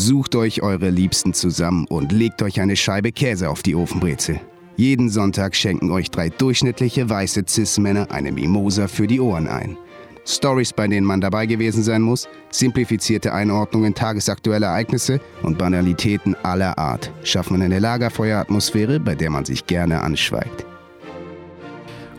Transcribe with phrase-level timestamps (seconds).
[0.00, 4.40] Sucht euch eure Liebsten zusammen und legt euch eine Scheibe Käse auf die Ofenbrezel.
[4.76, 9.76] Jeden Sonntag schenken euch drei durchschnittliche weiße Cis-Männer eine Mimosa für die Ohren ein.
[10.24, 16.78] Stories, bei denen man dabei gewesen sein muss, simplifizierte Einordnungen tagesaktueller Ereignisse und Banalitäten aller
[16.78, 20.64] Art schaffen eine Lagerfeueratmosphäre, bei der man sich gerne anschweigt.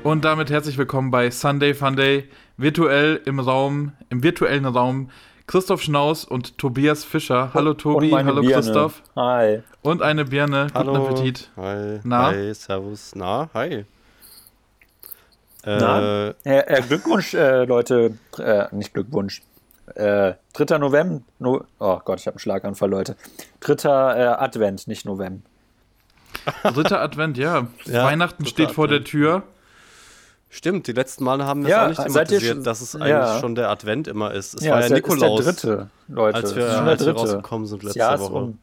[0.03, 2.25] Und damit herzlich willkommen bei Sunday Funday,
[2.57, 5.09] virtuell im Raum, im virtuellen Raum
[5.51, 7.51] Christoph Schnaus und Tobias Fischer.
[7.53, 8.53] Hallo Tobi, hallo Birne.
[8.53, 9.03] Christoph.
[9.17, 9.61] Hi.
[9.81, 10.67] Und eine Birne.
[10.73, 10.93] Hallo.
[10.93, 11.49] Guten Appetit.
[11.57, 11.99] Hi.
[12.05, 12.27] Na?
[12.27, 13.13] Hi, servus.
[13.15, 13.83] Na, hi.
[15.65, 16.29] Na?
[16.29, 18.17] Äh, Äh, äh, Glückwunsch, äh, Leute.
[18.37, 19.41] Äh, nicht Glückwunsch.
[19.95, 20.77] Äh, 3.
[20.77, 21.21] November.
[21.39, 23.17] No oh Gott, ich habe einen Schlaganfall, Leute.
[23.59, 23.89] 3.
[23.89, 25.41] Äh, Advent, nicht November.
[26.63, 27.67] Dritter Advent, ja.
[27.83, 29.09] Ja, Weihnachten steht vor der Advent.
[29.09, 29.43] Tür.
[30.51, 33.09] Stimmt, die letzten Male haben wir Ja, es auch nicht thematisiert, schon- dass es eigentlich
[33.09, 33.39] ja.
[33.39, 34.53] schon der Advent immer ist.
[34.53, 36.35] Es ja, war ja Nikolaus, Ist der dritte, Leute.
[36.37, 37.19] als wir, der als wir dritte.
[37.19, 38.33] rausgekommen sind letzte Jahr Woche.
[38.33, 38.59] um.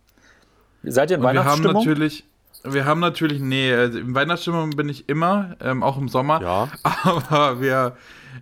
[0.85, 1.75] Seid ihr in Und wir haben Weihnachtsstimmung?
[1.85, 2.25] natürlich,
[2.65, 6.41] wir haben natürlich, nee, äh, in Weihnachtsstimmung bin ich immer, ähm, auch im Sommer.
[6.41, 6.69] Ja,
[7.03, 7.97] Aber wir,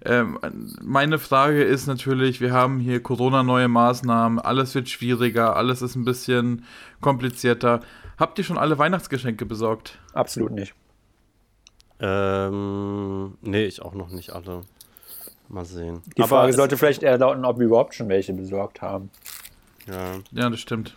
[0.05, 0.39] ähm,
[0.83, 6.05] meine Frage ist natürlich, wir haben hier Corona-neue Maßnahmen, alles wird schwieriger, alles ist ein
[6.05, 6.65] bisschen
[7.01, 7.81] komplizierter.
[8.19, 9.99] Habt ihr schon alle Weihnachtsgeschenke besorgt?
[10.13, 10.75] Absolut nicht.
[12.01, 14.63] Ähm, nee, ich auch noch nicht alle.
[15.49, 16.03] Mal sehen.
[16.17, 19.11] Die Aber Frage sollte vielleicht eher lauten, ob wir überhaupt schon welche besorgt haben.
[19.87, 20.97] Ja, Ja, das stimmt.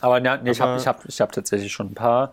[0.00, 2.32] Aber ja, nee, ich habe ich hab, ich hab tatsächlich schon ein paar.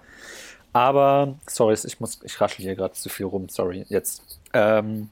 [0.72, 4.40] Aber, sorry, ich muss, ich raschel hier gerade zu viel rum, sorry, jetzt.
[4.54, 5.10] Ähm,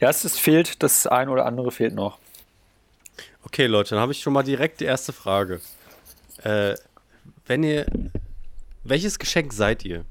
[0.00, 2.18] ja, es, es fehlt, das ein oder andere fehlt noch.
[3.44, 5.60] Okay, Leute, dann habe ich schon mal direkt die erste Frage.
[6.42, 6.74] Äh,
[7.46, 7.86] wenn ihr.
[8.84, 10.04] Welches Geschenk seid ihr?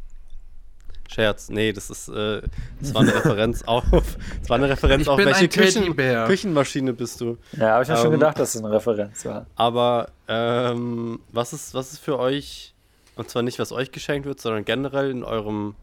[1.07, 2.09] Scherz, nee, das ist.
[2.09, 2.41] Äh,
[2.81, 3.83] das war eine Referenz auf.
[4.39, 5.95] Das war eine Referenz Ich auf welche Küchen.
[5.95, 7.37] Küchenmaschine bist du.
[7.53, 9.45] Ja, habe ich schon Ähm, gedacht, dass es eine Referenz war.
[9.55, 12.73] Aber ähm, was, ist, was ist für euch,
[13.15, 15.75] und zwar nicht, was euch geschenkt wird, sondern generell in eurem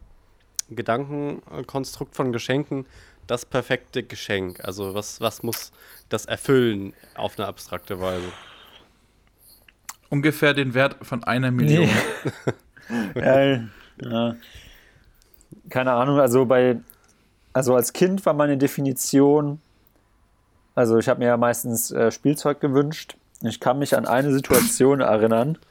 [0.69, 2.85] Gedankenkonstrukt von Geschenken,
[3.27, 4.63] das perfekte Geschenk?
[4.63, 5.71] Also was, was muss
[6.09, 8.27] das erfüllen auf eine abstrakte Weise?
[10.09, 11.89] Ungefähr den Wert von einer Million.
[13.15, 13.59] ja,
[14.01, 14.35] ja.
[15.69, 16.77] Keine Ahnung, also bei,
[17.53, 19.59] also als Kind war meine Definition,
[20.75, 23.15] also ich habe mir ja meistens äh, Spielzeug gewünscht.
[23.41, 25.57] Ich kann mich an eine Situation erinnern.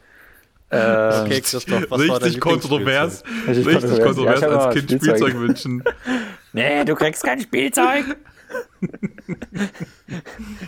[0.71, 3.23] Ähm, Okay, Christoph, was war dein Richtig kontrovers.
[3.47, 4.05] Richtig Richtig kontrovers.
[4.05, 5.17] kontrovers Ja, als Kind Spielzeug.
[5.19, 5.85] Spielzeug wünschen.
[6.55, 8.17] Nee, du kriegst kein Spielzeug.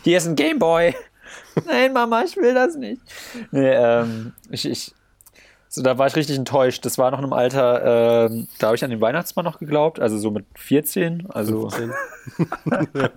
[0.04, 0.94] Hier ist ein Gameboy.
[1.64, 3.00] Nein, Mama, ich will das nicht.
[3.50, 4.92] Nee, ähm, ich, ich,
[5.76, 6.86] so, da war ich richtig enttäuscht.
[6.86, 10.00] Das war noch in einem Alter, ähm, da habe ich an den Weihnachtsmann noch geglaubt,
[10.00, 11.26] also so mit 14.
[11.28, 11.92] Also, 15?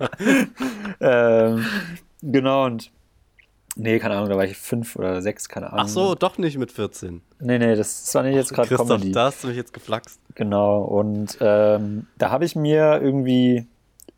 [1.00, 1.66] ähm,
[2.22, 2.92] genau, und
[3.78, 5.86] nee, keine Ahnung, da war ich fünf oder sechs, keine Ahnung.
[5.86, 7.22] Ach so, doch nicht mit 14.
[7.40, 9.14] Nee, nee, das, war nicht jetzt gerade Comedy.
[9.14, 10.20] da hast du mich jetzt geflaxt.
[10.36, 13.68] Genau, und ähm, da habe ich mir irgendwie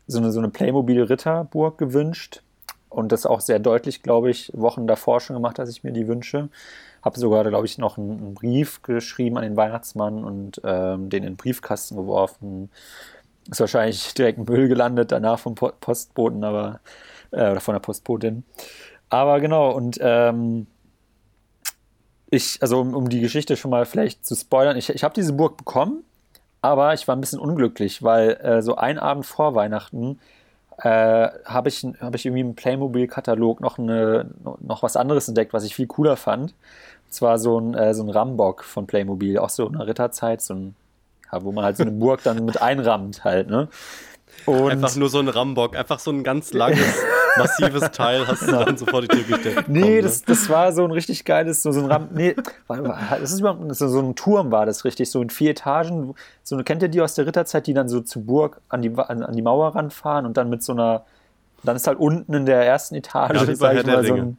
[0.08, 2.42] so eine, so eine Playmobil-Ritterburg gewünscht
[2.88, 6.08] und das auch sehr deutlich, glaube ich, Wochen davor schon gemacht, dass ich mir die
[6.08, 6.48] wünsche.
[7.02, 11.24] Habe sogar, glaube ich, noch einen, einen Brief geschrieben an den Weihnachtsmann und ähm, den
[11.24, 12.70] in den Briefkasten geworfen.
[13.50, 16.80] Ist wahrscheinlich direkt im Müll gelandet, danach vom Po- Postboten, aber
[17.32, 18.44] äh, oder von der Postbotin.
[19.08, 20.68] Aber genau, und ähm,
[22.30, 25.32] ich, also um, um die Geschichte schon mal vielleicht zu spoilern, ich, ich habe diese
[25.32, 26.04] Burg bekommen,
[26.62, 30.18] aber ich war ein bisschen unglücklich, weil äh, so ein Abend vor Weihnachten
[30.78, 35.74] äh, habe ich, hab ich irgendwie im Playmobil-Katalog noch, noch was anderes entdeckt, was ich
[35.74, 36.54] viel cooler fand.
[37.12, 40.54] Zwar so ein, äh, so ein Rambock von Playmobil, auch so in der Ritterzeit, so
[40.54, 40.74] ein,
[41.30, 43.68] ja, wo man halt so eine Burg dann mit einrammt halt, ne?
[44.46, 46.80] Und Einfach nur so ein Rambock, einfach so ein ganz langes,
[47.36, 49.68] massives Teil hast du dann sofort die Tür gesteckt.
[49.68, 52.34] Nee, bekommen, das, das war so ein richtig geiles, so, so ein Ram nee,
[52.66, 56.14] das ist überhaupt so, so ein Turm war das richtig, so in vier Etagen.
[56.42, 59.22] So, kennt ihr die aus der Ritterzeit, die dann so zur Burg an die, an,
[59.22, 61.04] an die Mauer ranfahren und dann mit so einer,
[61.62, 64.38] dann ist halt unten in der ersten Etage, Ja, sag ich mal, so ein,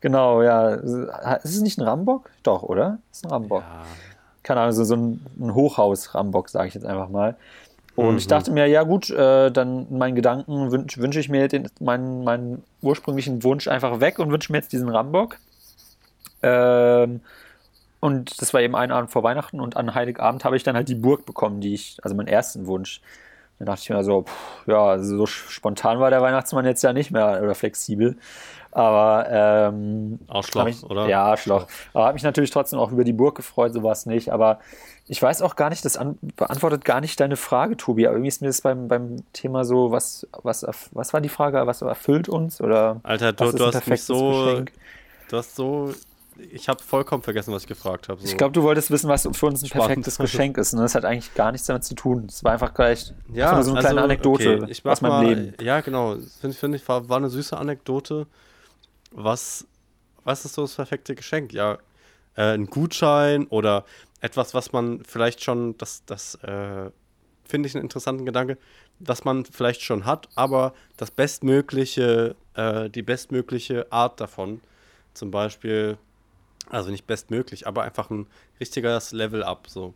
[0.00, 0.70] genau, ja.
[0.70, 2.30] Ist es nicht ein Rambock?
[2.42, 2.98] Doch, oder?
[3.10, 3.62] Ist ein Rambock.
[3.62, 3.82] Ja.
[4.42, 7.36] Keine Ahnung, so, so ein, ein Hochhaus-Rambock, sage ich jetzt einfach mal.
[7.96, 8.18] Und Mhm.
[8.18, 11.68] ich dachte mir, ja gut, äh, dann in meinen Gedanken wünsche wünsch ich mir den,
[11.80, 15.36] meinen, meinen ursprünglichen Wunsch einfach weg und wünsche mir jetzt diesen Rambock.
[16.42, 17.20] Ähm,
[18.00, 20.88] und das war eben ein Abend vor Weihnachten und an Heiligabend habe ich dann halt
[20.88, 23.02] die Burg bekommen, die ich, also meinen ersten Wunsch.
[23.58, 27.10] Dann dachte ich mir so, pff, ja, so spontan war der Weihnachtsmann jetzt ja nicht
[27.10, 28.16] mehr oder flexibel.
[28.72, 31.08] Aber ähm, Arschloch, hab ich, oder?
[31.08, 31.66] Ja, Arschloch.
[31.92, 34.32] Aber habe mich natürlich trotzdem auch über die Burg gefreut, so war es nicht.
[34.32, 34.60] Aber
[35.08, 38.06] ich weiß auch gar nicht, das an, beantwortet gar nicht deine Frage, Tobi.
[38.06, 41.66] Aber irgendwie ist mir das beim, beim Thema so, was, was, was war die Frage,
[41.66, 42.60] was erfüllt uns?
[42.60, 44.72] Oder Alter, du, du hast mich so, Geschenk?
[45.28, 45.92] du hast so
[46.52, 48.20] ich habe vollkommen vergessen, was ich gefragt habe.
[48.20, 48.26] So.
[48.26, 49.86] Ich glaube, du wolltest wissen, was für uns ein Spannend.
[49.86, 50.72] perfektes Geschenk ist.
[50.72, 52.26] Und das hat eigentlich gar nichts damit zu tun.
[52.28, 55.54] Es war einfach gleich ja, so eine kleine also, Anekdote okay, aus meinem mal, Leben.
[55.60, 56.16] Ja, genau.
[56.40, 58.26] Finde find ich, war, war eine süße Anekdote.
[59.10, 59.66] Was,
[60.24, 61.52] was ist so das perfekte Geschenk?
[61.52, 61.78] Ja,
[62.36, 63.84] äh, ein Gutschein oder
[64.20, 66.90] etwas, was man vielleicht schon, das, das äh,
[67.44, 68.58] finde ich einen interessanten Gedanke,
[68.98, 74.60] was man vielleicht schon hat, aber das bestmögliche, äh, die bestmögliche Art davon.
[75.14, 75.98] Zum Beispiel,
[76.68, 78.26] also nicht bestmöglich, aber einfach ein
[78.60, 79.68] richtiges Level-Up.
[79.68, 79.94] So.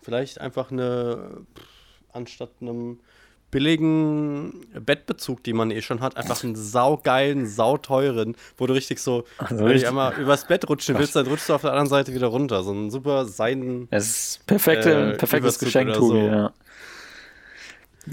[0.00, 1.68] Vielleicht einfach eine, pff,
[2.12, 3.00] anstatt einem
[3.50, 9.24] billigen Bettbezug, die man eh schon hat, einfach einen saugeilen, sauteuren, wo du richtig so,
[9.38, 11.88] Also wenn du richtig- einmal übers Bett rutschen willst, dann rutschst du auf der anderen
[11.88, 12.62] Seite wieder runter.
[12.62, 13.88] So ein super Seiden.
[13.90, 14.06] Es
[14.36, 16.20] ist perfekte, Äh, perfektes Geschenk, Tobi.
[16.20, 16.26] so.
[16.26, 16.52] Ja.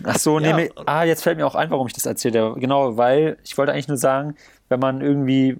[0.03, 0.55] Ach so, Ja.
[0.55, 2.59] nee, ah, jetzt fällt mir auch ein, warum ich das erzählt habe.
[2.59, 4.35] Genau, weil ich wollte eigentlich nur sagen,
[4.69, 5.57] wenn man irgendwie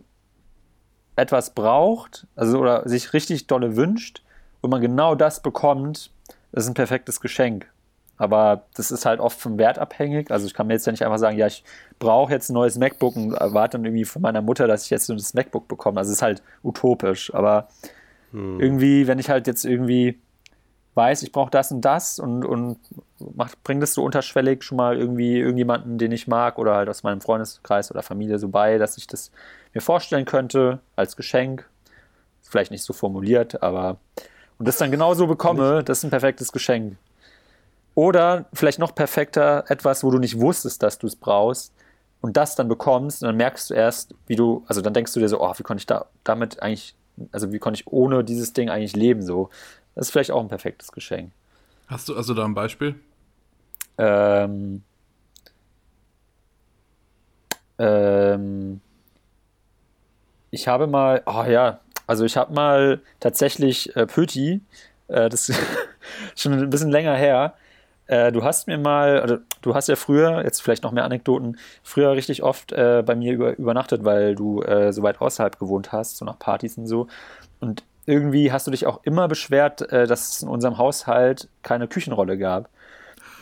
[1.16, 4.21] etwas braucht, also oder sich richtig dolle wünscht
[4.62, 6.12] und man genau das bekommt,
[6.51, 7.69] ist ein perfektes Geschenk.
[8.18, 10.32] Aber das ist halt oft vom Wert abhängig.
[10.32, 11.64] Also ich kann mir jetzt ja nicht einfach sagen, ja, ich
[12.00, 15.08] brauche jetzt ein neues MacBook und erwarte dann irgendwie von meiner Mutter, dass ich jetzt
[15.08, 16.00] so das MacBook bekomme.
[16.00, 17.34] Also es ist halt utopisch.
[17.34, 17.68] Aber
[18.32, 18.60] Hm.
[18.60, 20.20] irgendwie, wenn ich halt jetzt irgendwie
[20.96, 22.80] weiß, ich brauche das und das und, und
[23.36, 27.04] mach, bring das so unterschwellig schon mal irgendwie irgendjemanden, den ich mag oder halt aus
[27.04, 29.32] meinem Freundeskreis oder Familie so bei, dass ich das
[29.74, 31.70] mir vorstellen könnte als Geschenk.
[32.42, 33.98] Vielleicht nicht so formuliert, aber
[34.58, 36.96] und das dann genauso bekomme, das ist ein perfektes Geschenk.
[37.95, 41.74] Oder vielleicht noch perfekter, etwas, wo du nicht wusstest, dass du es brauchst
[42.21, 45.21] und das dann bekommst und dann merkst du erst, wie du, also dann denkst du
[45.21, 46.95] dir so, oh, wie konnte ich da damit eigentlich,
[47.31, 49.50] also wie konnte ich ohne dieses Ding eigentlich leben so.
[49.95, 51.31] Das ist vielleicht auch ein perfektes Geschenk.
[51.88, 52.95] Hast du also da ein Beispiel?
[53.97, 54.83] Ähm,
[57.80, 58.81] ähm,
[60.51, 64.62] ich habe mal, oh ja, also ich habe mal tatsächlich äh, Pöti,
[65.07, 65.59] äh, das ist
[66.36, 67.53] schon ein bisschen länger her.
[68.07, 71.57] Äh, du hast mir mal, oder du hast ja früher, jetzt vielleicht noch mehr Anekdoten,
[71.84, 75.92] früher richtig oft äh, bei mir über, übernachtet, weil du äh, so weit außerhalb gewohnt
[75.92, 77.07] hast, so nach Partys und so.
[77.60, 81.88] Und irgendwie hast du dich auch immer beschwert, äh, dass es in unserem Haushalt keine
[81.88, 82.69] Küchenrolle gab.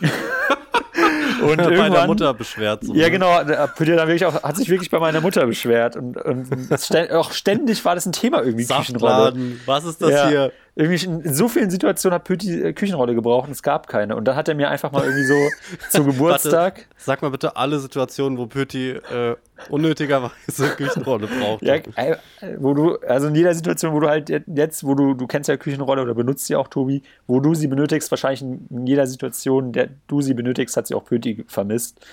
[1.42, 2.84] und bei irgendwann- Mutter beschwert.
[2.84, 3.10] So, ja, ne?
[3.10, 3.28] genau.
[3.28, 5.96] Auch, hat sich wirklich bei meiner Mutter beschwert.
[5.96, 9.12] Und, und stä- auch ständig war das ein Thema irgendwie, Küchenrolle.
[9.12, 10.28] Saftladen, was ist das Ja.
[10.28, 10.52] hier?
[10.76, 14.16] Irgendwie in, so vielen Situationen hat Pütti äh, Küchenrolle gebraucht und es gab keine.
[14.16, 15.36] Und dann hat er mir einfach mal irgendwie so
[15.90, 16.76] zum Geburtstag.
[16.76, 19.36] Warte, sag mal bitte alle Situationen, wo Pöti äh,
[19.68, 21.62] unnötigerweise Küchenrolle braucht.
[21.62, 22.16] Ja, äh,
[22.58, 25.56] wo du, also in jeder Situation, wo du halt jetzt, wo du, du kennst ja
[25.56, 29.72] Küchenrolle oder benutzt sie auch, Tobi, wo du sie benötigst, wahrscheinlich in in jeder Situation,
[29.72, 32.04] der du sie benötigst, hat sie auch Pöti vermisst.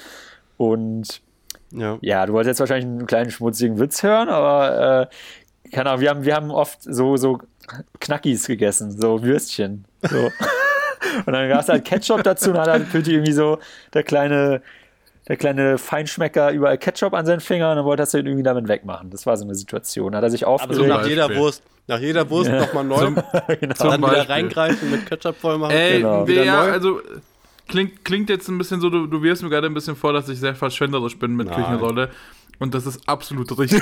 [0.58, 1.22] Und
[1.74, 1.98] ja.
[2.02, 5.16] Ja, du wolltest jetzt wahrscheinlich einen kleinen schmutzigen Witz hören, aber äh,
[5.72, 7.40] keine Ahnung, wir haben, wir haben oft so, so
[8.00, 9.86] Knackis gegessen, so Würstchen.
[10.02, 10.18] So.
[11.26, 13.60] und dann gab es halt Ketchup dazu und dann hat halt irgendwie so
[13.94, 14.62] der kleine,
[15.28, 18.44] der kleine Feinschmecker überall Ketchup an seinen Fingern und dann wollte er es halt irgendwie
[18.44, 19.10] damit wegmachen.
[19.10, 20.16] Das war so eine Situation.
[20.16, 20.90] Hat er sich Aber so aufgeregt.
[20.90, 21.36] nach jeder.
[21.36, 22.60] Wurst, nach jeder Wurst Ja.
[22.60, 23.16] nochmal neu, Zum,
[23.60, 23.74] genau.
[23.78, 25.72] dann wieder reingreifen, mit Ketchup voll machen.
[25.72, 26.26] Ey, Genau.
[26.28, 26.72] ja, neu?
[26.72, 27.02] also
[27.68, 30.28] klingt, klingt jetzt ein bisschen so, du, du wirst mir gerade ein bisschen vor, dass
[30.28, 31.56] ich sehr verschwenderisch bin mit Nein.
[31.56, 32.10] Küchenrolle.
[32.62, 33.82] Und das ist absolut richtig.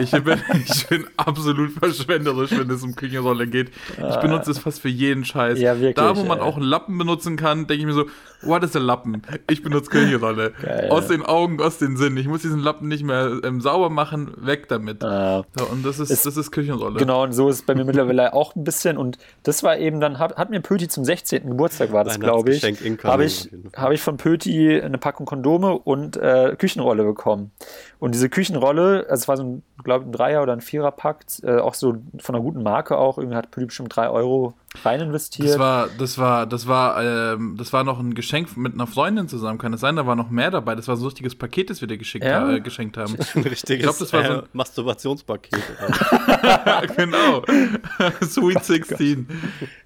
[0.00, 3.70] ich, bin, ich bin absolut verschwenderisch, wenn es um Küchenrolle geht.
[3.96, 5.60] Ich benutze es fast für jeden Scheiß.
[5.60, 6.44] Ja, wirklich, da, wo man ey.
[6.44, 8.06] auch einen Lappen benutzen kann, denke ich mir so,
[8.42, 9.22] what is a Lappen?
[9.48, 10.52] Ich benutze Küchenrolle.
[10.60, 10.88] Geil.
[10.90, 12.16] Aus den Augen, aus den Sinn.
[12.16, 15.02] Ich muss diesen Lappen nicht mehr ähm, sauber machen, weg damit.
[15.04, 16.98] Äh, So, und das ist, Es- das ist Küchenrolle.
[16.98, 18.96] Genau, und so ist es bei mir mittlerweile auch ein bisschen.
[18.96, 21.48] Und das war eben dann, hat, hat mir Pöti zum 16.
[21.48, 22.64] Geburtstag, war das, glaube ich,
[23.04, 27.52] habe ich, habe ich von Pöti eine Packung Kondome und äh, Küchenrolle bekommen.
[28.00, 31.24] Und diese Küchenrolle, also es war so ein, glaube ich, ein Dreier- oder ein Vierer-Pack,
[31.42, 33.18] äh, auch so von einer guten Marke auch.
[33.18, 35.48] Irgendwie hat Pöti bestimmt drei Euro rein investiert.
[35.48, 39.26] Das war, das war, das war, ähm, das war noch ein Geschenk mit einer Freundin
[39.26, 39.58] zusammen.
[39.58, 39.96] Kann es sein?
[39.96, 40.76] Da war noch mehr dabei.
[40.76, 42.42] Das war so ein richtiges Paket, das wir dir geschickt Ja?
[42.42, 43.16] ha äh, geschenkt haben.
[43.34, 45.58] Ein richtiges glaub, das war so äh, ein- Masturbationspaket.
[46.96, 47.42] genau.
[48.22, 49.26] Sweet 16.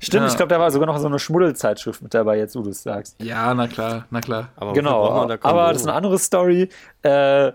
[0.00, 0.26] Stimmt, Ja.
[0.26, 2.82] ich glaube, da war sogar noch so eine Schmuddelzeitschrift mit dabei, jetzt wo du es
[2.82, 3.16] sagst.
[3.22, 4.48] Ja, na klar, na klar.
[4.56, 5.06] Aber Genau,
[5.42, 6.68] aber das ist eine andere Story.
[7.02, 7.52] Äh,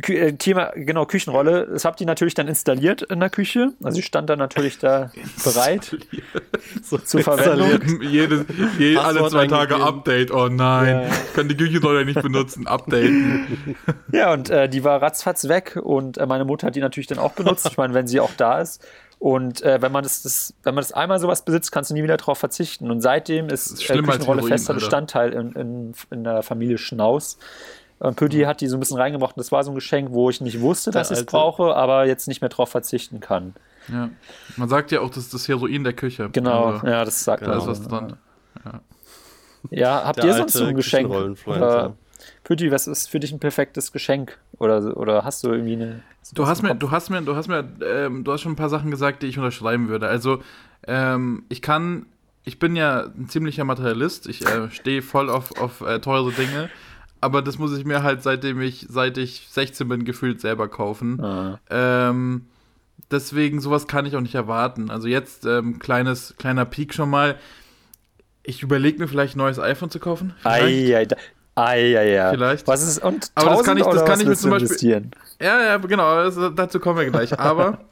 [0.00, 1.66] Kü äh, Thema, genau, Küchenrolle.
[1.70, 3.72] Das habt ihr natürlich dann installiert in der Küche.
[3.82, 5.12] Also ich stand dann natürlich da
[5.44, 5.96] bereit
[6.82, 8.00] so zur Verwendung.
[8.00, 8.46] Jedes,
[8.78, 9.82] je, alle zwei Tage eingegeben.
[9.82, 10.30] Update.
[10.30, 11.08] Oh nein, Ja.
[11.08, 12.66] ich kann die Küchenrolle nicht benutzen.
[12.66, 13.76] Updaten.
[14.12, 17.18] Ja, und äh, die war ratzfatz weg und äh, meine Mutter hat die natürlich dann
[17.18, 17.66] auch benutzt.
[17.66, 18.84] Ich meine, wenn sie auch da ist.
[19.18, 22.02] Und äh, wenn man das, das, wenn man das einmal sowas besitzt, kannst du nie
[22.02, 22.90] wieder darauf verzichten.
[22.90, 24.74] Und seitdem ist, ist äh, Küchenrolle Heroin, fester.
[24.74, 27.38] Bestandteil in, in, in der Familie Schnaus.
[28.10, 29.36] Pötti hat die so ein bisschen reingemacht.
[29.36, 32.06] und Das war so ein Geschenk, wo ich nicht wusste, dass ich es brauche, aber
[32.06, 33.54] jetzt nicht mehr darauf verzichten kann.
[33.88, 34.10] Ja.
[34.56, 36.28] Man sagt ja auch, das ist das Heroin der Küche.
[36.32, 37.58] Genau, Also, ja, das sagt da man.
[37.58, 38.16] ist was dran.
[39.70, 41.10] Ja, habt Der ihr sonst so ein Geschenk?
[41.46, 41.94] Oder,
[42.44, 44.38] Pütti, was ist für dich ein perfektes Geschenk?
[44.58, 46.02] Oder, oder hast du irgendwie eine.
[46.34, 48.68] Du hast mir, du hast mir, du hast mir, ähm, du hast schon ein paar
[48.68, 50.08] Sachen gesagt, die ich unterschreiben würde.
[50.08, 50.42] Also,
[50.86, 52.06] ähm, ich kann,
[52.44, 54.26] ich bin ja ein ziemlicher Materialist.
[54.28, 56.70] Ich äh, stehe voll auf, auf äh, teure Dinge.
[57.22, 61.22] Aber das muss ich mir halt seitdem ich, seit ich 16 bin, gefühlt selber kaufen.
[61.22, 61.60] Ah.
[61.70, 62.46] Ähm,
[63.12, 64.90] deswegen, sowas kann ich auch nicht erwarten.
[64.90, 67.36] Also jetzt, ähm, kleines, kleiner Peak schon mal.
[68.42, 70.34] Ich überlege mir vielleicht ein neues iPhone zu kaufen.
[70.42, 71.14] Vielleicht.
[71.54, 72.30] Ei.
[72.32, 72.66] Vielleicht.
[72.66, 75.10] Was ist, und Aber das kann 1000 ich- das kann ich mir zum Beispiel- investieren?
[75.40, 77.38] Ja, ja, genau, das, dazu kommen wir gleich.
[77.38, 77.84] Aber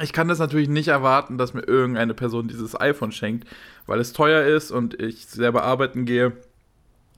[0.00, 3.46] ich kann das natürlich nicht erwarten, dass mir irgendeine Person dieses iPhone schenkt,
[3.86, 6.32] weil es teuer ist und ich selber arbeiten gehe.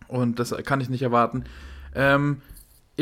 [0.09, 1.45] Und das kann ich nicht erwarten.
[1.95, 2.41] Ähm,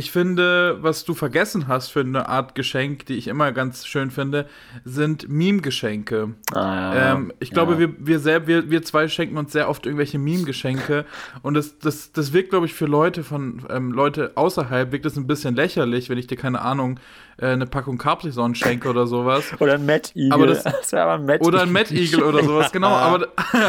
[0.01, 4.11] ich finde, was du vergessen hast für eine Art Geschenk, die ich immer ganz schön
[4.11, 4.47] finde,
[4.85, 6.35] sind Meme-Geschenke.
[6.55, 7.13] Ah, ja.
[7.13, 7.79] Ähm, ich glaube, Ja.
[7.81, 11.05] wir, wir, selb, wir, wir zwei schenken uns sehr oft irgendwelche Meme-Geschenke.
[11.43, 15.17] Und das, das, das wirkt, glaube ich, für Leute von ähm, Leute außerhalb, wirkt das
[15.19, 16.99] ein bisschen lächerlich, wenn ich dir, keine Ahnung,
[17.37, 19.53] äh, eine Packung Capri-Sonne schenke oder sowas.
[19.59, 20.33] Oder ein Matt Eagle.
[20.33, 22.89] Aber das- das aber ein Matt Oder ein Mad Eagle oder sowas, genau.
[23.11, 23.29] Aber,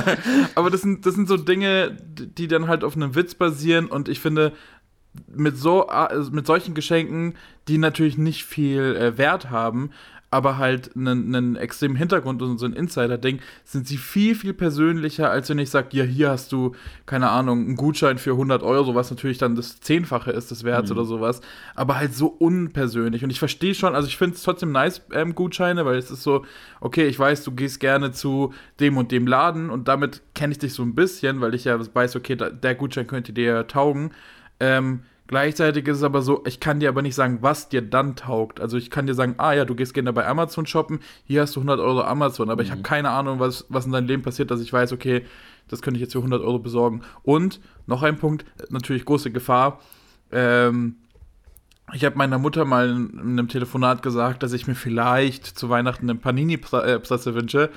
[0.56, 1.98] aber das, sind, das sind so Dinge,
[2.38, 3.88] die dann halt auf einem Witz basieren.
[3.88, 4.54] Und ich finde,
[5.28, 7.36] mit, so, also mit solchen Geschenken,
[7.68, 9.92] die natürlich nicht viel äh, Wert haben,
[10.34, 15.30] aber halt einen, einen extremen Hintergrund und so ein Insider-Ding, sind sie viel, viel persönlicher,
[15.30, 16.72] als wenn ich sage, ja, hier hast du,
[17.06, 20.90] keine Ahnung, einen Gutschein für 100 Euro, was natürlich dann das Zehnfache ist des Werts
[20.90, 21.42] oder sowas,
[21.76, 23.26] aber halt so unpersönlich.
[23.26, 26.24] Und ich verstehe schon, also ich finde es trotzdem nice, ähm, Gutscheine, weil es ist
[26.24, 26.46] so,
[26.80, 30.60] okay, ich weiß, du gehst gerne zu dem und dem Laden und damit kenne ich
[30.60, 34.12] dich so ein bisschen, weil ich ja weiß, okay, da, der Gutschein könnte dir taugen.
[34.62, 38.16] Ähm, gleichzeitig ist es aber so, ich kann dir aber nicht sagen, was dir dann
[38.16, 38.62] taugt.
[38.62, 41.56] Also ich kann dir sagen, ah ja, du gehst gerne bei Amazon shoppen, hier hast
[41.56, 44.52] du 100 Euro Amazon, aber ich habe keine Ahnung, was, was in deinem Leben passiert,
[44.52, 45.26] dass ich weiß, okay,
[45.68, 47.02] das könnte ich jetzt für 100 Euro besorgen.
[47.24, 49.80] Und noch ein Punkt, natürlich große Gefahr,
[50.32, 50.98] ähm,
[51.94, 56.10] ich habe meiner Mutter mal in einem Telefonat gesagt, dass ich mir vielleicht zu Weihnachten
[56.10, 57.70] eine Panini-Presse wünsche.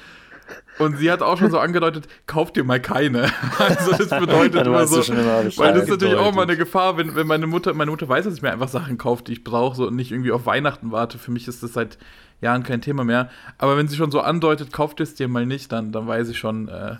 [0.78, 3.30] Und sie hat auch schon so angedeutet, kauf dir mal keine.
[3.58, 6.96] Also das bedeutet immer so, schon immer weil das ist natürlich auch mal eine Gefahr,
[6.96, 9.44] wenn, wenn meine Mutter, meine Mutter weiß, dass ich mir einfach Sachen kaufe, die ich
[9.44, 11.18] brauche, so und nicht irgendwie auf Weihnachten warte.
[11.18, 11.98] Für mich ist das seit
[12.40, 13.30] Jahren kein Thema mehr.
[13.58, 16.38] Aber wenn sie schon so andeutet, kauft es dir mal nicht, dann, dann weiß ich
[16.38, 16.96] schon, äh,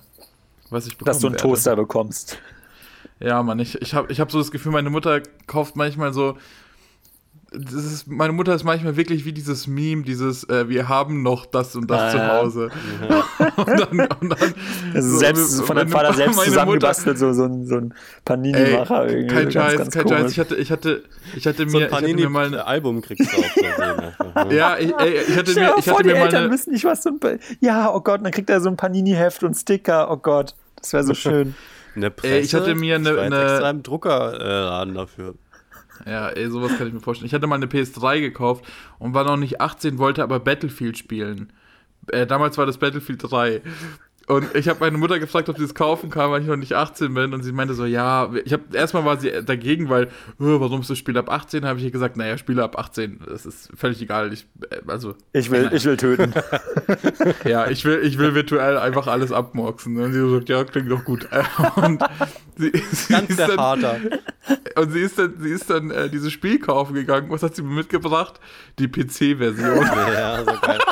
[0.71, 1.13] was ich bekomme.
[1.13, 2.39] dass du einen Toaster bekommst.
[3.21, 6.37] Ja, Mann, ich, ich habe ich hab so das Gefühl, meine Mutter kauft manchmal so.
[7.57, 11.47] Das ist, meine Mutter ist manchmal wirklich wie dieses Meme, dieses äh, Wir haben noch
[11.47, 12.39] das und das Ah, zu ja.
[12.39, 12.71] Hause.
[13.57, 14.55] und dann, und dann
[14.95, 17.95] Also so, selbst von deinem meine- Vater selbst zusammengebastelt, so, so ein, so ein
[18.25, 19.27] Panini-Macher irgendwie.
[19.35, 20.31] kein so ganz, Scheiß, ganz kein Scheiß.
[20.33, 21.03] Ich hatte, ich hatte,
[21.37, 24.45] ich hatte So mir, ein ich hatte mir mal, Panini-Album kriegst du auch Versehen einfach,
[24.47, 24.55] ne?
[24.57, 26.53] ja, ich, ey, ich hatte Stell mir, ich vor, hatte die mir mal Eltern eine,
[26.53, 27.21] wissen nicht, was so ein.
[27.61, 30.11] Ja, oh Gott, dann kriegt er so ein Panini-Heft und Sticker.
[30.11, 31.55] Oh Gott, das wäre so schön.
[31.97, 35.35] Eine Ey, ich hatte mir Ich eine- war jetzt eine- extra im Druckerladen dafür.
[36.07, 37.27] Ja, ey, sowas kann ich mir vorstellen.
[37.27, 38.65] Ich hatte mal eine PS3 gekauft
[38.99, 41.53] und war noch nicht 18, wollte aber Battlefield spielen.
[42.09, 43.63] Äh, damals war das Battlefield 3.
[44.27, 46.73] Und ich habe meine Mutter gefragt, ob sie es kaufen kann, weil ich noch nicht
[46.73, 47.35] 18 bin.
[47.35, 50.97] Und sie meinte so, ja, ich habe erstmal war sie dagegen, weil, warum ist das
[50.97, 51.67] Spiel ab 18?
[51.67, 54.33] Habe ich ihr gesagt, naja, Spiele ab 18, das ist völlig egal.
[54.33, 56.33] Ich, äh, also, Ich will, ich will töten.
[57.45, 59.97] ja, ich will, ich will virtuell einfach alles abmurksen.
[59.99, 61.29] Und sie so sagt, ja, klingt doch gut.
[61.77, 62.03] Und
[62.57, 63.97] sie, sie Ganz ist der dann, Vater.
[64.77, 67.31] und sie ist dann, sie ist dann äh, dieses Spiel kaufen gegangen.
[67.31, 68.41] Was hat sie mir mitgebracht?
[68.79, 69.85] Die PC-Version.
[69.85, 70.79] Ja, so geil.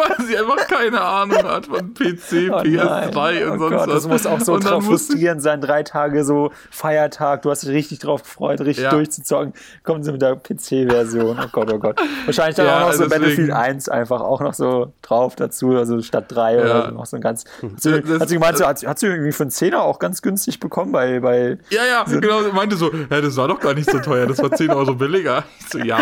[0.00, 3.48] weil sie einfach keine Ahnung hat von PC, Oh PS3 nein.
[3.50, 3.94] und oh sonst Gott, was.
[3.94, 5.60] Das muss auch so drauf frustrierend sein.
[5.60, 8.90] Drei Tage so Feiertag, du hast dich richtig drauf gefreut, richtig Ja.
[8.90, 9.52] durchzuzocken.
[9.84, 11.38] Kommen sie mit der PC-Version.
[11.42, 12.00] Oh Gott, oh Gott.
[12.24, 13.20] Wahrscheinlich dann Ja, auch noch so deswegen.
[13.22, 16.60] Battlefield 1 einfach auch noch so drauf dazu, also statt 3 Ja.
[16.60, 17.44] oder so noch so ein ganz.
[17.62, 19.82] Hat sie, Das- hat sie gemeint, so, hat, sie- hat sie irgendwie für einen Zehner
[19.82, 23.48] auch ganz günstig bekommen bei, bei ja, ja, genau, sie meinte so, ja, das war
[23.48, 25.44] doch gar nicht so teuer, das war 10 Euro billiger.
[25.60, 25.98] Ich so, ja,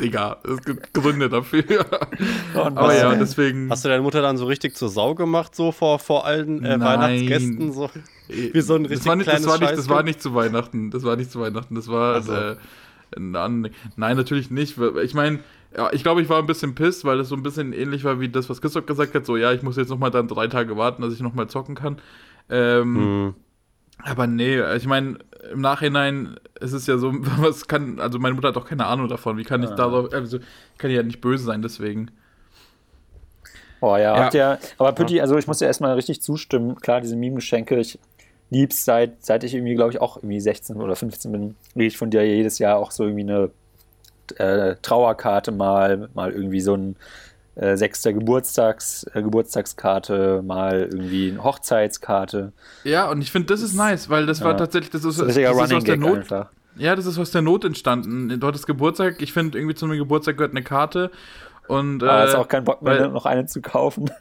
[0.00, 1.62] Digga, es gibt Gründe dafür.
[2.54, 3.41] Oh Aber ja, deswegen.
[3.70, 6.80] Hast du deine Mutter dann so richtig zur Sau gemacht, so vor, vor allen äh.
[6.80, 7.72] Weihnachtsgästen?
[7.72, 7.90] So?
[8.28, 10.34] Wie so ein das richtig war nicht, das kleines war nicht, das war nicht zu
[10.34, 10.90] Weihnachten.
[10.90, 11.74] Das war nicht zu Weihnachten.
[11.74, 12.14] Das war.
[12.14, 12.32] Also.
[12.32, 12.56] Äh,
[13.16, 14.78] nein, natürlich nicht.
[15.02, 15.40] Ich meine,
[15.76, 18.20] ja, ich glaube, ich war ein bisschen pisst, weil es so ein bisschen ähnlich war
[18.20, 19.26] wie das, was Christoph gesagt hat.
[19.26, 21.98] So, ja, ich muss jetzt nochmal dann drei Tage warten, dass ich nochmal zocken kann.
[22.48, 23.34] Ähm, Hm.
[24.04, 25.18] Aber nee, ich meine,
[25.52, 29.08] im Nachhinein ist es ja so, was kann, also meine Mutter hat doch keine Ahnung
[29.08, 29.36] davon.
[29.36, 32.10] Wie kann ich darauf, also ich kann ja nicht böse sein, deswegen.
[33.82, 34.16] Oh ja, Ja.
[34.24, 36.76] habt ihr, aber Pütti, also ich muss ja erstmal richtig zustimmen.
[36.80, 37.98] Klar, diese Meme-Geschenke, ich
[38.48, 41.98] lieb's seit, seit ich irgendwie, glaube ich, auch irgendwie 16 oder 15 bin, kriege ich
[41.98, 43.50] von dir jedes Jahr auch so irgendwie eine
[44.36, 46.96] äh, Trauerkarte mal, mal irgendwie so ein
[47.56, 52.52] äh, sechster Geburtstags, äh, Geburtstagskarte, mal irgendwie eine Hochzeitskarte.
[52.84, 54.58] Ja, und ich finde, das ist nice, weil das war Ja.
[54.58, 56.18] tatsächlich, das ist, So ein das ist aus der Not.
[56.18, 56.50] einfach.
[56.76, 58.40] Ja, das ist aus der Not entstanden.
[58.40, 59.20] Dort ist Geburtstag.
[59.20, 61.10] Ich finde, irgendwie zu einem Geburtstag gehört eine Karte.
[61.68, 64.10] Und, Aber äh, hast auch keinen Bock mehr, weil- noch eine zu kaufen.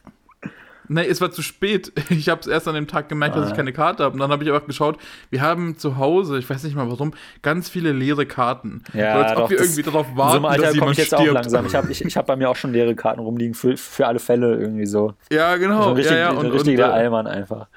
[0.94, 1.94] Nee, es war zu spät.
[2.10, 3.50] Ich habe es erst an dem Tag gemerkt, dass Ah.
[3.52, 4.12] ich keine Karte habe.
[4.14, 4.98] Und dann habe ich einfach geschaut,
[5.30, 8.84] wir haben zu Hause, ich weiß nicht mal warum, ganz viele leere Karten.
[8.94, 10.92] Ja, so, als ob doch, wir das- irgendwie darauf so warten, einem Alter dass jemand
[10.94, 11.30] ich jetzt stirbt.
[11.30, 11.66] auch langsam.
[11.66, 14.20] Ich habe ich, ich hab bei mir auch schon leere Karten rumliegen, für, für alle
[14.20, 15.14] Fälle irgendwie so.
[15.32, 15.88] Ja, So genau.
[15.92, 17.68] ein richtig, ja, ja, ein und, richtiger und, äh, Allmann einfach.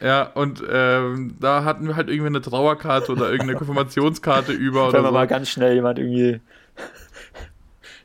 [0.00, 5.02] ja, und ähm, da hatten wir halt irgendwie eine Trauerkarte oder irgendeine Konfirmationskarte über Wenn
[5.02, 5.18] man so.
[5.18, 6.40] mal ganz schnell jemand irgendwie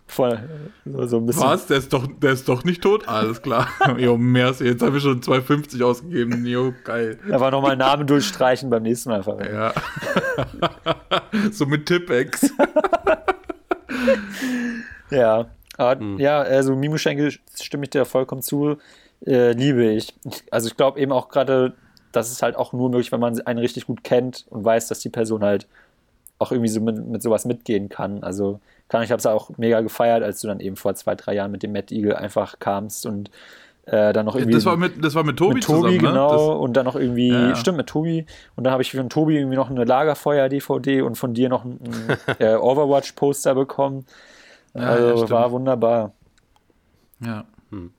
[0.08, 0.40] voll,
[0.86, 1.44] so, ein bisschen.
[1.44, 1.68] Was?
[1.68, 3.08] Der ist doch, der ist doch nicht tot?
[3.08, 3.68] Alles klar.
[3.98, 4.66] jo, merci.
[4.66, 6.46] Jetzt habe ich schon 2,50 ausgegeben.
[6.46, 7.20] Jo, geil.
[7.30, 9.40] Einfach nochmal Namen durchstreichen beim nächsten Mal einfach.
[9.40, 9.74] Ja.
[11.52, 12.50] so mit Tippex.
[15.12, 15.48] Ja,
[15.78, 18.78] aber, ja, also Mimo-Schenke stimme ich dir vollkommen zu.
[19.26, 20.14] Äh, liebe ich.
[20.52, 21.74] Also ich glaube eben auch gerade,
[22.12, 25.00] das ist halt auch nur möglich, wenn man einen richtig gut kennt und weiß, dass
[25.00, 25.68] die Person halt
[26.40, 28.24] auch irgendwie so mit, mit sowas mitgehen kann.
[28.24, 31.51] Also ich habe es auch mega gefeiert, als du dann eben vor zwei, drei Jahren
[31.51, 33.30] mit dem Mad Eagle einfach kamst und
[33.88, 36.10] äh, dann noch irgendwie Das war mit, das war mit Tobi, mit Tobi, zusammen, ne?
[36.10, 37.56] genau, und dann noch irgendwie, Ja, ja.
[37.56, 38.25] stimmt, mit Tobi.
[38.56, 41.80] Und dann habe ich von Tobi irgendwie noch eine Lagerfeuer-DVD und von dir noch ein,
[41.84, 44.06] ein äh, Overwatch-Poster bekommen.
[44.74, 45.30] Ja, also ja, stimmt.
[45.32, 46.13] war wunderbar.
[47.20, 47.46] Das, ja.
[47.72, 47.92] Hm.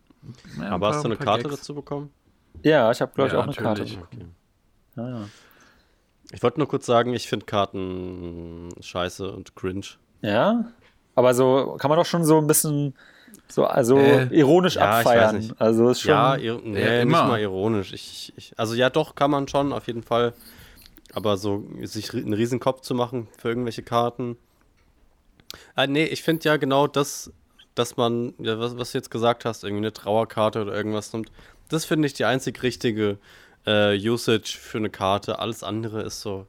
[0.60, 1.56] Ja, Aber paar- hast du eine Karte Gags.
[1.56, 2.10] dazu bekommen?
[2.64, 3.82] Ja, ich habe, glaube ich, Ja, auch eine Karte.
[3.82, 3.98] natürlich.
[3.98, 4.34] bekommen.
[4.96, 5.02] Okay.
[5.12, 5.28] Ja, ja.
[6.32, 9.86] Ich wollte nur kurz sagen, ich finde Karten scheiße und cringe.
[10.22, 10.64] Ja,
[11.14, 12.94] aber so kann man doch schon so ein bisschen
[13.48, 15.36] so also Äh, ironisch ja, abfeiern.
[15.38, 15.60] nicht.
[15.60, 17.28] Also ist schon Ja, ir nee, Ja, nicht immer.
[17.28, 17.92] mal ironisch.
[17.92, 20.34] Ich, ich, also ja, doch, kann man schon, auf jeden Fall.
[21.14, 24.36] Aber so sich einen riesen Kopf zu machen für irgendwelche Karten.
[25.74, 27.32] Ah, nee, ich finde ja genau das,
[27.74, 31.30] dass man, ja, was, was du jetzt gesagt hast, irgendwie eine Trauerkarte oder irgendwas nimmt,
[31.68, 33.18] das finde ich die einzig richtige
[33.66, 35.38] äh, Usage für eine Karte.
[35.38, 36.46] Alles andere ist so.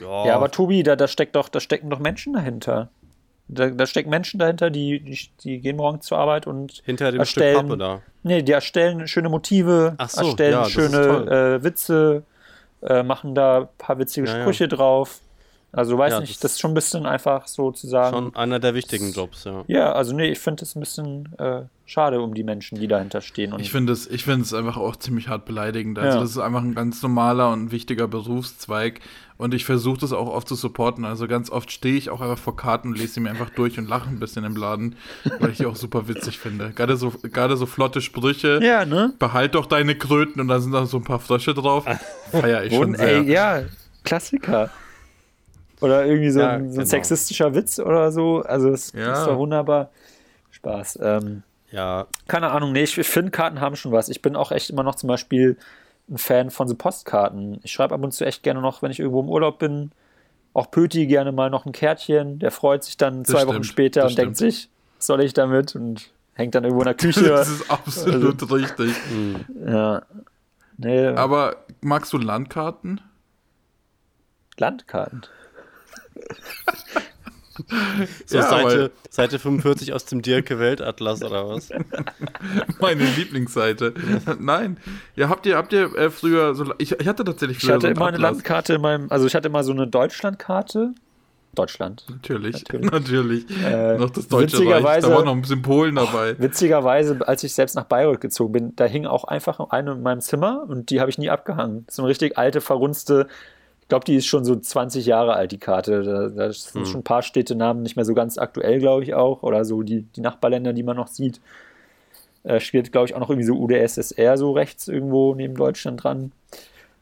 [0.00, 2.90] Ja, Ja, aber Tobi, da, da steckt doch, da stecken doch Menschen dahinter.
[3.48, 7.20] Da, da stecken Menschen dahinter, die, die, die gehen morgens zur Arbeit und hinter dem
[7.20, 8.02] erstellen, Stück Pappe da.
[8.22, 12.24] Nee, die erstellen schöne Motive, so, erstellen ja, schöne äh, Witze,
[12.82, 14.40] äh, machen da ein paar witzige ja.
[14.40, 15.20] Sprüche drauf.
[15.76, 18.16] Also weiß Ja, nicht, das- das ist schon ein bisschen einfach sozusagen.
[18.16, 19.62] Schon einer der wichtigen Jobs, ja.
[19.68, 23.20] Ja, also nee, ich finde es ein bisschen äh, schade um die Menschen, die dahinter
[23.20, 23.52] stehen.
[23.52, 25.98] Und Ich finde es ich finde es einfach auch ziemlich hart beleidigend.
[25.98, 26.20] Also Ja.
[26.22, 29.00] das ist einfach ein ganz normaler und wichtiger Berufszweig
[29.38, 31.04] und ich versuche das auch oft zu supporten.
[31.04, 33.78] Also ganz oft stehe ich auch einfach vor Karten und lese sie mir einfach durch
[33.78, 34.96] und lache ein bisschen im Laden,
[35.40, 36.70] weil ich die auch super witzig finde.
[36.74, 38.60] Gerade so, gerade so flotte Sprüche.
[38.62, 39.12] ja, ne?
[39.18, 41.84] Behalt doch deine Kröten und da sind da so ein paar Frösche drauf.
[42.30, 43.08] Feier ich schon Und, sehr.
[43.18, 43.62] ey, ja,
[44.04, 44.70] Klassiker.
[45.80, 46.84] Oder irgendwie so, Ja, ein, so ein genau.
[46.86, 48.42] sexistischer Witz oder so.
[48.42, 49.12] Also es Ja.
[49.12, 49.90] ist doch wunderbar.
[50.50, 50.98] Spaß.
[51.02, 54.08] Ähm, Ja, keine Ahnung, nee, ich finde, Karten haben schon was.
[54.08, 55.56] Ich bin auch echt immer noch zum Beispiel
[56.08, 57.58] ein Fan von so Postkarten.
[57.64, 59.90] Ich schreibe ab und zu echt gerne noch, wenn ich irgendwo im Urlaub bin,
[60.54, 62.38] auch Pöti gerne mal noch ein Kärtchen.
[62.38, 65.20] Der freut sich dann Das zwei Wochen stimmt, später das und denkt sich, was soll
[65.20, 65.74] ich damit?
[65.74, 67.24] Und hängt dann irgendwo in der Küche.
[67.28, 68.94] das ist absolut Also richtig.
[69.66, 70.02] ja.
[70.78, 73.00] Nee, Aber magst du Landkarten?
[74.58, 75.22] Landkarten.
[78.26, 81.70] so Ja, Seite, Seite 45 aus dem Dirke Weltatlas oder was?
[82.80, 83.94] Meine Lieblingsseite.
[84.38, 84.76] Nein.
[85.14, 86.72] Ja, habt ihr, habt ihr äh, früher so.
[86.78, 88.32] Ich, ich hatte tatsächlich Ich früher hatte so immer eine Atlas.
[88.32, 90.94] Landkarte in meinem, also ich hatte immer so eine Deutschlandkarte.
[91.54, 92.04] Deutschland.
[92.10, 92.90] Natürlich, Natürlich.
[92.90, 93.46] natürlich.
[93.64, 94.66] Äh, noch das Deutsche Reich.
[94.66, 96.38] witzigerweise- Da war noch ein bisschen Polen dabei.
[96.38, 100.20] Witzigerweise, als ich selbst nach Bayreuth gezogen bin, da hing auch einfach eine in meinem
[100.20, 101.86] Zimmer und die habe ich nie abgehangen.
[101.88, 103.26] So eine richtig alte, verrunzte,
[103.86, 106.02] ich glaube, die ist schon so 20 Jahre alt, die Karte.
[106.02, 106.86] Da, da sind Hm.
[106.86, 109.44] schon ein paar Städtenamen nicht mehr so ganz aktuell, glaube ich auch.
[109.44, 111.40] Oder so die, die Nachbarländer, die man noch sieht.
[112.42, 116.32] Äh, steht, glaube ich, auch noch irgendwie so UdSSR so rechts irgendwo neben Deutschland dran.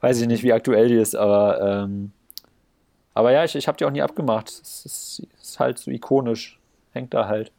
[0.02, 2.12] Weiß ich nicht, wie aktuell die ist, aber, ähm,
[3.14, 4.48] aber ja, ich, ich habe die auch nie abgemacht.
[4.50, 6.58] Es ist, ist halt so ikonisch.
[6.92, 7.50] Hängt da halt.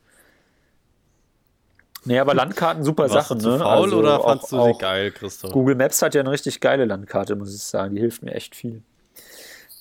[2.03, 3.57] Nee, aber Landkarten, super Warst Sache, du ne?
[3.57, 5.51] faul Also oder auch- fandst du sie geil, Christoph?
[5.51, 7.95] Google Maps hat ja eine richtig geile Landkarte, muss ich sagen.
[7.95, 8.83] Die hilft mir echt viel.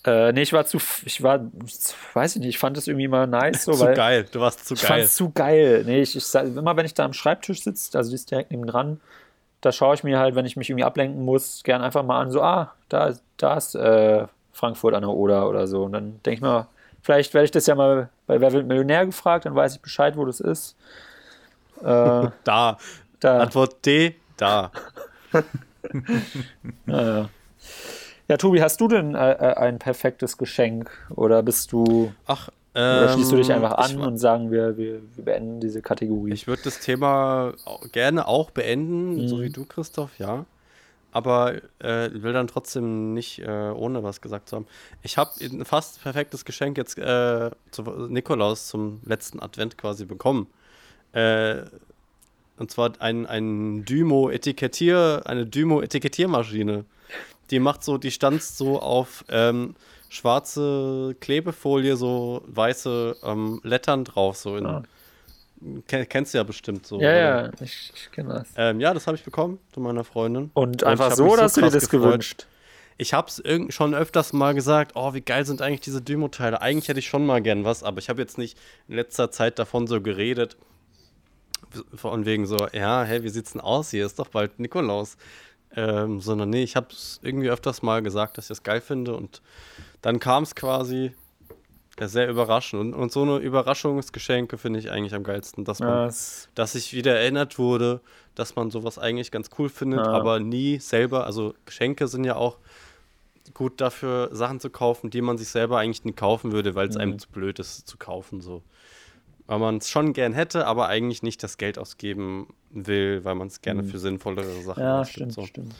[0.04, 1.40] Äh, nee, ich war zu, ich war,
[2.12, 4.66] weiß ich nicht, ich fand das irgendwie mal nice, so, zu weil geil, du warst
[4.66, 4.98] zu ich geil.
[5.00, 5.82] fand's zu geil.
[5.86, 8.66] Nee, ich, ich, immer wenn ich da am Schreibtisch sitze, also die ist direkt neben
[8.66, 9.00] dran,
[9.62, 12.30] da schaue ich mir halt, wenn ich mich irgendwie ablenken muss, gern einfach mal an,
[12.30, 15.84] so, ah, da, da ist äh, Frankfurt an der Oder oder so.
[15.84, 16.66] Und dann denke ich mir,
[17.02, 20.16] vielleicht werde ich das ja mal bei Wer wird Millionär gefragt, dann weiß ich Bescheid,
[20.16, 20.76] wo das ist.
[21.82, 22.76] Äh, Da.
[23.20, 24.70] da, Antwort D, da.
[26.86, 27.28] Ja,
[28.28, 28.36] ja.
[28.36, 33.30] Tobi, hast du denn äh, äh, ein perfektes Geschenk oder bist du Ach, oder schließt
[33.30, 36.32] du dich ähm, einfach an und sagen wir, wir, wir beenden diese Kategorie?
[36.32, 37.52] Ich würde das Thema
[37.92, 39.42] gerne auch beenden, so Mhm.
[39.42, 40.44] wie du, Christoph, ja.
[41.12, 44.66] Aber äh, will dann trotzdem nicht äh, ohne was gesagt zu haben.
[45.02, 50.48] Ich habe ein fast perfektes Geschenk jetzt äh, zu Nikolaus zum letzten Advent quasi bekommen.
[51.12, 51.62] Äh,
[52.56, 56.84] und zwar ein, ein Dymo-Etikettier, eine Dymo-Etikettiermaschine.
[57.50, 59.74] Die macht so, die stanzt so auf ähm,
[60.08, 64.82] schwarze Klebefolie, so weiße ähm, Lettern drauf, so in, Ah.
[65.86, 67.00] Ken- Kennst du ja bestimmt so.
[67.00, 67.18] ja, oder?
[67.46, 68.48] ja, ich, ich kenne das.
[68.56, 70.50] Ähm, ja, das habe ich bekommen von meiner Freundin.
[70.54, 72.08] Und ich einfach so, oder hast du dir das gefreut.
[72.10, 72.46] gewünscht?
[72.96, 73.42] Ich habe es
[73.74, 76.60] schon öfters mal gesagt, oh, wie geil sind eigentlich diese Dymo-Teile.
[76.62, 78.56] Eigentlich hätte ich schon mal gern was, aber ich habe jetzt nicht
[78.88, 80.56] in letzter Zeit davon so geredet.
[81.96, 84.06] Von wegen so, ja, hä, wie sieht's denn aus hier?
[84.06, 85.16] Ist doch bald Nikolaus.
[85.76, 89.14] Ähm, sondern nee, ich habe es irgendwie öfters mal gesagt, dass ich das geil finde
[89.16, 89.42] und
[90.02, 91.12] dann kam es quasi
[91.98, 92.80] ja, sehr überraschend.
[92.80, 96.74] Und, und so eine Überraschungsgeschenke finde ich eigentlich am geilsten, dass man Ja, es- dass
[96.74, 98.00] ich wieder erinnert wurde,
[98.34, 100.12] dass man sowas eigentlich ganz cool findet, Ja.
[100.12, 102.58] aber nie selber, also Geschenke sind ja auch
[103.52, 106.94] gut dafür, Sachen zu kaufen, die man sich selber eigentlich nie kaufen würde, weil es
[106.96, 107.00] Mhm.
[107.00, 108.62] einem zu blöd ist zu kaufen, so.
[109.46, 113.48] Weil man es schon gern hätte, aber eigentlich nicht das Geld ausgeben will, weil man
[113.48, 115.42] es gerne für sinnvollere Sachen ja, ausgibt, stimmt, so.
[115.42, 115.74] stimmt.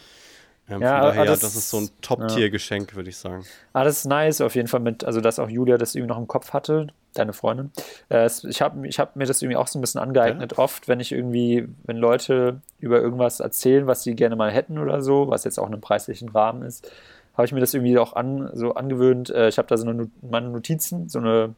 [0.69, 3.45] Ähm, Ja, von daher, das- das, ist so ein Top-Tier-Geschenk, würde ich sagen.
[3.73, 6.19] Ah, das ist nice, auf jeden Fall mit, also dass auch Julia das irgendwie noch
[6.19, 7.71] im Kopf hatte, deine Freundin.
[8.09, 11.01] Äh, ich habe ich hab mir das irgendwie auch so ein bisschen angeeignet, oft, wenn
[11.01, 15.45] ich irgendwie, wenn Leute über irgendwas erzählen, was sie gerne mal hätten oder so, was
[15.45, 16.91] jetzt auch in einem preislichen Rahmen ist,
[17.35, 19.31] habe ich mir das irgendwie auch an, so angewöhnt.
[19.31, 21.55] Äh, ich habe da so eine, meine Notizen, so eine,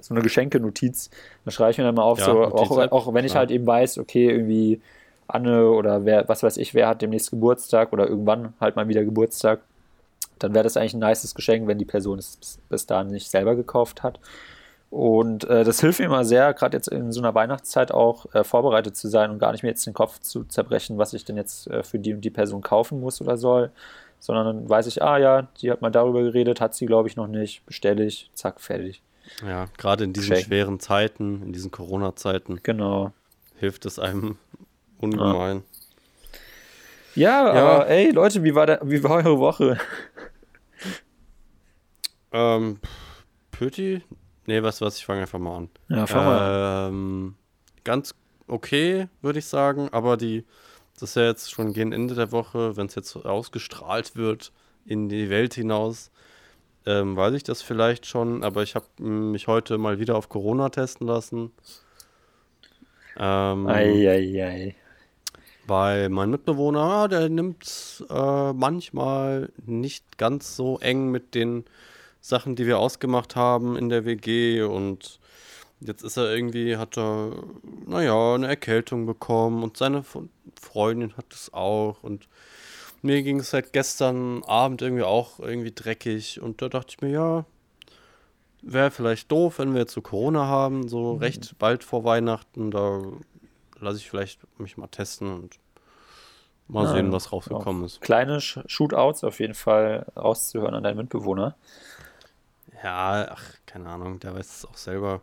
[0.00, 1.10] so eine Geschenke-Notiz.
[1.44, 3.50] Da schreibe ich mir dann mal auf, Ja, so, auch, Notiz-App, auch wenn ich halt
[3.50, 4.80] eben weiß, okay, irgendwie
[5.28, 9.04] Anne oder wer, was weiß ich, wer hat demnächst Geburtstag oder irgendwann halt mal wieder
[9.04, 9.60] Geburtstag,
[10.38, 13.30] dann wäre das eigentlich ein nices Geschenk, wenn die Person es bis, bis dahin nicht
[13.30, 14.18] selber gekauft hat.
[14.90, 18.44] Und äh, das hilft mir immer sehr, gerade jetzt in so einer Weihnachtszeit auch äh,
[18.44, 21.36] vorbereitet zu sein und gar nicht mehr jetzt den Kopf zu zerbrechen, was ich denn
[21.36, 23.70] jetzt äh, für die und die Person kaufen muss oder soll,
[24.18, 27.16] sondern dann weiß ich, ah ja, die hat mal darüber geredet, hat sie glaube ich
[27.16, 29.00] noch nicht, bestelle ich, zack, fertig.
[29.46, 30.46] Ja, gerade in diesen Geschenk.
[30.48, 33.12] schweren Zeiten, in diesen Corona-Zeiten, Genau.
[33.56, 34.36] hilft es einem
[34.98, 35.62] ungemein.
[37.14, 37.62] Ja, Ja.
[37.76, 39.78] aber ey Leute, wie war, der, wie war eure Woche?
[42.32, 42.78] Ähm,
[43.50, 44.02] Pöti?
[44.46, 45.70] Nee, du was, ich fange einfach mal an.
[45.88, 46.88] Ja, fang mal.
[46.88, 47.34] Ähm,
[47.84, 48.14] ganz
[48.48, 50.44] okay, würde ich sagen, aber die,
[50.94, 54.52] das ist ja jetzt schon gegen Ende der Woche, wenn es jetzt ausgestrahlt wird
[54.84, 56.10] in die Welt hinaus,
[56.86, 60.68] ähm, weiß ich das vielleicht schon, aber ich habe mich heute mal wieder auf Corona
[60.68, 61.52] testen lassen.
[63.18, 64.74] Ähm, Eieiei.
[65.66, 71.64] weil mein Mitbewohner, ah, der nimmt äh, manchmal nicht ganz so eng mit den
[72.20, 75.20] Sachen, die wir ausgemacht haben in der WG und
[75.80, 77.32] jetzt ist er irgendwie, hat er,
[77.86, 80.04] naja, eine Erkältung bekommen und seine
[80.60, 82.28] Freundin hat es auch und
[83.02, 87.10] mir ging es seit gestern Abend irgendwie auch irgendwie dreckig und da dachte ich mir,
[87.10, 87.44] ja,
[88.62, 93.00] wäre vielleicht doof, wenn wir jetzt so Corona haben, so recht bald vor Weihnachten, da
[93.80, 95.58] lasse ich vielleicht mich mal testen und
[96.68, 98.00] mal Ja, sehen, was rausgekommen ist.
[98.00, 101.56] Kleine Sh- Shootouts auf jeden Fall rauszuhören an deinen Mitbewohner.
[102.82, 105.22] Ja, ach, keine Ahnung, der weiß es auch selber.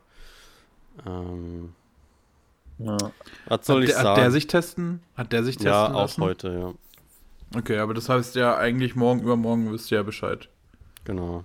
[1.06, 1.74] Ähm,
[2.78, 3.14] Ja.
[3.46, 4.10] was soll hat, ich der, sagen?
[4.12, 5.02] hat der sich testen?
[5.16, 6.22] Hat der sich testen ja, auch lassen?
[6.22, 6.74] heute, ja.
[7.56, 10.50] Okay, aber das heißt ja eigentlich morgen übermorgen wisst ihr ja Bescheid.
[11.04, 11.44] Genau.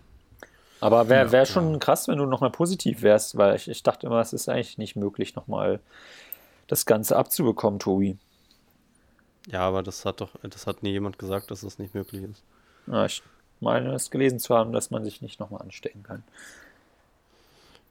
[0.80, 4.06] Aber wäre Ja, wär schon krass, wenn du nochmal positiv wärst, weil ich, ich dachte
[4.06, 5.80] immer, es ist eigentlich nicht möglich, nochmal
[6.68, 8.18] das Ganze abzubekommen, Tobi.
[9.46, 12.44] Ja, aber das hat doch, das hat nie jemand gesagt, dass das nicht möglich ist.
[12.86, 13.22] Ja, ich
[13.60, 16.24] meine, es gelesen zu haben, dass man sich nicht nochmal anstecken kann.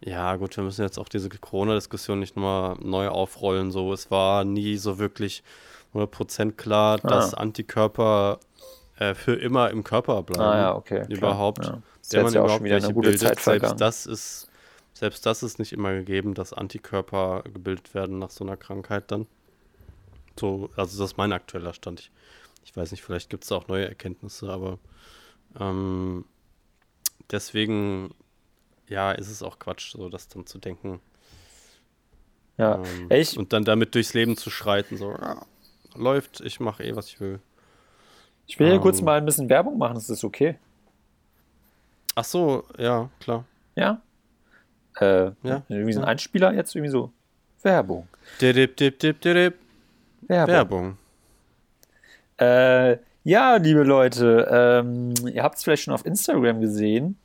[0.02, 3.71] Ja, gut, wir müssen jetzt auch diese Corona-Diskussion nicht nochmal neu aufrollen.
[3.71, 5.43] So, es war nie so wirklich
[5.93, 8.39] 100% klar, dass Antikörper
[8.97, 10.43] äh, für immer im Körper bleiben.
[10.43, 11.06] Ah ja, okay.
[11.06, 11.65] klar, Überhaupt.
[11.65, 11.82] Ja.
[12.21, 13.77] Man ja überhaupt welche bildet, vergangen.
[13.77, 14.49] selbst das ist,
[14.93, 19.25] selbst das ist nicht immer gegeben, dass Antikörper gebildet werden nach so einer Krankheit dann.
[20.39, 22.01] So, also das ist mein aktueller Stand.
[22.01, 22.12] Ich,
[22.65, 24.79] ich weiß nicht, vielleicht gibt es da auch neue Erkenntnisse, aber
[25.60, 26.25] ähm,
[27.32, 28.13] deswegen,
[28.89, 30.99] ja, ist es auch Quatsch, so das dann zu denken.
[32.58, 35.15] Ja, Ähm, ich, und dann damit durchs Leben zu schreiten, so,
[35.95, 37.39] läuft, ich mache eh, was ich will.
[38.47, 40.56] ich will hier kurz ähm, mal ein bisschen Werbung machen, ist das okay?
[42.15, 43.45] Ach so, ja, klar.
[43.75, 44.01] Ja?
[44.99, 46.10] Äh, Ja, Irgendwie so ein ja.
[46.10, 47.12] Einspieler jetzt irgendwie so.
[47.63, 48.08] Werbung.
[48.41, 49.56] Dip, dip, dip, dip, dip.
[50.27, 50.53] Werbung.
[50.53, 50.97] Werbung.
[52.38, 57.17] Äh, Ja, liebe Leute, ähm, ihr habt es vielleicht schon auf Instagram gesehen.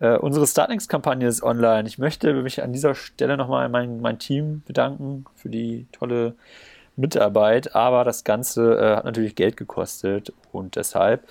[0.00, 1.88] Äh, unsere Startnext-Kampagne ist online.
[1.88, 6.34] Ich möchte mich an dieser Stelle nochmal mein, mein Team bedanken für die tolle
[6.96, 11.28] Mitarbeit, aber das Ganze äh, hat natürlich Geld gekostet und deshalb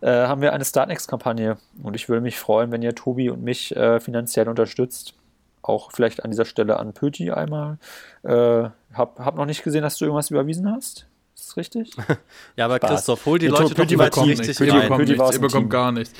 [0.00, 3.74] äh, haben wir eine Startnext-Kampagne und ich würde mich freuen, wenn ihr Tobi und mich
[3.76, 5.14] äh, finanziell unterstützt.
[5.60, 7.78] Auch vielleicht an dieser Stelle an Pöti einmal.
[8.22, 11.06] Äh, hab, hab noch nicht gesehen, dass du irgendwas überwiesen hast.
[11.34, 11.90] Ist das richtig?
[12.56, 12.90] ja, aber Spaß.
[12.90, 14.82] Christoph, hol die Leute Pöti doch mal bekommt richtig Pöti- ihr rein.
[14.82, 16.14] bekommt Pöti ihr im bekommt gar nichts.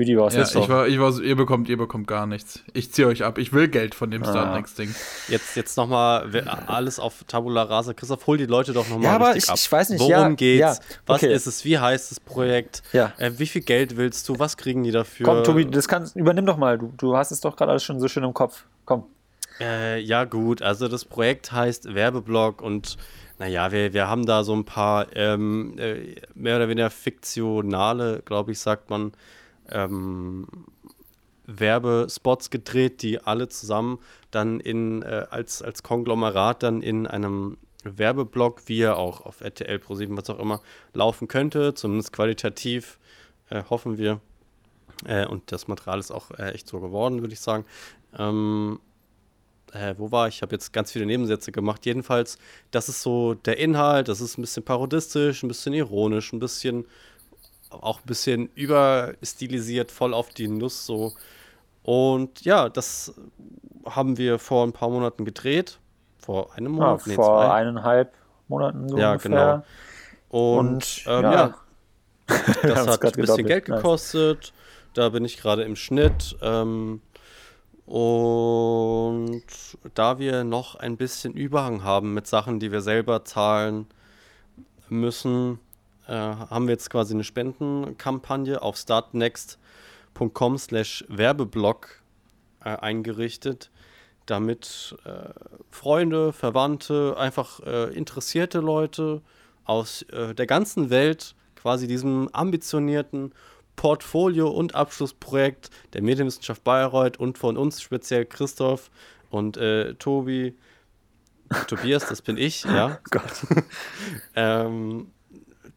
[0.00, 2.26] Pöti war es Ja, jetzt ich war, ich war, so, ihr bekommt, ihr bekommt gar
[2.26, 2.60] nichts.
[2.72, 3.36] Ich ziehe euch ab.
[3.36, 4.30] Ich will Geld von dem Ah.
[4.30, 4.94] Startnext-Ding.
[5.28, 7.92] Jetzt, jetzt nochmal alles auf Tabula Rasa.
[7.92, 9.56] Christoph, hol die Leute doch nochmal Ja, aber ich- ab.
[9.58, 10.60] ich weiß nicht, Worum ja, geht's?
[10.60, 11.34] ja, Was okay.
[11.34, 11.64] ist es?
[11.66, 12.82] Wie heißt das Projekt?
[12.94, 13.12] Ja.
[13.18, 14.38] Äh, wie viel Geld willst du?
[14.38, 15.26] Was kriegen die dafür?
[15.26, 16.78] Komm, Tobi, das kannst, übernimm doch mal.
[16.78, 18.64] Du, du hast es doch gerade alles schon so schön im Kopf.
[18.86, 19.04] Komm.
[19.60, 20.62] Äh, ja, gut.
[20.62, 22.96] Also das Projekt heißt Werbeblock und
[23.38, 28.52] naja, wir, wir haben da so ein paar ähm, äh, mehr oder weniger fiktionale, glaube
[28.52, 29.12] ich, sagt man,
[29.70, 30.46] ähm,
[31.46, 33.98] Werbespots gedreht, die alle zusammen
[34.30, 39.78] dann in äh, als, als Konglomerat dann in einem Werbeblock, wie er auch auf RTL
[39.78, 40.60] Pro7, was auch immer,
[40.92, 42.98] laufen könnte, zumindest qualitativ,
[43.48, 44.20] äh, hoffen wir.
[45.06, 47.64] Äh, und das Material ist auch äh, echt so geworden, würde ich sagen.
[48.18, 48.80] Ähm,
[49.72, 50.36] äh, wo war ich?
[50.36, 51.86] Ich habe jetzt ganz viele Nebensätze gemacht.
[51.86, 52.38] Jedenfalls,
[52.70, 56.86] das ist so der Inhalt, das ist ein bisschen parodistisch, ein bisschen ironisch, ein bisschen
[57.70, 61.14] auch ein bisschen überstilisiert, voll auf die Nuss so.
[61.82, 63.14] Und ja, das
[63.86, 65.78] haben wir vor ein paar Monaten gedreht.
[66.18, 67.50] Vor einem Ja, Monat, nee, Ah, vor zwei.
[67.50, 68.14] eineinhalb
[68.48, 69.64] Monaten so Ja, ungefähr.
[70.28, 71.32] Und, Und, ähm, ja.
[71.32, 71.54] ja,
[72.62, 73.46] das hat ein bisschen.
[73.46, 73.82] Geld Nice.
[73.82, 74.52] gekostet.
[74.94, 76.36] Da bin ich gerade im Schnitt.
[76.42, 77.02] Ähm,
[77.86, 79.42] und
[79.94, 83.86] da wir noch ein bisschen Überhang haben mit Sachen, die wir selber zahlen
[84.88, 85.58] müssen,
[86.10, 92.02] äh, haben wir jetzt quasi eine Spendenkampagne auf startnext.com slash Werbeblock
[92.64, 93.70] äh, eingerichtet,
[94.26, 95.30] damit äh,
[95.70, 99.22] Freunde, Verwandte, einfach äh, interessierte Leute
[99.64, 103.32] aus äh, der ganzen Welt quasi diesem ambitionierten
[103.76, 108.90] Portfolio- und Abschlussprojekt der Medienwissenschaft Bayreuth und von uns speziell Christoph
[109.30, 109.60] und
[110.00, 110.56] Tobi,
[111.68, 112.98] Tobias, das bin ich, ja.
[113.10, 113.46] Gott.
[114.34, 115.12] ähm,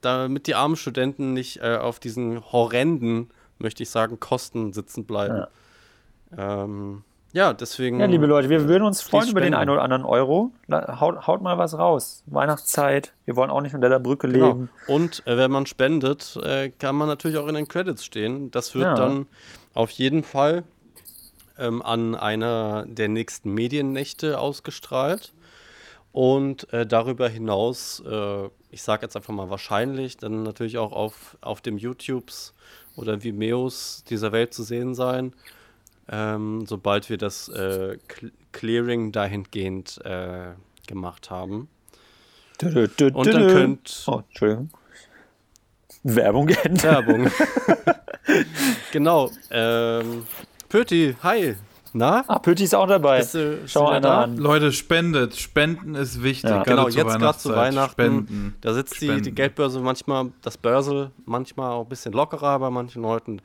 [0.05, 5.45] damit die armen Studenten nicht äh, auf diesen horrenden, möchte ich sagen, Kosten sitzen bleiben.
[6.37, 7.99] Ja, ähm, ja deswegen.
[7.99, 10.51] Ja, liebe Leute, wir würden uns freuen über den einen oder anderen Euro.
[10.71, 12.23] Haut, haut mal was raus.
[12.27, 13.13] Weihnachtszeit.
[13.25, 14.47] Wir wollen auch nicht unter der Brücke Genau.
[14.47, 14.69] leben.
[14.87, 18.51] Und äh, wenn man spendet, äh, kann man natürlich auch in den Credits stehen.
[18.51, 18.95] Das wird Ja.
[18.95, 19.27] dann
[19.73, 20.63] auf jeden Fall
[21.57, 25.33] ähm, an einer der nächsten Mediennächte ausgestrahlt.
[26.13, 31.37] Und äh, darüber hinaus, äh, ich sage jetzt einfach mal wahrscheinlich, dann natürlich auch auf,
[31.41, 32.53] auf dem YouTubes
[32.95, 35.33] oder Vimeos dieser Welt zu sehen sein,
[36.07, 40.51] ähm, sobald wir das äh, Cl- Clearing dahingehend äh,
[40.85, 41.67] gemacht haben.
[42.61, 44.69] Dü- dü- dü- Und dann könnt Oh, Entschuldigung.
[46.03, 46.49] Werbung.
[46.49, 47.31] Werbung.
[48.91, 49.31] genau.
[49.49, 50.27] Ähm,
[50.69, 51.55] Pöti, hi.
[51.93, 52.23] Na?
[52.27, 53.19] Ah, Pöti ist auch dabei.
[53.19, 54.21] Bist du, bist Schau einer da?
[54.23, 54.37] an.
[54.37, 55.35] Leute, spendet.
[55.35, 56.49] Spenden ist wichtig.
[56.49, 56.63] Ja.
[56.63, 57.55] gerade Genau, jetzt gerade zu.
[57.55, 57.91] Weihnachten.
[57.91, 58.55] Spenden.
[58.61, 59.23] Da sitzt die, Spenden.
[59.23, 63.41] die Geldbörse manchmal, das Börsel manchmal auch ein bisschen lockerer bei manchen Leuten.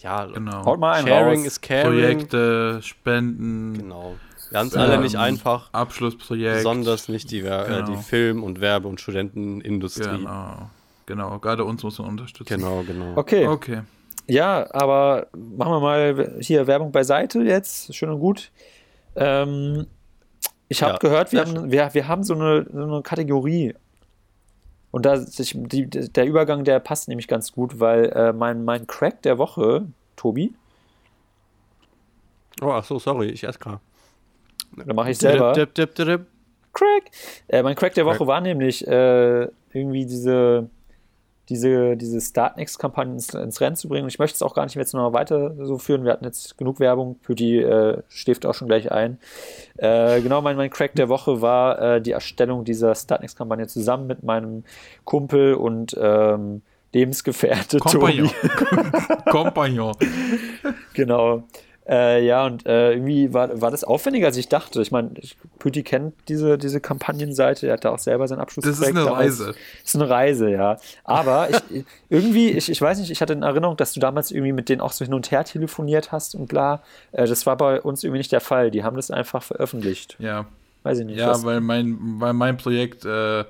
[0.00, 0.64] Ja, Genau.
[0.64, 1.46] Haut mal einen Sharing raus.
[1.46, 1.90] ist caring.
[1.90, 4.14] Projekte, Spenden, Genau.
[4.50, 6.58] Es Ähm, alle nicht einfach, Abschlussprojekt.
[6.58, 7.98] besonders nicht die, Wer- äh, die Genau.
[8.00, 10.04] Film- und Werbe- und Studentenindustrie.
[10.18, 10.70] Genau.
[11.04, 12.54] Genau, gerade uns muss man unterstützen.
[12.58, 13.12] Genau, genau.
[13.16, 13.46] Okay.
[13.46, 13.80] Okay.
[14.28, 17.94] Ja, aber machen wir mal hier Werbung beiseite jetzt.
[17.94, 18.50] Schön und gut.
[19.16, 19.86] Ähm,
[20.68, 23.74] ich habe Ja, gehört, wir haben, wir, wir haben so eine, so eine Kategorie.
[24.90, 28.86] Und da sich, die, der Übergang, der passt nämlich ganz gut, weil äh, mein, mein
[28.86, 29.86] Crack der Woche,
[30.16, 30.54] Tobi,
[32.60, 33.80] Oh, ach so, sorry, ich esse gerade.
[34.76, 35.52] da mache ich selber.
[35.52, 36.26] Dip, dip, dip.
[36.72, 37.10] Crack!
[37.48, 38.26] Äh, mein Crack der Woche Crack.
[38.26, 40.68] war nämlich äh, irgendwie diese,
[41.48, 44.04] diese, diese Startnext-Kampagne ins, ins Rennen zu bringen.
[44.04, 46.04] Und ich möchte es auch gar nicht mehr jetzt noch weiter so führen.
[46.04, 47.16] Wir hatten jetzt genug Werbung.
[47.22, 49.18] Für die äh, schläft auch schon gleich ein.
[49.76, 54.22] Äh, genau, mein, mein Crack der Woche war äh, die Erstellung dieser Startnext-Kampagne zusammen mit
[54.22, 54.64] meinem
[55.04, 58.30] Kumpel und ähm, Lebensgefährte Kompagnon.
[58.30, 59.22] Tobi.
[59.30, 59.94] Kompagnon.
[60.94, 61.44] Genau.
[61.88, 64.82] Äh, ja, und äh, irgendwie war, war das aufwendiger, als ich dachte.
[64.82, 65.10] Ich meine,
[65.58, 68.66] Pütti kennt diese, diese Kampagnenseite, er hatte auch selber sein Abschluss.
[68.66, 69.46] Das ist eine Reise.
[69.46, 70.76] Das ist eine Reise, ja.
[71.04, 74.52] Aber ich, irgendwie, ich, ich weiß nicht, ich hatte in Erinnerung, dass du damals irgendwie
[74.52, 76.82] mit denen auch so hin und her telefoniert hast und bla.
[77.12, 78.70] Äh, das war bei uns irgendwie nicht der Fall.
[78.70, 80.16] Die haben das einfach veröffentlicht.
[80.18, 80.44] Ja.
[80.82, 81.18] Weiß ich nicht.
[81.18, 83.44] Ja, was- weil mein, weil mein Projekt äh,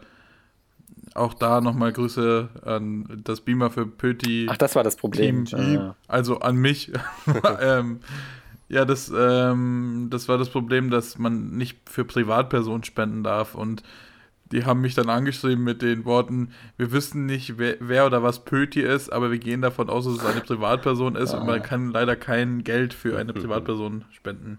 [1.19, 4.47] auch da nochmal Grüße an das Beamer für Pöti.
[4.51, 5.45] Ach, das war das Problem.
[5.45, 5.97] Team, Ja.
[6.07, 6.93] also an mich.
[7.61, 8.01] ähm,
[8.69, 13.55] ja, das, ähm, das war das Problem, dass man nicht für Privatpersonen spenden darf.
[13.55, 13.83] Und
[14.53, 18.45] die haben mich dann angeschrieben mit den Worten, wir wissen nicht, wer, wer oder was
[18.45, 21.91] Pöti ist, aber wir gehen davon aus, dass es eine Privatperson ist und man kann
[21.91, 24.59] leider kein Geld für eine Privatperson spenden.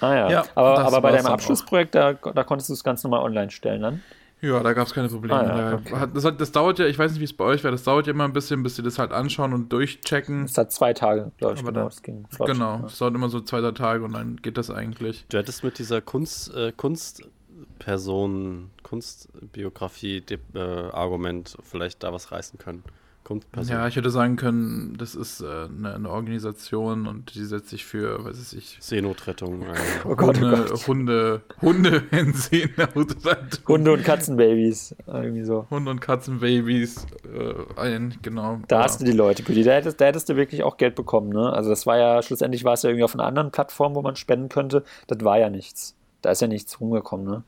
[0.00, 0.30] Ah ja.
[0.30, 3.82] Ja, aber, aber bei deinem Abschlussprojekt, da, da konntest du es ganz normal online stellen
[3.82, 4.02] dann?
[4.46, 5.34] Ja, da gab es keine Probleme.
[5.38, 5.94] Ah, ja, Da okay.
[5.96, 7.82] hat, das, hat, das dauert ja, ich weiß nicht, wie es bei euch wäre, das
[7.84, 10.44] dauert ja immer ein bisschen, bis sie das halt anschauen und durchchecken.
[10.44, 11.84] Es hat zwei Tage, glaube ich, Aber genau.
[11.84, 12.48] da- Das ging flott.
[12.50, 12.86] Genau, Ja.
[12.86, 15.24] es dauert immer so zwei, drei Tage und dann geht das eigentlich.
[15.28, 22.82] Du hättest mit dieser Kunst, äh, Kunstperson, Kunstbiografie-Argument vielleicht da was reißen können.
[23.24, 23.74] Kunstperson.
[23.74, 27.84] Ja, ich hätte sagen können, das ist äh, eine, eine Organisation und die setzt sich
[27.84, 29.62] für, was weiß ich, Seenotrettung.
[29.62, 29.66] Äh,
[30.04, 30.86] Oh Gott, oh Hunde, Gott.
[30.86, 33.66] Hunde, Hunde in Seenotrettung.
[33.66, 34.94] Hunde und Katzenbabys.
[35.06, 35.66] Irgendwie so.
[35.70, 38.60] Hunde und Katzenbabys äh, ein, genau.
[38.68, 38.84] Da Ja.
[38.84, 39.62] hast du die Leute, Pütti.
[39.64, 41.52] Da hättest, da hättest du wirklich auch Geld bekommen, ne?
[41.52, 44.16] Also das war ja, schlussendlich war es ja irgendwie auf einer anderen Plattform, wo man
[44.16, 44.84] spenden könnte.
[45.06, 45.94] Das war ja nichts.
[46.22, 47.42] Da ist ja nichts rumgekommen, ne?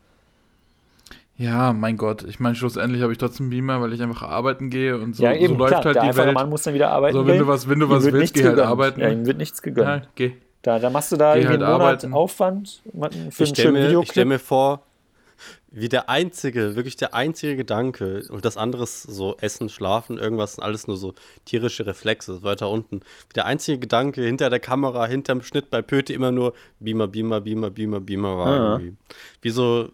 [1.38, 2.22] Ja, mein Gott.
[2.24, 5.34] Ich meine, schlussendlich habe ich trotzdem Beamer, weil ich einfach arbeiten gehe und so, ja,
[5.34, 5.84] eben, so läuft klar.
[5.84, 6.34] halt der die Welt.
[6.34, 8.38] Mann muss dann wieder arbeiten So, wenn du was, wenn du was wird willst, nichts
[8.38, 8.70] geh halt gegönnt.
[8.70, 9.00] arbeiten.
[9.00, 9.86] Ja, ihm wird nichts gegönnt.
[10.04, 10.32] Ja, geh.
[10.62, 12.14] Da, da machst du da Geh irgendwie halt einen Monat arbeiten.
[12.14, 14.10] Aufwand für ich einen stelle schönen mir, ich Videoclip.
[14.12, 14.82] stell mir vor,
[15.70, 20.54] wie der einzige, wirklich der einzige Gedanke und das andere ist so Essen, Schlafen, irgendwas
[20.54, 21.12] sind alles nur so
[21.44, 23.00] tierische Reflexe, weiter unten.
[23.00, 27.42] Wie der einzige Gedanke hinter der Kamera, hinterm Schnitt bei Pöti immer nur Beamer, Beamer,
[27.42, 28.72] Beamer, Beamer, Beamer war Ja.
[28.78, 28.96] irgendwie.
[29.42, 29.90] Wie so,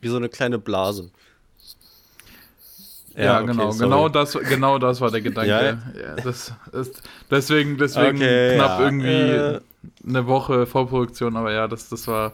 [0.00, 1.10] wie so eine kleine Blase.
[3.16, 3.84] Ja, okay, genau, sorry.
[3.90, 5.50] genau das, genau das war der Gedanke.
[5.50, 6.16] Ja, Ja, ja.
[6.16, 9.60] das ist deswegen, deswegen Okay, knapp ja, irgendwie äh.
[10.06, 12.32] eine Woche Vorproduktion, aber ja, das, das war,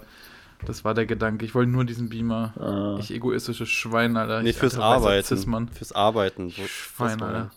[0.67, 1.45] das war der Gedanke.
[1.47, 2.53] Ich wollte nur diesen Beamer.
[2.59, 2.97] Ah.
[3.01, 4.43] Ich egoistisches Schwein, Alter.
[4.43, 5.69] Nee, ich, fürs alter, Arbeiten.
[5.73, 6.49] Fürs Arbeiten.
[6.57, 7.51] wo- Schwein, das war- Alter.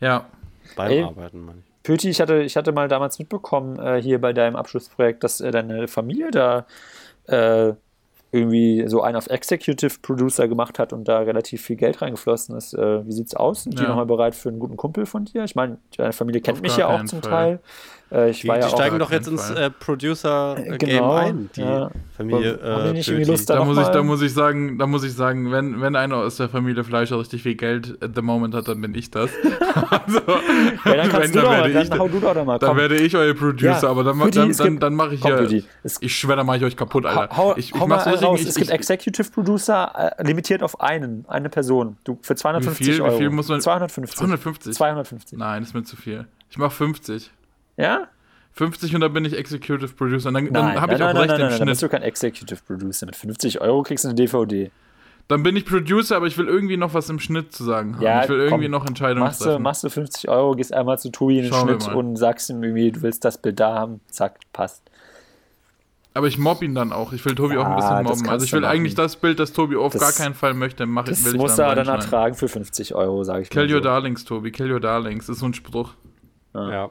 [0.00, 0.26] Ja,
[0.74, 1.02] Beim Ey.
[1.04, 1.82] Arbeiten, ich.
[1.84, 5.52] Pöti, ich hatte, ich hatte mal damals mitbekommen, äh, hier bei deinem Abschlussprojekt, dass äh,
[5.52, 6.66] deine Familie da
[7.28, 7.74] äh,
[8.32, 12.74] irgendwie so einen auf Executive Producer gemacht hat und da relativ viel Geld reingeflossen ist.
[12.74, 13.62] Äh, wie sieht's aus?
[13.62, 13.88] Sind die Ja.
[13.88, 15.44] nochmal bereit für einen guten Kumpel von dir?
[15.44, 17.30] Ich meine, deine Familie kennt Auf mich ja auch zum Fall.
[17.30, 17.60] Teil.
[18.12, 18.76] Äh, ich Die, war ja die auch.
[18.76, 21.90] steigen doch jetzt ins äh, Producer-Game Genau, ein, die ja.
[22.16, 22.52] Familie.
[22.62, 23.28] Äh, nicht irgendwie.
[23.30, 25.96] Lust, Da da muss, ich, da muss ich sagen, da muss ich sagen, wenn, wenn
[25.96, 29.10] einer aus der Familie Fleischer richtig viel Geld at the moment hat, dann bin ich
[29.10, 29.30] das.
[29.90, 30.20] also,
[30.84, 32.58] Ja, dann kannst du doch, werde ich, dann hau du doch da mal.
[32.58, 32.78] dann komm.
[32.78, 35.36] werde ich euer Producer, Ja, aber dann, dann, dann, dann mache ich komm, ja.
[35.38, 37.36] Pütti, es- Ich schwöre, dann mache ich euch kaputt, Alter.
[37.36, 38.40] Hau, ich, ich hau mal raus.
[38.40, 41.96] ich, es gibt ich, Executive Producer äh, limitiert auf einen, eine Person.
[42.04, 43.18] Du für 250 Wie viel- wie Euro.
[43.18, 44.16] viel muss man- 250.
[44.16, 44.74] 250.
[44.74, 45.38] 250.
[45.38, 46.26] Nein, das ist mir zu viel.
[46.48, 47.30] Ich mache 50.
[47.76, 48.08] Ja?
[48.52, 50.28] 50 und dann bin ich Executive Producer.
[50.28, 51.92] Und dann, dann habe ich nein, auch nein, recht nein, im nein, dann bist Schnitt.
[51.92, 53.06] du kein Executive Producer.
[53.06, 54.70] Mit 50 Euro kriegst du eine DVD.
[55.28, 58.02] Dann bin ich Producer, aber ich will irgendwie noch was im Schnitt zu sagen haben.
[58.02, 59.62] Ja, ich will irgendwie komm, noch Entscheidungen Machst du, treffen.
[59.62, 62.62] machst du 50 Euro, gehst einmal zu Tobi in den Schauen Schnitt und sagst ihm
[62.62, 64.00] irgendwie, du willst das Bild da haben.
[64.08, 64.82] Zack, passt.
[66.14, 67.12] Aber ich mobb ihn dann auch.
[67.12, 68.28] Ich will Tobi Ja, auch ein bisschen mobben.
[68.30, 70.86] Also ich du will eigentlich das Bild, das Tobi auf Das- gar keinen Fall möchte,
[70.86, 73.66] mache Das will ich muss dann er dann ertragen für 50 Euro, sage ich Kill
[73.66, 73.72] mal.
[73.74, 73.84] your So.
[73.84, 74.50] darlings, Tobi.
[74.50, 75.26] Kill your darlings.
[75.26, 75.92] Das ist so ein Spruch.
[76.54, 76.70] Ja.
[76.70, 76.90] Ja,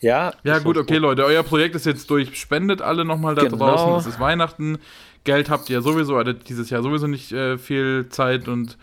[0.00, 0.32] Ja,
[0.62, 1.24] gut, okay, Leute.
[1.24, 2.38] Euer Projekt ist jetzt durch.
[2.40, 3.56] Spendet alle nochmal da Genau.
[3.56, 3.96] draußen.
[4.00, 4.78] Es ist Weihnachten.
[5.24, 6.14] Geld habt ihr sowieso.
[6.14, 8.78] Ihr hattet dieses Jahr sowieso nicht äh, viel Zeit und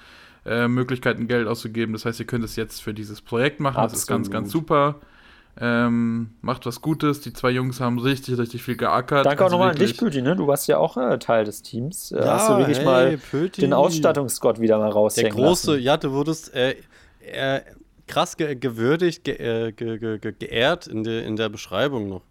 [0.45, 1.93] äh, Möglichkeiten, Geld auszugeben.
[1.93, 3.81] Das heißt, ihr könnt es jetzt für dieses Projekt machen.
[3.81, 4.31] Das ist ganz, Absolut.
[4.43, 4.95] ganz super.
[5.59, 7.21] Ähm, macht was Gutes.
[7.21, 9.25] Die zwei Jungs haben richtig, richtig viel geackert.
[9.25, 10.35] danke auch Also nochmal an dich, Püti, ne?
[10.35, 12.11] Du warst ja auch äh, Teil des Teams.
[12.11, 13.61] Äh, Ja, hast du wirklich hey, mal Pöti.
[13.61, 15.83] den Ausstattungsgott wieder mal Der raushängen große, lassen.
[15.83, 16.75] ja, du wurdest äh,
[17.21, 17.61] äh,
[18.07, 22.21] krass ge gewürdigt, ge äh, ge ge ge geehrt in, der in der Beschreibung noch.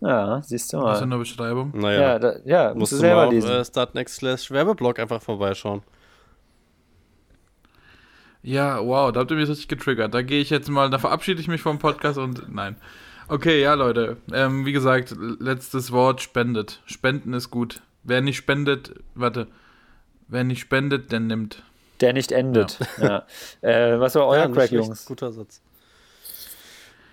[0.00, 1.16] Ja, siehst du Was ist in mal.
[1.16, 1.72] der Beschreibung?
[1.74, 3.50] Naja, Ja, da, ja musst musst du du selber mal auf lesen.
[3.50, 5.82] äh, Startnext slash Werbeblock einfach vorbeischauen.
[8.42, 10.14] Ja, wow, da habt ihr mich richtig getriggert.
[10.14, 12.76] Da gehe ich jetzt mal, da verabschiede ich mich vom Podcast und nein.
[13.28, 14.16] Okay, ja, Leute.
[14.32, 16.80] Ähm, wie gesagt, letztes Wort: spendet.
[16.86, 17.82] Spenden ist gut.
[18.02, 19.46] Wer nicht spendet, warte.
[20.28, 21.62] Wer nicht spendet, der nimmt.
[22.00, 22.78] Der nicht endet.
[23.00, 23.26] Ja.
[23.60, 25.04] Äh, was war euer Ja, Crack, Jungs?
[25.04, 25.60] Guter Satz.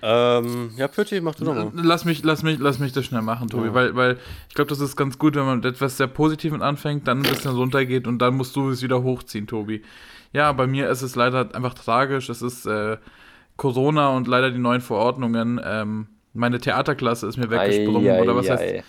[0.01, 1.71] Ähm, ja, Pötti, mach du doch mal.
[1.73, 3.73] Lass mich, lass mich, lass mich das schnell machen, Tobi, Ja.
[3.73, 4.17] weil, weil
[4.47, 7.29] ich glaube, das ist ganz gut, wenn man mit etwas sehr Positiven anfängt, dann ein
[7.29, 9.81] bisschen runtergeht und dann musst du es wieder hochziehen, Tobi.
[10.33, 12.29] Ja, bei mir ist es leider einfach tragisch.
[12.29, 12.97] Es ist äh,
[13.55, 15.59] Corona und leider die neuen Verordnungen.
[15.63, 18.83] Ähm, meine Theaterklasse ist mir weggesprungen Ei, oder ei, was heißt ei.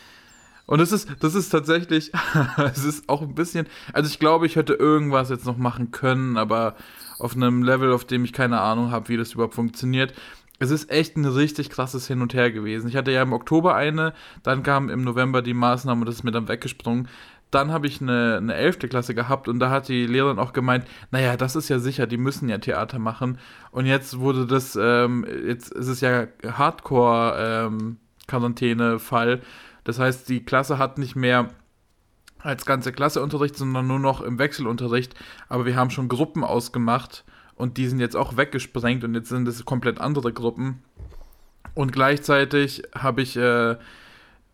[0.69, 2.13] Und es ist, das ist tatsächlich,
[2.59, 6.37] es ist auch ein bisschen, also ich glaube, ich hätte irgendwas jetzt noch machen können,
[6.37, 6.77] aber
[7.19, 10.13] auf einem Level, auf dem ich keine Ahnung habe, wie das überhaupt funktioniert.
[10.59, 12.87] Es ist echt ein richtig krasses Hin und Her gewesen.
[12.87, 14.13] Ich hatte ja im Oktober eine,
[14.43, 17.09] dann kam im November die Maßnahme und das ist mir dann weggesprungen.
[17.51, 18.91] dann habe ich eine, eine 11.
[18.91, 22.19] Klasse gehabt und da hat die Lehrerin auch gemeint, naja, das ist ja sicher, die
[22.19, 23.39] müssen ja Theater machen.
[23.71, 29.33] Und jetzt wurde das, ähm, jetzt ist es ja Hardcore-Quarantäne-Fall.
[29.33, 29.41] Ähm,
[29.89, 31.49] das heißt, die Klasse hat nicht mehr
[32.41, 35.15] als ganze Klasse Unterricht, sondern nur noch im Wechselunterricht.
[35.49, 37.25] Aber wir haben schon Gruppen ausgemacht
[37.55, 40.83] und die sind jetzt auch weggesprengt und jetzt sind es komplett andere Gruppen.
[41.73, 43.77] Und gleichzeitig habe ich äh,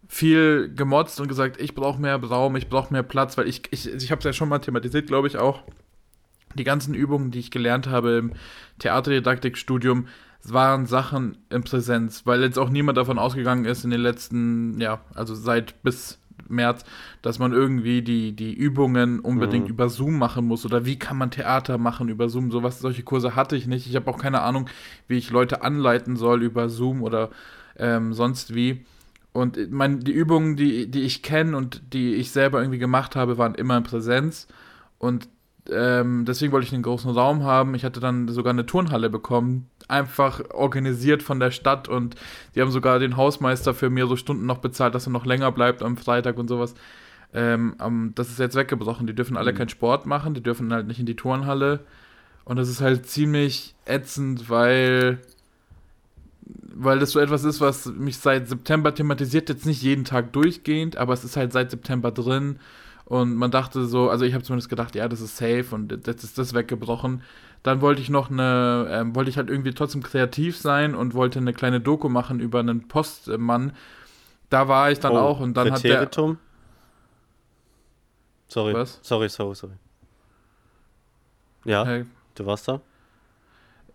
[0.07, 3.93] viel gemotzt und gesagt, ich brauche mehr Raum, ich brauche mehr Platz, weil ich, ich,
[3.93, 5.65] ich habe es ja schon mal thematisiert, glaube ich auch.
[6.55, 8.35] Die ganzen Übungen, die ich gelernt habe im
[8.79, 10.07] Theaterdidaktikstudium,
[10.53, 15.01] waren Sachen in Präsenz, weil jetzt auch niemand davon ausgegangen ist in den letzten, ja,
[15.15, 16.19] also seit bis
[16.49, 16.85] März,
[17.23, 19.71] dass man irgendwie die, die Übungen unbedingt mhm.
[19.71, 22.51] über Zoom machen muss oder wie kann man Theater machen über Zoom.
[22.51, 23.87] Sowas, solche Kurse hatte ich nicht.
[23.87, 24.69] Ich habe auch keine Ahnung,
[25.09, 27.31] wie ich Leute anleiten soll über Zoom oder
[27.77, 28.85] ähm, sonst wie.
[29.33, 33.39] Und mein, die Übungen, die, die ich kenne und die ich selber irgendwie gemacht habe,
[33.39, 34.47] waren immer in Präsenz.
[34.99, 35.29] Und
[35.71, 37.75] ähm, deswegen wollte ich einen großen Raum haben.
[37.75, 42.17] Ich hatte dann sogar eine Turnhalle bekommen, einfach organisiert von der Stadt und
[42.55, 45.83] die haben sogar den Hausmeister für mehrere Stunden noch bezahlt, dass er noch länger bleibt
[45.83, 46.75] am Freitag und sowas.
[47.33, 47.75] Ähm,
[48.15, 49.07] das ist jetzt weggebrochen.
[49.07, 49.57] Die dürfen alle mhm.
[49.57, 51.81] keinen Sport machen, die dürfen halt nicht in die Turnhalle.
[52.45, 55.19] Und das ist halt ziemlich ätzend, weil
[56.77, 60.97] weil das so etwas ist, was mich seit September thematisiert, jetzt nicht jeden Tag durchgehend,
[60.97, 62.59] aber es ist halt seit September drin.
[63.05, 66.25] Und man dachte so, also ich habe zumindest gedacht, ja, das ist safe und jetzt
[66.25, 67.23] ist das weggebrochen.
[67.63, 71.39] Dann wollte ich noch eine, äh, wollte ich halt irgendwie trotzdem kreativ sein und wollte
[71.39, 73.73] eine kleine Doku machen über einen Postmann.
[74.51, 76.09] Da war ich dann oh, auch und dann hat der.
[78.49, 78.75] Sorry.
[78.75, 79.01] Was?
[79.03, 79.73] Sorry, sorry, sorry.
[81.65, 82.05] Ja, hey.
[82.37, 82.81] du warst da?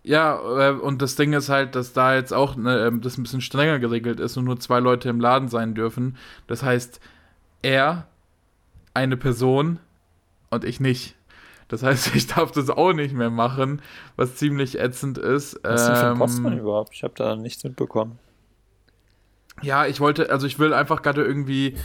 [0.03, 3.23] Ja, äh, und das Ding ist halt, dass da jetzt auch ne, ähm, das ein
[3.23, 6.17] bisschen strenger geregelt ist und nur zwei Leute im Laden sein dürfen.
[6.47, 6.99] Das heißt,
[7.61, 8.08] er,
[8.93, 9.79] eine Person
[10.49, 11.15] und ich nicht.
[11.67, 13.81] Das heißt, ich darf das auch nicht mehr machen,
[14.15, 15.59] was ziemlich ätzend ist.
[15.63, 16.93] Was ist denn für ähm, überhaupt?
[16.93, 18.19] Ich habe da nichts mitbekommen.
[19.61, 21.75] Ja, ich wollte, also ich will einfach gerade irgendwie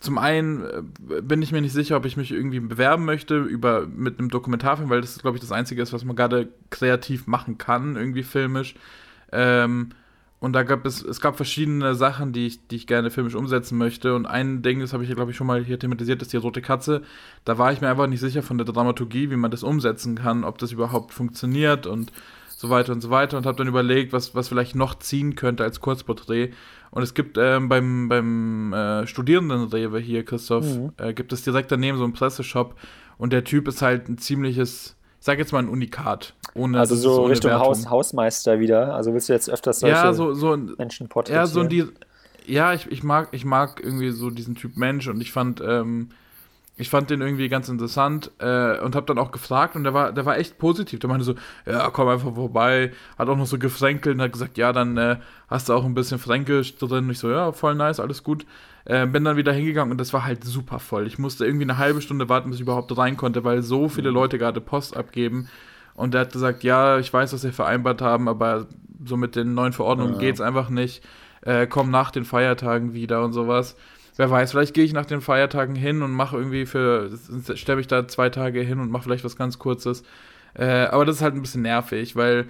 [0.00, 0.62] zum einen
[1.08, 4.28] äh, bin ich mir nicht sicher, ob ich mich irgendwie bewerben möchte über mit einem
[4.28, 8.22] Dokumentarfilm, weil das glaube ich das Einzige ist, was man gerade kreativ machen kann, irgendwie
[8.22, 8.74] filmisch.
[9.32, 9.90] Ähm,
[10.44, 13.78] und da gab es, es gab verschiedene Sachen, die ich, die ich gerne filmisch umsetzen
[13.78, 14.14] möchte.
[14.14, 16.60] Und ein Ding, das habe ich, glaube ich, schon mal hier thematisiert, ist die rote
[16.60, 17.00] Katze.
[17.46, 20.44] Da war ich mir einfach nicht sicher von der Dramaturgie, wie man das umsetzen kann,
[20.44, 22.12] ob das überhaupt funktioniert und
[22.50, 23.38] so weiter und so weiter.
[23.38, 26.50] Und habe dann überlegt, was, was vielleicht noch ziehen könnte als Kurzporträt.
[26.90, 30.92] Und es gibt ähm, beim, beim äh, Studierendenrewe hier, Christoph, mhm.
[30.98, 32.74] äh, gibt es direkt daneben so einen Presseshop.
[33.16, 36.34] Und der Typ ist halt ein ziemliches, ich sag jetzt mal ein Unikat.
[36.52, 38.94] Ohne, also so Richtung Haus, Hausmeister wieder.
[38.94, 41.46] Also willst du jetzt öfters solche ja, so, so, Menschen porträtieren?
[41.46, 41.86] Ja, so die,
[42.44, 46.10] ja ich, ich, mag, ich mag irgendwie so diesen Typ Mensch und ich fand, ähm,
[46.76, 50.12] ich fand den irgendwie ganz interessant äh, und habe dann auch gefragt und der war,
[50.12, 51.00] der war echt positiv.
[51.00, 52.92] Der meinte so, ja, komm einfach vorbei.
[53.16, 55.16] Hat auch noch so gefränkelt und hat gesagt, ja, dann äh,
[55.48, 57.06] hast du auch ein bisschen Fränkisch drin.
[57.06, 58.44] Und ich so, ja, voll nice, alles gut.
[58.86, 61.06] Äh, bin dann wieder hingegangen und das war halt super voll.
[61.06, 64.10] Ich musste irgendwie eine halbe Stunde warten, bis ich überhaupt rein konnte, weil so viele
[64.10, 64.14] mhm.
[64.14, 65.48] Leute gerade Post abgeben.
[65.94, 68.66] Und der hat gesagt, ja, ich weiß, was wir vereinbart haben, aber
[69.04, 70.20] so mit den neuen Verordnungen ja.
[70.20, 71.02] geht's einfach nicht.
[71.42, 73.76] Äh, komm nach den Feiertagen wieder und sowas
[74.16, 77.10] wer weiß, vielleicht gehe ich nach den Feiertagen hin und mache irgendwie für,
[77.54, 80.04] stelle mich da zwei Tage hin und mache vielleicht was ganz Kurzes.
[80.54, 82.46] Äh, aber das ist halt ein bisschen nervig, weil,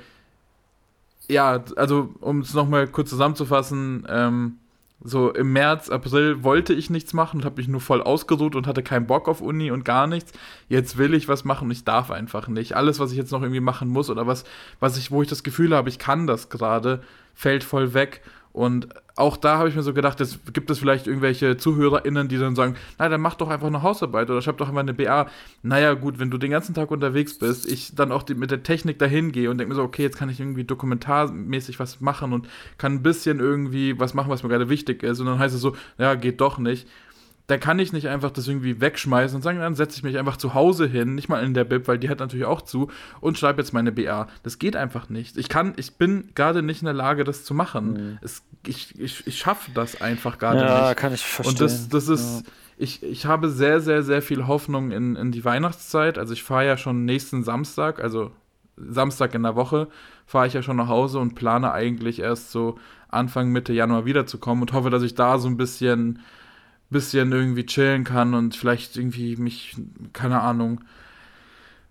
[1.28, 4.59] ja, also um es nochmal kurz zusammenzufassen, ähm,
[5.03, 8.66] so im März, April wollte ich nichts machen und habe mich nur voll ausgeruht und
[8.66, 10.32] hatte keinen Bock auf Uni und gar nichts.
[10.68, 12.74] Jetzt will ich was machen und ich darf einfach nicht.
[12.74, 14.45] Alles, was ich jetzt noch irgendwie machen muss oder was,
[14.80, 17.03] was ich, wo ich das Gefühl habe, ich kann das gerade,
[17.34, 18.22] fällt voll weg.
[18.53, 22.37] Und auch da habe ich mir so gedacht, es gibt es vielleicht irgendwelche ZuhörerInnen, die
[22.37, 25.29] dann sagen, na, dann mach doch einfach eine Hausarbeit oder schreib doch einfach eine BA.
[25.62, 28.65] Naja, gut, wenn du den ganzen Tag unterwegs bist, ich dann auch die, mit der
[28.65, 32.33] Technik dahin gehe und denke mir so, okay, jetzt kann ich irgendwie dokumentarmäßig was machen
[32.33, 35.21] und kann ein bisschen irgendwie was machen, was mir gerade wichtig ist.
[35.21, 36.89] Und dann heißt es so, ja, geht doch nicht
[37.47, 40.38] da kann ich nicht einfach das irgendwie wegschmeißen und sagen, dann setze ich mich einfach
[40.38, 42.90] zu Hause hin, nicht mal in der Bib, weil die hat natürlich auch zu
[43.20, 44.28] und schreibe jetzt meine BA.
[44.42, 45.36] Das geht einfach nicht.
[45.36, 47.92] Ich kann, ich bin gerade nicht in der Lage, das zu machen.
[47.92, 48.18] Mhm.
[48.22, 50.74] Es, ich ich, ich schaffe das einfach gerade ja, nicht.
[50.74, 51.53] Ja, kann ich verstehen.
[51.53, 52.53] Und das, das ist, ja.
[52.78, 56.16] ich, ich habe sehr, sehr, sehr viel Hoffnung in, in die Weihnachtszeit.
[56.16, 58.30] Also ich fahre ja schon nächsten Samstag, also
[58.78, 59.88] Samstag in der Woche,
[60.24, 62.78] fahre ich ja schon nach Hause und plane eigentlich erst so
[63.09, 66.20] Anfang, Mitte Januar wiederzukommen und hoffe, dass ich da so ein bisschen
[66.95, 69.76] bisschen irgendwie chillen kann und vielleicht irgendwie mich,
[70.14, 70.80] keine Ahnung,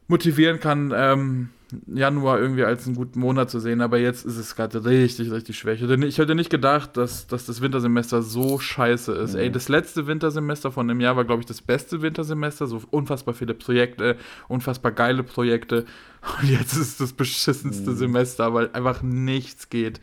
[0.07, 1.49] motivieren kann, ähm,
[1.87, 5.57] Januar irgendwie als einen guten Monat zu sehen, aber jetzt ist es gerade richtig, richtig
[5.57, 5.73] schwer.
[5.73, 9.33] Ich hätte, nicht, ich hätte nicht gedacht, dass, dass das Wintersemester so scheiße ist.
[9.33, 9.39] Mhm.
[9.39, 12.67] Ey, das letzte Wintersemester von dem Jahr war, glaube ich, das beste Wintersemester.
[12.67, 15.85] So unfassbar viele Projekte, unfassbar geile Projekte.
[16.41, 17.95] Und jetzt ist das beschissenste mhm.
[17.95, 19.99] Semester, weil einfach nichts geht.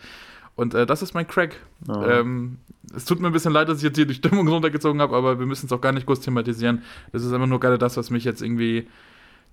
[0.61, 1.57] Und äh, das ist mein Crack.
[1.89, 2.03] Oh.
[2.03, 2.59] Ähm,
[2.95, 5.39] es tut mir ein bisschen leid, dass ich jetzt hier die Stimmung runtergezogen habe, aber
[5.39, 6.83] wir müssen es auch gar nicht groß thematisieren.
[7.13, 8.87] Das ist einfach nur gerade das, was mich jetzt irgendwie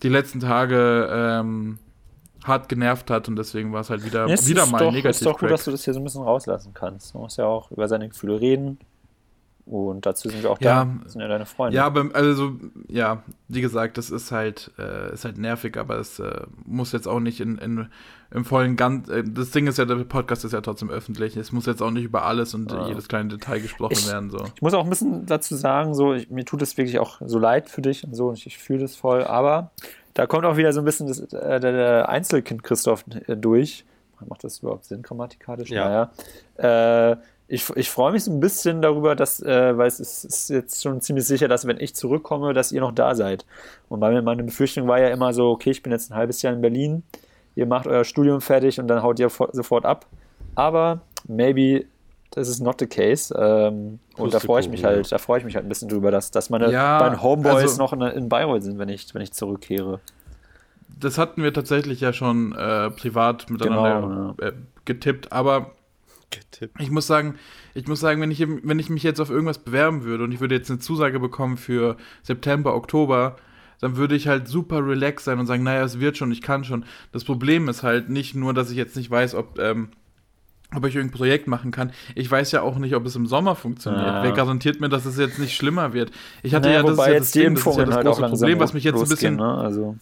[0.04, 1.80] die letzten Tage ähm,
[2.44, 5.12] hart genervt hat und deswegen war es halt wieder, es wieder mal doch, negativ.
[5.12, 7.14] Es ist doch gut, dass du das hier so ein bisschen rauslassen kannst.
[7.14, 8.78] Man muss ja auch über seine Gefühle reden.
[9.68, 10.92] Und dazu sind wir auch ja, da.
[11.04, 11.76] Das sind ja deine Freunde.
[11.76, 12.54] Ja, aber also,
[12.88, 17.08] ja, wie gesagt, das ist halt, äh, ist halt nervig, aber es äh, muss jetzt
[17.08, 17.88] auch nicht in, in
[18.32, 19.10] im vollen Ganz.
[19.10, 21.38] Äh, das Ding ist ja, der Podcast ist ja trotzdem öffentlich.
[21.38, 22.88] Es muss jetzt auch nicht über alles und ja.
[22.88, 24.30] jedes kleine Detail gesprochen ich, werden.
[24.30, 24.44] So.
[24.56, 27.40] Ich muss auch ein bisschen dazu sagen, so, ich, mir tut es wirklich auch so
[27.40, 29.72] leid für dich und so, und ich, ich fühle das voll, aber
[30.14, 33.86] da kommt auch wieder so ein bisschen das, äh, der, der, Einzelkind Christoph äh, durch.
[34.28, 35.70] Macht das überhaupt Sinn grammatikalisch?
[35.70, 36.10] Ja.
[36.58, 37.12] Naja.
[37.12, 40.50] Äh, ich, ich freue mich so ein bisschen darüber, dass, äh, weil es ist, ist,
[40.50, 43.46] jetzt schon ziemlich sicher, dass wenn ich zurückkomme, dass ihr noch da seid.
[43.88, 46.54] Und weil meine Befürchtung war ja immer so, okay, ich bin jetzt ein halbes Jahr
[46.54, 47.04] in Berlin,
[47.56, 50.06] ihr macht euer Studium fertig und dann haut ihr sofort ab.
[50.56, 51.86] Aber maybe
[52.32, 53.34] das ist not the case.
[53.38, 56.12] Ähm, und da freue ich mich halt, da freue ich mich halt ein bisschen drüber,
[56.12, 59.22] dass, dass meine ja, beiden Homeboys also, noch in, in Bayreuth sind, wenn ich, wenn
[59.22, 60.02] ich zurückkehre.
[61.00, 64.48] Das hatten wir tatsächlich ja schon äh, privat miteinander genau, ja.
[64.48, 64.54] äh,
[64.86, 65.72] getippt, aber
[66.32, 66.80] getippt.
[66.82, 67.36] ich muss sagen,
[67.74, 70.40] ich muss sagen, wenn ich, wenn ich mich jetzt auf irgendwas bewerben würde und ich
[70.40, 73.38] würde jetzt eine Zusage bekommen für September, Oktober,
[73.80, 76.64] dann würde ich halt super relaxed sein und sagen, naja, es wird schon, ich kann
[76.64, 76.86] schon.
[77.12, 79.90] Das Problem ist halt nicht nur, dass ich jetzt nicht weiß, ob ähm,
[80.76, 81.92] ob ich irgendein Projekt machen kann.
[82.14, 84.06] Ich weiß ja auch nicht, ob es im Sommer funktioniert.
[84.06, 84.24] Ja.
[84.24, 86.12] Wer garantiert mir, dass es jetzt nicht schlimmer wird?
[86.44, 88.60] Ich hatte naja, ja das, ja das, Ding, das, ist ja das halt große Problem,
[88.60, 89.36] was mich jetzt ein bisschen.
[89.38, 89.54] Ne?
[89.58, 89.96] Also,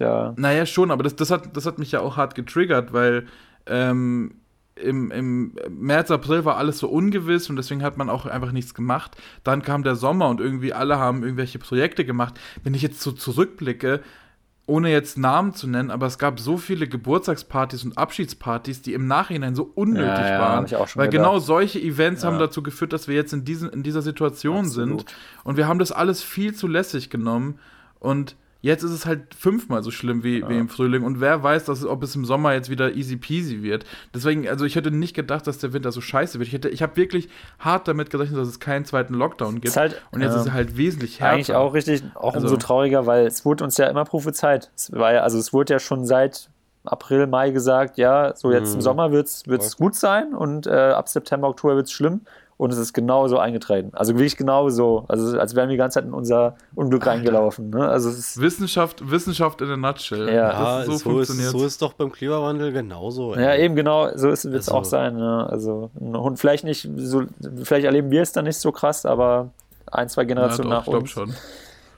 [0.00, 3.26] ja naja, schon, aber das, das, hat, das hat mich ja auch hart getriggert, weil
[3.66, 4.34] ähm,
[4.82, 8.74] im, im März, April war alles so ungewiss und deswegen hat man auch einfach nichts
[8.74, 9.16] gemacht.
[9.44, 12.38] Dann kam der Sommer und irgendwie alle haben irgendwelche Projekte gemacht.
[12.62, 14.00] Wenn ich jetzt so zurückblicke,
[14.66, 19.06] ohne jetzt Namen zu nennen, aber es gab so viele Geburtstagspartys und Abschiedspartys, die im
[19.06, 20.70] Nachhinein so unnötig ja, ja, waren.
[20.70, 21.10] weil gedacht.
[21.10, 22.30] genau solche Events ja.
[22.30, 25.00] haben dazu geführt, dass wir jetzt in, diesen, in dieser Situation Absolut.
[25.00, 25.14] sind.
[25.42, 27.58] Und wir haben das alles viel zu lässig genommen.
[27.98, 30.48] Und Jetzt ist es halt fünfmal so schlimm wie, ja.
[30.48, 33.62] wie im Frühling und wer weiß, dass, ob es im Sommer jetzt wieder easy peasy
[33.64, 33.84] wird.
[34.14, 36.46] Deswegen, also ich hätte nicht gedacht, dass der Winter so scheiße wird.
[36.46, 39.76] Ich, hätte, ich habe wirklich hart damit gerechnet, dass es keinen zweiten Lockdown gibt.
[39.76, 41.34] Halt, und jetzt äh, ist es halt wesentlich härter.
[41.34, 44.70] Eigentlich auch richtig, auch also, umso trauriger, weil es wurde uns ja immer prophezeit.
[44.76, 46.48] Es war ja, also es wurde ja schon seit
[46.84, 48.82] April, Mai gesagt, ja, so jetzt im mhm.
[48.82, 52.22] Sommer wird es gut sein und äh, ab September, Oktober wird es schlimm
[52.62, 53.90] und es ist genauso eingetreten.
[53.92, 55.04] Also wirklich genauso.
[55.08, 57.70] Also als wären wir die ganze Zeit in unser Unglück reingelaufen.
[57.70, 57.88] Ne?
[57.88, 58.10] Also
[58.40, 60.28] Wissenschaft, Wissenschaft in a nutshell.
[60.28, 60.34] Ja,
[60.78, 63.34] ja so, so, funktioniert ist, so ist doch beim Klimawandel genauso.
[63.34, 63.42] Ey.
[63.42, 64.74] Ja, eben genau, so wird es also.
[64.74, 65.16] auch sein.
[65.16, 65.44] Ne?
[65.50, 67.24] Also und vielleicht nicht so,
[67.64, 69.50] vielleicht erleben wir es dann nicht so krass, aber
[69.90, 71.10] ein, zwei Generationen ja, doch, nach uns.
[71.10, 71.34] schon.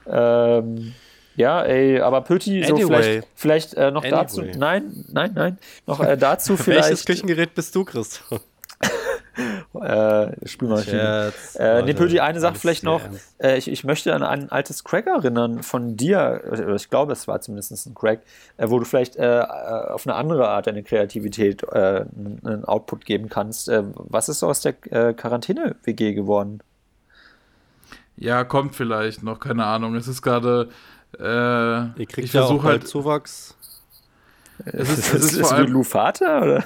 [0.07, 0.93] Ähm,
[1.35, 2.87] ja, ey, aber Pöti, so anyway.
[2.87, 4.17] vielleicht, vielleicht äh, noch anyway.
[4.17, 4.41] dazu.
[4.57, 5.57] Nein, nein, nein.
[5.85, 6.89] Noch äh, dazu vielleicht.
[6.89, 8.41] Welches Küchengerät bist du, Christoph?
[9.73, 11.33] Äh, Spülmaschine.
[11.55, 13.01] äh, nee, Pöti, eine Sache vielleicht noch.
[13.37, 17.27] Äh, ich, ich möchte an ein altes Crack erinnern von dir, oder ich glaube, es
[17.27, 18.21] war zumindest ein Crack,
[18.57, 22.05] äh, wo du vielleicht äh, äh, auf eine andere Art deine Kreativität äh,
[22.45, 23.69] einen Output geben kannst.
[23.69, 26.61] was ist so aus der Quarantäne-WG geworden?
[28.17, 29.95] Ja, kommt vielleicht noch, keine Ahnung.
[29.95, 30.69] Es ist gerade.
[31.17, 33.55] Ihr kriegt ich ja auch halt Zuwachs.
[34.65, 36.63] Es ist, es ist, ist vor allem Lou Vater, oder?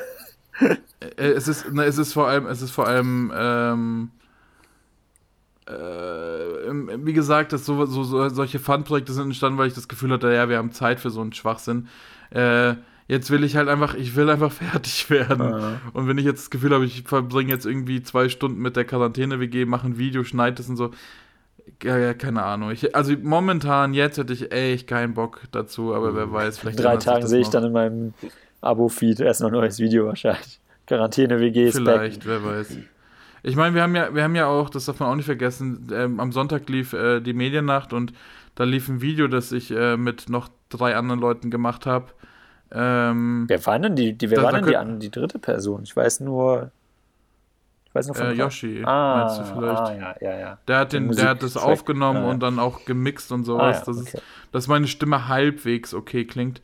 [0.99, 4.11] Äh, es ist, ne, es ist vor allem, es ist vor allem, ähm,
[5.65, 5.71] äh,
[7.05, 10.33] wie gesagt, dass so, so, so solche Fun-Projekte sind entstanden, weil ich das Gefühl hatte,
[10.33, 11.87] ja, wir haben Zeit für so einen Schwachsinn.
[12.31, 12.75] Äh,
[13.07, 15.41] jetzt will ich halt einfach, ich will einfach fertig werden.
[15.41, 15.81] Ah.
[15.93, 18.85] Und wenn ich jetzt das Gefühl habe, ich verbringe jetzt irgendwie zwei Stunden mit der
[18.85, 20.91] Quarantäne-WG, mache ein Video, schneide es und so.
[21.83, 22.71] Ja, ja, keine Ahnung.
[22.71, 26.79] Ich, also momentan, jetzt hätte ich echt keinen Bock dazu, aber wer weiß, vielleicht.
[26.79, 28.13] In drei Tagen sehe ich dann in meinem
[28.61, 30.59] Abo-Feed erst noch ein neues Video wahrscheinlich.
[30.89, 32.27] Quarantäne-WG ist Vielleicht, back.
[32.27, 32.77] wer weiß.
[33.43, 35.87] Ich meine, wir haben ja, wir haben ja auch, das darf man auch nicht vergessen,
[35.93, 38.11] ähm, am Sonntag lief äh, die Mediennacht und
[38.55, 42.07] da lief ein Video, das ich äh, mit noch drei anderen Leuten gemacht habe.
[42.71, 45.83] Ähm, wer war denn die, die, wer war denn die, die dritte Person?
[45.83, 46.71] Ich weiß nur.
[47.85, 49.81] Ich weiß noch von äh, Yoshi, ah, meinst du vielleicht?
[49.81, 50.57] Ah, ja, ja, ja.
[50.67, 53.77] Der hat, den, der hat das aufgenommen ah, und dann auch gemixt und sowas.
[53.77, 54.17] Ah, ja, das okay.
[54.17, 56.61] ist, dass meine Stimme halbwegs okay klingt.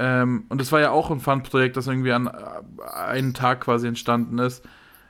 [0.00, 3.88] Ähm, und das war ja auch ein Fun-Projekt, das irgendwie an äh, einem Tag quasi
[3.88, 4.64] entstanden ist.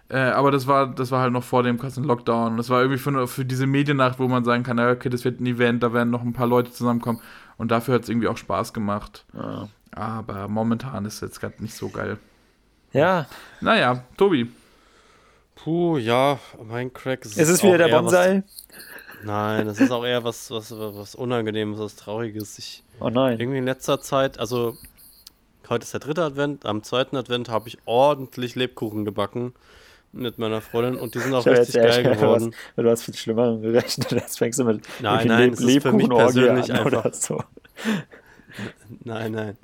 [0.08, 2.56] Äh, aber das war, das war halt noch vor dem krassen Lockdown.
[2.56, 5.46] Das war irgendwie für, für diese Mediennacht, wo man sagen kann, okay, das wird ein
[5.46, 7.20] Event, da werden noch ein paar Leute zusammenkommen.
[7.58, 9.26] Und dafür hat es irgendwie auch Spaß gemacht.
[9.34, 9.68] Ja.
[9.92, 12.16] Aber momentan ist es jetzt gerade nicht so geil.
[12.92, 13.26] Ja.
[13.60, 14.50] Naja, Tobi.
[15.54, 17.36] Puh, ja, mein Crack ist.
[17.36, 18.42] Ist es wieder auch der Bonsai?
[18.46, 22.58] Was, nein, das ist auch eher was, was, was Unangenehmes, was Trauriges.
[22.58, 23.38] Ich, Oh nein.
[23.38, 24.76] irgendwie in letzter Zeit, also
[25.68, 29.54] heute ist der dritte Advent, am zweiten Advent habe ich ordentlich Lebkuchen gebacken
[30.12, 32.52] mit meiner Freundin und die sind auch richtig geil geworden.
[32.52, 34.10] Was, mit was viel Schlimmerem gerechnet.
[34.12, 37.14] Jetzt fängst du mit Nein, nein, das ist für mich Lebkuchenorgie persönlich an oder einfach-
[37.14, 37.42] so.
[39.04, 39.56] Nein, nein.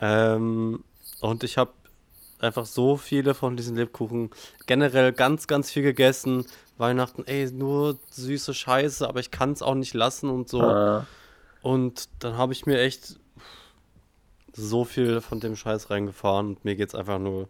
[0.00, 0.84] Ähm,
[1.20, 1.72] und ich habe
[2.38, 4.30] einfach so viele von diesen Lebkuchen
[4.66, 6.44] generell ganz, ganz viel gegessen.
[6.78, 10.62] Weihnachten, ey, nur süße Scheiße, aber ich kann es auch nicht lassen und so.
[10.62, 11.06] Ah,
[11.62, 13.18] Und dann habe ich mir echt
[14.52, 17.48] so viel von dem Scheiß reingefahren und mir geht es einfach nur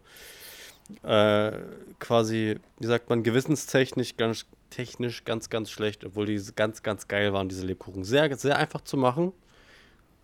[1.03, 1.51] äh,
[1.99, 7.33] quasi, wie sagt man, gewissenstechnisch ganz, technisch ganz, ganz schlecht, obwohl die ganz, ganz geil
[7.33, 8.03] waren, diese Lebkuchen.
[8.03, 9.33] Sehr, sehr einfach zu machen.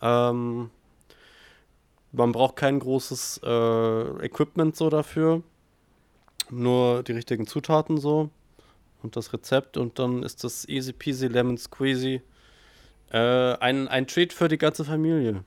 [0.02, 0.70] Ähm,
[2.12, 5.44] man braucht kein großes äh, Equipment so dafür.
[6.50, 8.30] Nur die richtigen Zutaten so.
[9.06, 12.22] Und das Rezept und dann ist das easy peasy lemon squeezy.
[13.12, 13.18] Äh,
[13.60, 15.44] ein, ein Treat für die ganze Familie.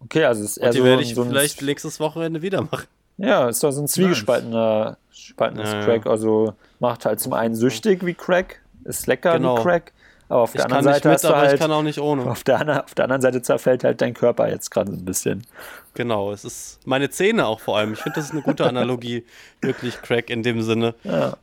[0.00, 2.62] okay, also es ist eher Und die so, werde ich so vielleicht nächstes Wochenende wieder
[2.62, 2.86] machen.
[3.18, 5.84] Ja, ist doch so ein zwiegespaltener spaltenes Ja.
[5.84, 6.06] Crack.
[6.06, 9.56] Also macht halt zum einen süchtig wie Crack, ist lecker Genau.
[9.58, 9.92] wie Crack,
[10.28, 11.82] aber auf Ich der kann anderen nicht Seite mit, hast du halt ich kann auch
[11.84, 12.24] nicht ohne.
[12.30, 15.04] auf der, anderen- auf der anderen Seite zerfällt halt dein Körper jetzt gerade so ein
[15.04, 15.46] bisschen.
[15.94, 17.92] Genau, es ist meine Zähne auch vor allem.
[17.92, 19.24] Ich finde, das ist eine gute Analogie.
[19.62, 20.96] Wirklich Crack in dem Sinne.
[21.04, 21.36] Ja.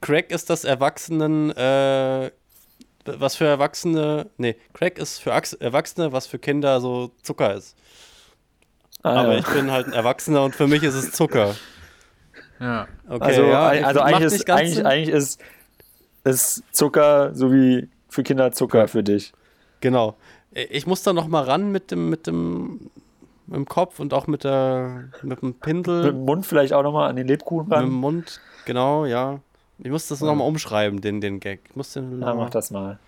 [0.00, 2.30] Crack ist das Erwachsenen, äh,
[3.04, 7.76] was für Erwachsene, nee, Crack ist für Achs- Erwachsene, was für Kinder so Zucker ist.
[9.02, 9.38] Ah, Aber ja.
[9.40, 11.54] ich bin halt ein Erwachsener und für mich ist es Zucker.
[12.60, 12.88] Ja.
[13.08, 15.40] Okay, also, ja, also eigentlich, ist, eigentlich, eigentlich ist,
[16.24, 19.32] ist Zucker so wie für Kinder Zucker für dich.
[19.80, 20.16] Genau.
[20.52, 22.90] Ich muss da noch mal ran mit dem, mit dem,
[23.46, 26.04] mit dem Kopf und auch mit der, mit dem Pinsel.
[26.04, 27.90] Mit dem Mund vielleicht auch nochmal an den Lebkuchen Mit dem ran.
[27.90, 29.40] Mund, genau, ja.
[29.78, 31.60] Ich muss das nochmal umschreiben, den, den Gag.
[31.70, 32.98] Ich muss den Ja, noch mach mal, das mal.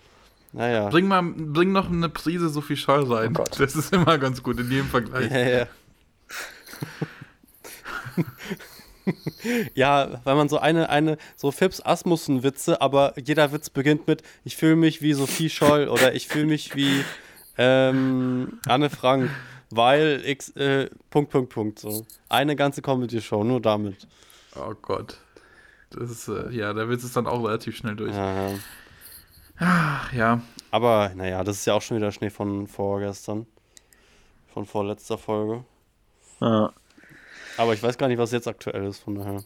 [0.52, 0.88] Naja.
[0.88, 3.30] Bring, mal, bring noch eine Prise Sophie Scholl rein.
[3.30, 3.60] Oh Gott.
[3.60, 5.30] das ist immer ganz gut in jedem Vergleich.
[5.30, 5.66] Ja, ja.
[9.74, 14.56] ja, weil man so eine, eine, so Fips Asmussen-Witze, aber jeder Witz beginnt mit, ich
[14.56, 17.04] fühle mich wie Sophie Scholl oder ich fühle mich wie
[17.58, 19.30] ähm, Anne Frank,
[19.70, 22.06] weil x, äh, Punkt, Punkt, Punkt, so.
[22.28, 24.06] Eine ganze Comedy-Show, nur damit.
[24.56, 25.18] Oh Gott.
[25.98, 28.14] Das ist, äh, ja, der Witz ist dann auch relativ schnell durch.
[28.14, 28.50] Ja.
[29.58, 30.40] Ach, ja.
[30.70, 33.46] Aber, naja, das ist ja auch schon wieder Schnee von vorgestern.
[34.52, 35.64] Von vorletzter Folge.
[36.40, 36.72] Ja.
[37.56, 39.42] Aber ich weiß gar nicht, was jetzt aktuell ist, von daher.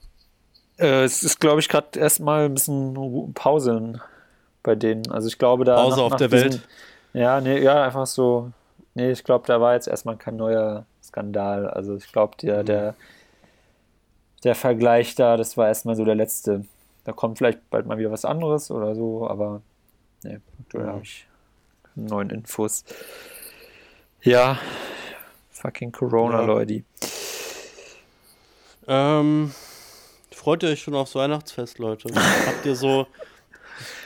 [0.79, 4.01] Äh, es ist, glaube ich, gerade erstmal ein bisschen Pause
[4.63, 5.11] bei denen.
[5.11, 5.77] Also ich glaube, da.
[5.77, 6.61] Pause auf der Welt?
[7.13, 8.51] Ja, nee, ja, einfach so.
[8.95, 11.69] Nee, ich glaube, da war jetzt erstmal kein neuer Skandal.
[11.69, 12.65] Also ich glaube, Mhm.
[12.67, 12.95] der,
[14.45, 16.65] der, Vergleich da, das war erstmal so der letzte.
[17.05, 19.63] Da kommt vielleicht bald mal wieder was anderes oder so, aber
[20.23, 20.89] nee, aktuell Mhm.
[20.91, 21.27] habe ich
[21.95, 22.85] neuen Infos.
[24.23, 24.59] Ja,
[25.51, 26.47] fucking Corona, Ja.
[26.47, 26.83] Leute.
[28.87, 29.53] Ähm,
[30.33, 32.09] freut ihr euch schon aufs Weihnachtsfest, Leute?
[32.47, 33.07] Habt ihr so.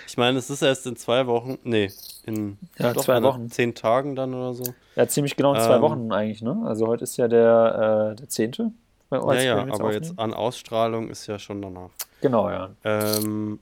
[0.07, 1.59] Ich meine, es ist erst in zwei Wochen.
[1.65, 1.91] Nee,
[2.27, 3.51] in Ja, doch, zwei Wochen.
[3.51, 4.63] zehn Tagen dann oder so.
[4.95, 6.63] Ja, ziemlich genau in zwei Ähm, Wochen eigentlich, ne?
[6.65, 8.79] Also heute ist ja der, äh, der 10.
[9.21, 11.91] bei uns, ja, ja, aber jetzt an Ausstrahlung ist ja schon danach.
[12.21, 12.71] Genau, ja.
[12.85, 13.59] Ähm,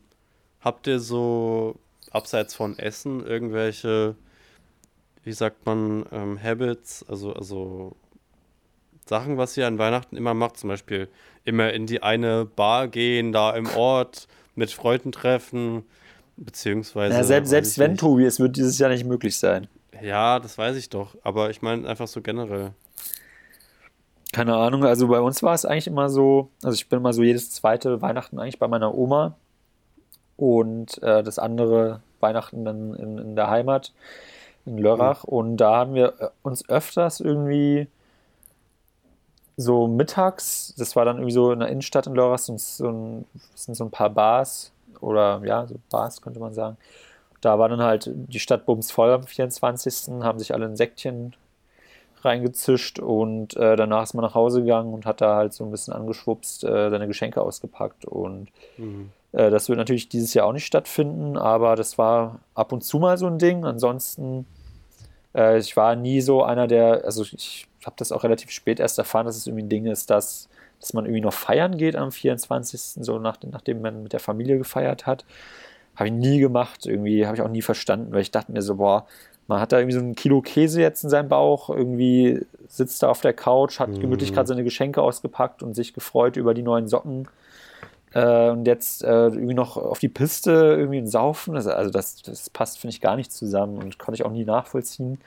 [0.61, 1.77] habt ihr so,
[2.13, 4.15] abseits von Essen, irgendwelche,
[5.25, 7.97] wie sagt man, ähm, Habits, also, also
[9.07, 10.59] Sachen, was ihr an Weihnachten immer macht?
[10.59, 11.09] Zum Beispiel
[11.45, 15.85] immer in die eine Bar gehen, da im Ort, mit Freunden treffen,
[16.37, 17.15] beziehungsweise.
[17.15, 18.01] ja selbst selbst wenn, nicht.
[18.01, 19.67] Tobi, es wird dieses Jahr nicht möglich sein.
[20.03, 22.73] Ja, das weiß ich doch, aber ich meine einfach so generell.
[24.33, 27.23] Keine Ahnung, also bei uns war es eigentlich immer so, also ich bin immer so
[27.23, 29.37] jedes zweite Weihnachten eigentlich bei meiner Oma
[30.39, 33.93] und äh, das andere Weihnachten dann in, in der Heimat
[34.65, 37.89] in Lörrach und da haben wir äh, uns öfters irgendwie
[39.59, 43.27] so mittags, das war dann irgendwie so in der Innenstadt in Lörrach, sind so ein,
[43.55, 46.79] sind so ein paar Bars oder ja, so Bars könnte man sagen.
[47.43, 50.23] Da war dann halt die Stadt bums voll am 24.
[50.23, 51.35] haben sich alle ein Säckchen
[52.25, 55.71] reingezischt und äh, danach ist man nach Hause gegangen und hat da halt so ein
[55.71, 58.49] bisschen angeschwupst, äh, seine Geschenke ausgepackt und
[58.79, 59.11] Mhm.
[59.33, 62.99] äh, das wird natürlich dieses Jahr auch nicht stattfinden, aber das war ab und zu
[62.99, 63.65] mal so ein Ding.
[63.65, 64.47] Ansonsten,
[65.35, 68.99] äh, ich war nie so einer, der, also ich habe das auch relativ spät erst
[68.99, 70.49] erfahren, dass es irgendwie ein Ding ist, dass
[70.81, 73.05] dass man irgendwie noch feiern geht am 24.
[73.05, 75.25] so nach, nachdem man mit der Familie gefeiert hat.
[75.95, 78.75] Habe ich nie gemacht, irgendwie habe ich auch nie verstanden, weil ich dachte mir so,
[78.77, 79.07] boah,
[79.53, 83.09] man hat da irgendwie so ein Kilo Käse jetzt in seinem Bauch, irgendwie sitzt da
[83.11, 84.35] auf der Couch, hat gemütlich Mhm.
[84.35, 87.29] gerade seine Geschenke ausgepackt und sich gefreut über die neuen Socken.
[88.15, 91.55] Äh, und jetzt äh, irgendwie noch auf die Piste irgendwie ein Saufen.
[91.57, 94.45] Also, also das, das passt, finde ich, gar nicht zusammen und konnte ich auch nie
[94.45, 95.19] nachvollziehen.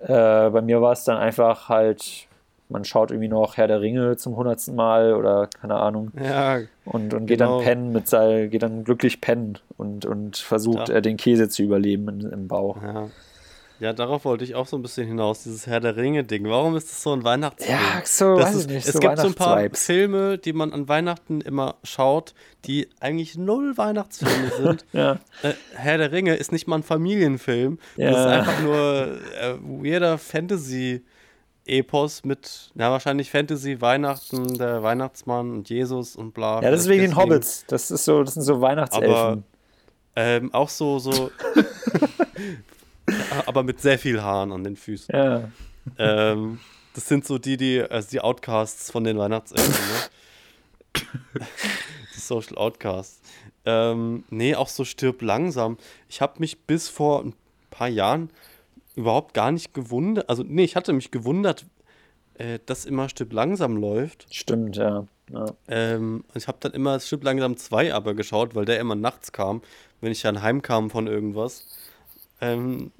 [0.00, 0.06] Äh,
[0.50, 2.26] bei mir war es dann einfach halt,
[2.68, 7.14] man schaut irgendwie noch Herr der Ringe zum hundertsten Mal oder keine Ahnung Ja, und,
[7.14, 7.56] und geht Genau.
[7.58, 10.96] dann pennen mit sein, geht dann glücklich pennen und, und versucht Ja.
[10.96, 12.82] äh, den Käse zu überleben in, im Bauch.
[12.82, 13.06] ja.
[13.84, 16.48] Ja, darauf wollte ich auch so ein bisschen hinaus, dieses Herr der Ringe-Ding.
[16.48, 17.78] Warum ist das so ein Weihnachtsfilm?
[17.78, 19.62] Ja, so, Das weiß ist, ich nicht, es so gibt so ein paar.
[19.74, 22.32] Filme, die man an Weihnachten immer schaut,
[22.64, 24.86] die eigentlich null Weihnachtsfilme sind.
[24.94, 27.78] Ja, Äh, Herr der Ringe ist nicht mal ein Familienfilm.
[27.98, 28.10] Ja.
[28.10, 35.68] Das ist einfach nur äh, weirder Fantasy-Epos mit, na wahrscheinlich Fantasy, Weihnachten, der Weihnachtsmann und
[35.68, 36.62] Jesus und bla.
[36.62, 37.16] ja das ist wegen den.
[37.16, 37.66] Hobbits.
[37.66, 39.10] Das ist so, das sind so Weihnachtselfen.
[39.14, 39.42] Aber
[40.16, 41.30] ähm, auch so, so.
[43.46, 45.14] aber mit sehr viel Haaren an den Füßen.
[45.14, 45.48] ja.
[45.98, 46.60] Ähm,
[46.94, 51.00] das sind so die, die, also die Outcasts von den Weihnachtselfen, ne?
[52.14, 53.20] die Social Outcasts.
[53.66, 55.76] Ähm, nee, auch so stirb langsam.
[56.08, 57.34] Ich habe mich bis vor ein
[57.70, 58.30] paar Jahren
[58.94, 60.28] überhaupt gar nicht gewundert.
[60.28, 61.66] Also, nee, ich hatte mich gewundert,
[62.34, 64.32] äh, dass immer stirb langsam läuft.
[64.32, 65.04] Stimmt, ja.
[65.32, 65.46] ja.
[65.66, 69.62] Ähm, ich habe dann immer Stirb langsam 2 aber geschaut, weil der immer nachts kam,
[70.00, 71.66] wenn ich dann heimkam von irgendwas.
[72.40, 72.92] Ähm,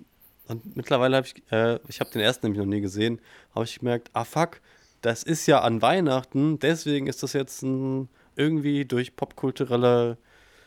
[0.48, 3.20] und mittlerweile habe ich, äh, ich habe den ersten nämlich noch nie gesehen,
[3.54, 4.60] habe ich gemerkt, ah fuck,
[5.00, 10.18] das ist ja an Weihnachten, deswegen ist das jetzt ein, irgendwie durch popkulturelle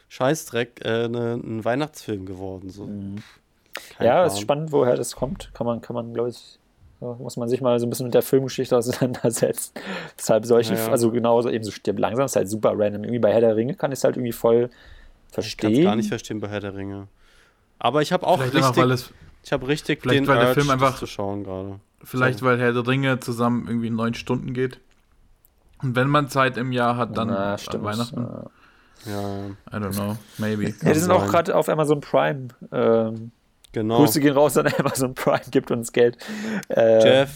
[0.09, 2.69] Scheißdreck äh, ne, ein Weihnachtsfilm geworden.
[2.69, 2.85] So.
[2.85, 3.21] Kein
[3.99, 4.33] ja, es Plan.
[4.33, 5.51] ist spannend, woher das kommt.
[5.53, 6.59] Kann man, kann man, glaube ich,
[6.99, 9.73] muss man sich mal so ein bisschen mit der Filmgeschichte auseinandersetzen.
[10.17, 10.91] Deshalb solche, Ja, ja.
[10.91, 13.03] also genauso eben so stirb langsam ist halt super random.
[13.03, 14.69] Irgendwie bei Herr der Ringe kann ich es halt irgendwie voll
[15.37, 15.83] Ich kann es verstehen.
[15.83, 17.07] gar nicht verstehen bei Herr der Ringe.
[17.79, 19.13] Aber ich habe auch Vielleicht einfach, richtig, weil es,
[19.43, 21.79] ich habe richtig vielleicht, den weil der Urge, Film einfach- zu schauen gerade.
[22.03, 24.79] vielleicht weil Herr der Ringe zusammen irgendwie neun Stunden geht.
[25.83, 27.83] Und wenn man Zeit im Jahr hat, dann Na, an stimmt.
[27.83, 28.21] Weihnachten.
[28.21, 28.45] Ja.
[29.05, 30.73] Ja, I don't know, maybe.
[30.81, 32.47] Ja, die sind auch gerade auf Amazon Prime.
[32.71, 33.31] Ähm,
[33.71, 33.97] genau.
[33.99, 36.17] Grüße gehen raus an Amazon Prime, gibt uns Geld.
[36.69, 37.29] Äh, Jeff,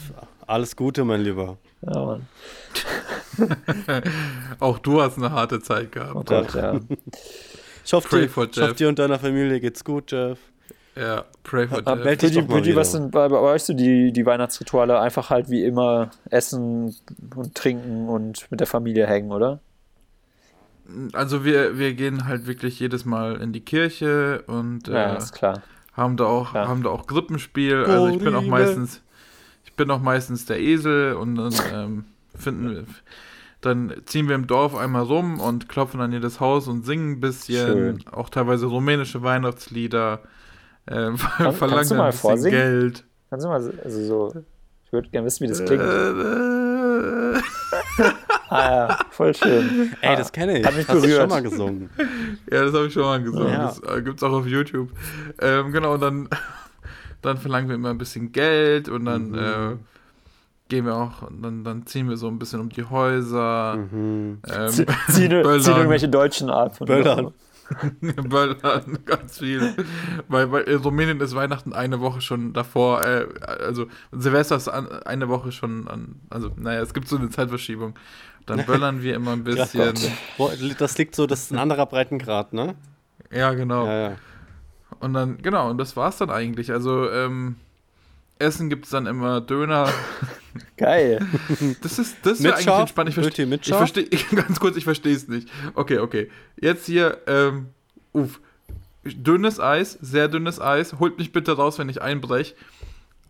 [0.48, 1.58] alles Gute, mein Lieber.
[1.84, 2.28] Ja, Mann.
[4.60, 6.16] Auch du hast eine harte Zeit gehabt.
[6.16, 6.80] Oh Gott, ja.
[7.86, 10.40] Ich hoffe, Pray dir, for ich hoffe, dir und deiner Familie geht's gut, Jeff.
[10.96, 11.82] Ja, pray for
[12.42, 12.82] doch mal Pütti, wieder.
[12.82, 15.00] was sind bei, bei euch so die, die Weihnachtsrituale?
[15.00, 16.96] Einfach halt wie immer essen
[17.36, 19.60] und trinken und mit der Familie hängen, oder?
[21.14, 25.32] Also wir, wir gehen halt wirklich jedes Mal in die Kirche und Ja, äh, ist
[25.32, 25.62] klar.
[25.94, 26.68] haben da auch Ja.
[26.68, 27.86] haben da auch Krippenspiel.
[27.86, 29.02] Also ich bin auch meistens
[29.64, 32.06] ich bin auch meistens der Esel und dann ähm,
[32.36, 32.84] finden wir
[33.62, 37.20] dann ziehen wir im Dorf einmal rum und klopfen an jedes Haus und singen ein
[37.20, 38.04] bisschen, Schön.
[38.12, 40.22] auch teilweise rumänische Weihnachtslieder,
[40.88, 42.52] äh, kannst verlangen du dann mal ein bisschen vorsingen?
[42.60, 43.04] Geld.
[43.30, 44.44] Kannst du mal, so- also so,
[44.86, 45.82] ich würde gerne wissen, wie das klingt.
[45.82, 47.42] Äh,
[48.50, 49.94] Ah ja, voll schön.
[50.02, 50.66] Ey, das kenne ich.
[50.66, 51.90] Hat mich Hast du schon mal gesungen.
[52.52, 53.50] Ja, das habe ich schon mal gesagt.
[53.50, 53.58] Ja.
[53.68, 54.90] Das äh, gibt's auch auf YouTube.
[55.40, 56.30] Ähm, genau, und dann,
[57.22, 59.38] dann verlangen wir immer ein bisschen Geld und dann Mhm.
[59.38, 59.76] äh,
[60.72, 63.76] gehen wir auch, und dann, dann ziehen wir so ein bisschen um die Häuser.
[63.76, 64.40] Mhm.
[64.50, 66.80] Ähm, Ziehen, ziehen irgendwelche Deutschen ab.
[66.80, 67.34] Böllern.
[68.02, 69.76] Böllern, ganz viel.
[70.30, 74.88] Weil, weil in Rumänien ist Weihnachten eine Woche schon davor, äh, also Silvester ist an,
[75.04, 77.94] eine Woche schon an, also naja, es gibt so eine Zeitverschiebung.
[78.46, 79.94] Dann böllern wir immer ein bisschen.
[80.38, 82.76] Wo- Das liegt so, das ist ein anderer Breitengrad, ne?
[83.30, 83.86] ja, genau.
[83.86, 84.16] Ja, ja.
[85.02, 86.72] Und dann, genau, und das war's dann eigentlich.
[86.72, 87.56] Also, ähm,
[88.40, 89.90] Essen gibt's dann immer Döner.
[90.78, 91.26] Geil.
[91.82, 93.10] Das ist, das ist Mit eigentlich entspannt.
[93.10, 93.78] Ich verstehe, ich Schaf?
[93.78, 95.48] verstehe, ganz kurz, ich verstehe es nicht.
[95.76, 96.30] Okay, okay.
[96.60, 97.68] Jetzt hier, ähm,
[98.14, 98.40] uff.
[99.04, 101.00] Dünnes Eis, sehr dünnes Eis.
[101.00, 102.56] Holt mich bitte raus, wenn ich einbrech.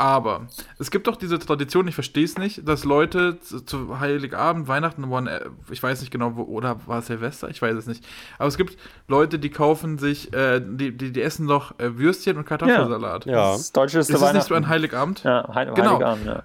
[0.02, 0.48] Aber
[0.80, 5.04] es gibt doch diese Tradition, ich verstehe es nicht, dass Leute zu, zu Heiligabend, Weihnachten,
[5.04, 7.50] one, ich weiß nicht genau, wo, oder war es Silvester?
[7.50, 8.04] Ich weiß es nicht.
[8.40, 12.38] Aber es gibt Leute, die kaufen sich, äh, die, die, die essen doch äh, Würstchen
[12.38, 13.28] und Kartoffelsalat.
[13.28, 13.52] Ja.
[13.52, 14.54] Das Deutsche ist das nicht so Weihnachten.
[14.56, 15.24] ein Heiligabend?
[15.24, 15.92] ja, Heil Genau.
[15.92, 16.44] Heiligabend, ja.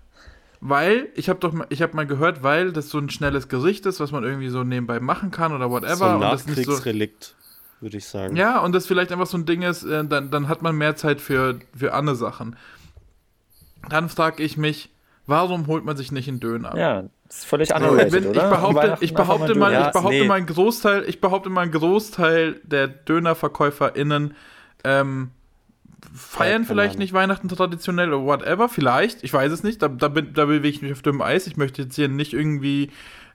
[0.60, 3.86] Weil, ich habe doch mal, ich habe mal gehört, weil das so ein schnelles Gericht
[3.86, 5.96] ist, was man irgendwie so nebenbei machen kann oder whatever.
[5.96, 7.34] So ein und das nicht so, Nachkriegsrelikt,
[7.80, 8.36] würde ich sagen.
[8.36, 10.96] ja, und das vielleicht einfach so ein Ding ist, äh, dann, dann hat man mehr
[10.96, 12.56] Zeit für, für andere Sachen.
[13.88, 14.90] Dann frage ich mich,
[15.26, 16.76] warum holt man sich nicht einen Döner?
[16.76, 18.50] Ja, das ist völlig wenn, ich oder?
[18.50, 20.26] behaupte, ich behaupte mal, ich behaupte nee.
[20.26, 24.34] mal einen Großteil, ich behaupte mal einen Großteil der DönerverkäuferInnen
[24.84, 25.30] ähm,
[26.14, 30.08] feiern keine vielleicht nicht Weihnachten traditionell oder whatever, vielleicht, ich weiß es nicht, da, da,
[30.08, 31.46] bin, da bewege ich mich auf dünnem Eis.
[31.46, 32.90] Ich möchte jetzt hier nicht irgendwie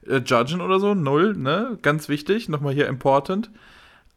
[0.06, 0.94] äh, judgen oder so.
[0.94, 1.78] Null, ne?
[1.82, 2.48] Ganz wichtig.
[2.48, 3.50] Nochmal hier important.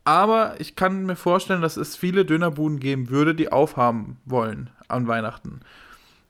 [0.04, 5.08] Aber ich kann mir vorstellen, dass es viele Dönerbuden geben würde, die aufhaben wollen an
[5.08, 5.62] Weihnachten.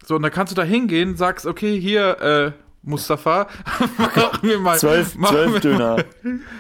[0.05, 2.51] So, und dann kannst du da hingehen, sagst, okay, hier, äh,
[2.84, 3.47] Mustafa,
[3.97, 4.78] machen wir mal.
[4.78, 5.97] Zwölf, machen zwölf wir- Döner.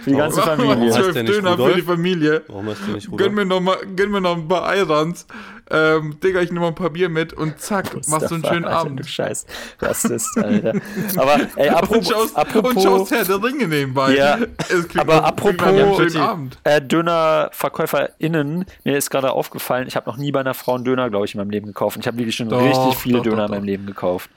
[0.01, 0.91] Für die ganze Familie.
[0.91, 2.41] Zwölf Döner für die Familie.
[2.47, 3.27] Warum heißt der nicht Rudolf?
[3.27, 5.27] Gönn mir noch mal, gönn mir noch ein paar Eirans.
[5.71, 8.53] Ähm, Digga, ich nehme mal ein paar Bier mit und zack, machst du einen Mustafa,
[8.53, 8.99] schönen Alter, Abend.
[8.99, 9.45] Du Scheiß
[9.79, 10.73] Rassist, Alter.
[11.17, 14.15] Aber, ey, Und apropos, schaust, und apropos schaust Herr der Ringe nebenbei.
[14.15, 14.37] Ja,
[14.69, 16.57] Es klingt aber apropos- einem schönen Abend.
[16.65, 21.09] äh, Dönerverkäuferinnen, mir ist gerade aufgefallen, ich habe noch nie bei einer Frau einen Döner,
[21.09, 21.95] glaube ich, in meinem Leben gekauft.
[21.97, 23.63] Und ich habe wirklich schon Doch, richtig viele doch, Döner doch, in meinem.
[23.65, 24.29] Leben gekauft.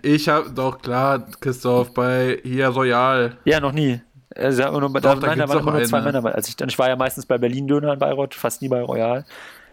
[0.00, 3.36] Ich hab, doch klar, Christoph, bei hier Royal.
[3.44, 4.00] Ja, noch nie.
[4.36, 6.12] Also, immer nur, da, Doch, da nein, da waren immer nur zwei eine.
[6.20, 6.34] Männer.
[6.34, 9.24] Als ich, ich war ja meistens bei Berlin Döner in Bayreuth, fast nie bei Royal.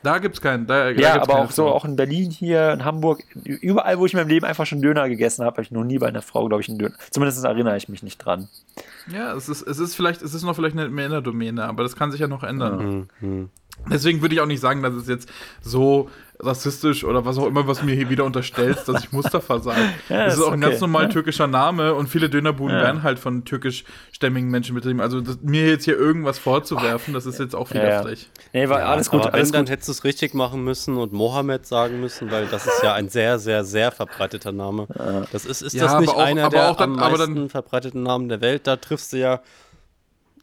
[0.01, 0.65] Da gibt's keinen.
[0.65, 1.73] Da, da Ja, gibt's aber auch so, Frau.
[1.73, 5.09] auch in Berlin hier, in Hamburg, überall, wo ich in meinem Leben einfach schon Döner
[5.09, 6.95] gegessen habe, habe ich noch nie bei einer Frau, glaube ich, einen Döner.
[7.11, 8.47] Zumindest erinnere ich mich nicht dran.
[9.11, 12.11] Ja, es ist, es ist vielleicht, es ist noch vielleicht eine Männerdomäne, aber das kann
[12.11, 12.79] sich ja noch ändern.
[12.79, 13.49] Hm, hm.
[13.91, 15.29] Deswegen würde ich auch nicht sagen, dass es jetzt
[15.61, 16.09] so
[16.41, 19.81] rassistisch oder was auch immer, was mir hier wieder unterstellst, dass ich Mustafa sage.
[20.09, 20.69] Ja, es ist auch ein okay.
[20.69, 21.09] ganz normal Ja.
[21.09, 22.83] türkischer Name und viele Dönerbuden Ja.
[22.83, 25.01] werden halt von türkischstämmigen Menschen betrieben.
[25.01, 27.87] Also das, mir jetzt hier irgendwas vorzuwerfen, das ist jetzt auch Ja, ja.
[27.99, 28.29] widerlich.
[28.53, 29.71] Nee, war Ja, alles gut, aber alles wenn, dann gut.
[29.71, 33.09] hättest du es richtig machen müssen und Mohammed sagen müssen, weil das ist ja ein
[33.09, 34.87] sehr, sehr, sehr verbreiteter Name.
[35.33, 37.35] Das ist, ist Ja, das nicht auch- einer aber der auch dann- am aber meisten
[37.35, 38.65] dann- verbreiteten Namen der Welt?
[38.65, 39.41] Da triffst du ja,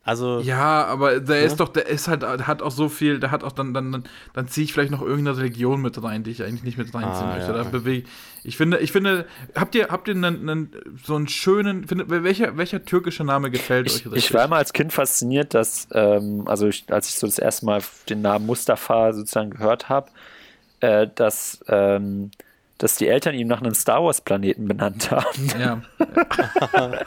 [0.06, 1.46] also, Ja, aber der Ja.
[1.46, 3.92] ist doch, der ist halt, der hat auch so viel, der hat auch dann, dann,
[3.92, 6.94] dann, dann ziehe ich vielleicht noch irgendeine Religion mit rein, die ich eigentlich nicht mit
[6.94, 7.52] reinziehen Ah, möchte.
[7.52, 7.64] ja.
[7.64, 8.06] Da bewege
[8.44, 9.26] ich finde, ich finde,
[9.56, 10.70] habt ihr, habt ihr einen, einen,
[11.04, 14.72] so einen schönen, findet, welcher, welcher türkische Name gefällt Ich, euch ich war immer als
[14.72, 19.12] Kind fasziniert, dass, ähm, also ich, als ich so das erste Mal den Namen Mustafa
[19.12, 20.10] sozusagen gehört habe,
[20.80, 22.30] äh, dass, ähm,
[22.78, 25.50] dass die Eltern ihn nach einem Star Wars Planeten benannt haben.
[25.58, 25.80] Ja,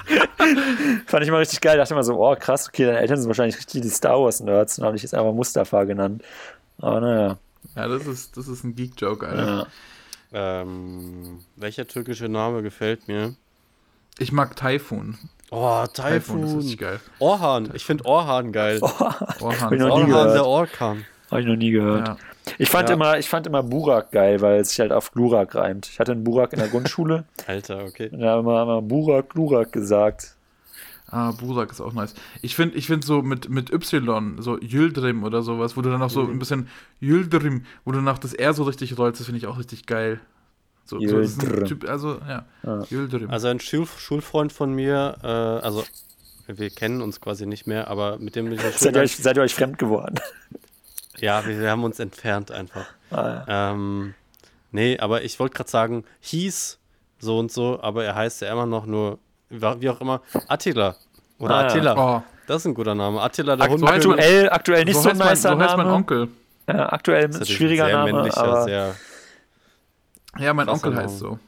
[1.05, 1.77] Fand ich immer richtig geil.
[1.77, 4.77] Dachte immer so, oh krass, okay, deine Eltern sind wahrscheinlich richtig die Star Wars Nerds.
[4.77, 6.23] Dann habe ich jetzt einfach Mustafa genannt.
[6.79, 7.37] Aber naja.
[7.75, 9.67] ja, das ist, das ist ein Geek-Joke, Alter.
[10.31, 10.61] Ja.
[10.61, 13.35] ähm, welcher türkische Name gefällt mir?
[14.17, 15.17] Ich mag Taifun.
[15.51, 16.57] Oh, Taifun ist Taifun.
[16.57, 16.99] richtig geil.
[17.19, 18.79] Orhan, ich finde Orhan geil.
[19.39, 19.81] Orhan.
[19.81, 20.35] Orhan, gehört.
[20.35, 21.05] der Orkan.
[21.29, 22.07] Habe ich noch nie gehört.
[22.07, 22.17] Ja.
[22.57, 22.95] Ich fand Ja.
[22.95, 25.87] immer, ich fand immer Burak geil, weil es sich halt auf Glurak reimt.
[25.87, 28.09] Ich hatte einen Burak in der Grundschule Alter, okay.
[28.11, 30.35] und da haben wir immer Burak, Glurak gesagt.
[31.11, 32.13] Ah, Burak ist auch nice.
[32.43, 36.01] Ich finde ich find so mit, mit Y, so Yıldrim oder sowas, wo du dann
[36.03, 36.67] auch so ein bisschen
[36.99, 40.19] Yıldrim, wo du nach das R so richtig rollst, das finde ich auch richtig geil.
[40.85, 42.83] So, so ein typ, also, ja, Ja.
[42.89, 43.29] Yıldırım.
[43.31, 45.83] Also ein Schul Schulfreund von mir, äh, also
[46.47, 49.37] wir kennen uns quasi nicht mehr, aber mit dem bin ich Seid ihr, euch, seid
[49.37, 50.15] ihr euch fremd geworden?
[51.21, 52.85] Ja, wir, wir haben uns entfernt einfach.
[53.11, 53.71] Ah, ja.
[53.71, 54.13] Ähm,
[54.71, 56.77] nee, aber ich wollte gerade sagen, hieß
[57.19, 60.95] so und so, aber er heißt ja immer noch nur, wie auch immer, Attila.
[61.39, 61.67] Oder Ah, ja.
[61.67, 62.17] Attila.
[62.17, 63.21] Oh, Das ist ein guter Name.
[63.21, 64.19] Attila der Aktuell- Hundkönig.
[64.23, 65.95] Aktuell, aktuell nicht so, so, ein mein, nicer so heißt mein Name.
[65.97, 66.27] Onkel.
[66.67, 68.95] Ja, aktuell Das ein schwieriger ein sehr Name, männlicher, aber sehr.
[70.37, 71.03] Ja, mein Onkel Name.
[71.03, 71.39] heißt so.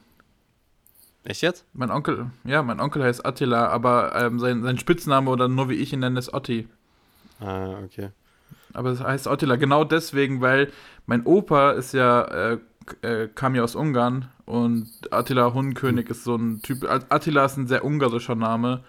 [1.24, 1.64] Echt jetzt?
[1.72, 5.74] Mein Onkel, ja, mein Onkel heißt Attila, aber ähm, sein, sein Spitzname oder nur wie
[5.74, 6.66] ich ihn nenne, ist Otti.
[7.38, 8.10] Ah, okay.
[8.74, 10.70] Aber es heißt Attila genau deswegen, weil
[11.06, 12.58] mein Opa ist ja, äh,
[13.02, 16.84] äh, kam ja aus Ungarn und Attila Hundkönig ist so ein Typ.
[16.84, 18.82] Attila ist ein sehr ungarischer Name.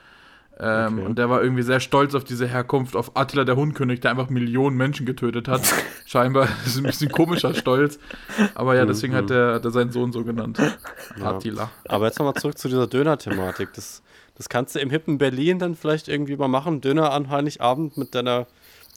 [0.59, 1.05] Ähm, Okay.
[1.05, 4.29] Und der war irgendwie sehr stolz auf diese Herkunft, auf Attila der Hundkönig, der einfach
[4.29, 5.61] Millionen Menschen getötet hat.
[6.05, 7.97] Scheinbar das ist ein bisschen komischer Stolz.
[8.53, 10.59] Aber ja, deswegen hat er, hat er seinen Sohn so genannt.
[11.19, 11.31] Ja.
[11.31, 11.71] Attila.
[11.87, 13.73] Aber jetzt nochmal zurück zu dieser Döner-Thematik.
[13.73, 14.03] Das,
[14.35, 16.81] das kannst du im hippen Berlin dann vielleicht irgendwie mal machen.
[16.81, 18.45] Döner an Heiligabend mit deiner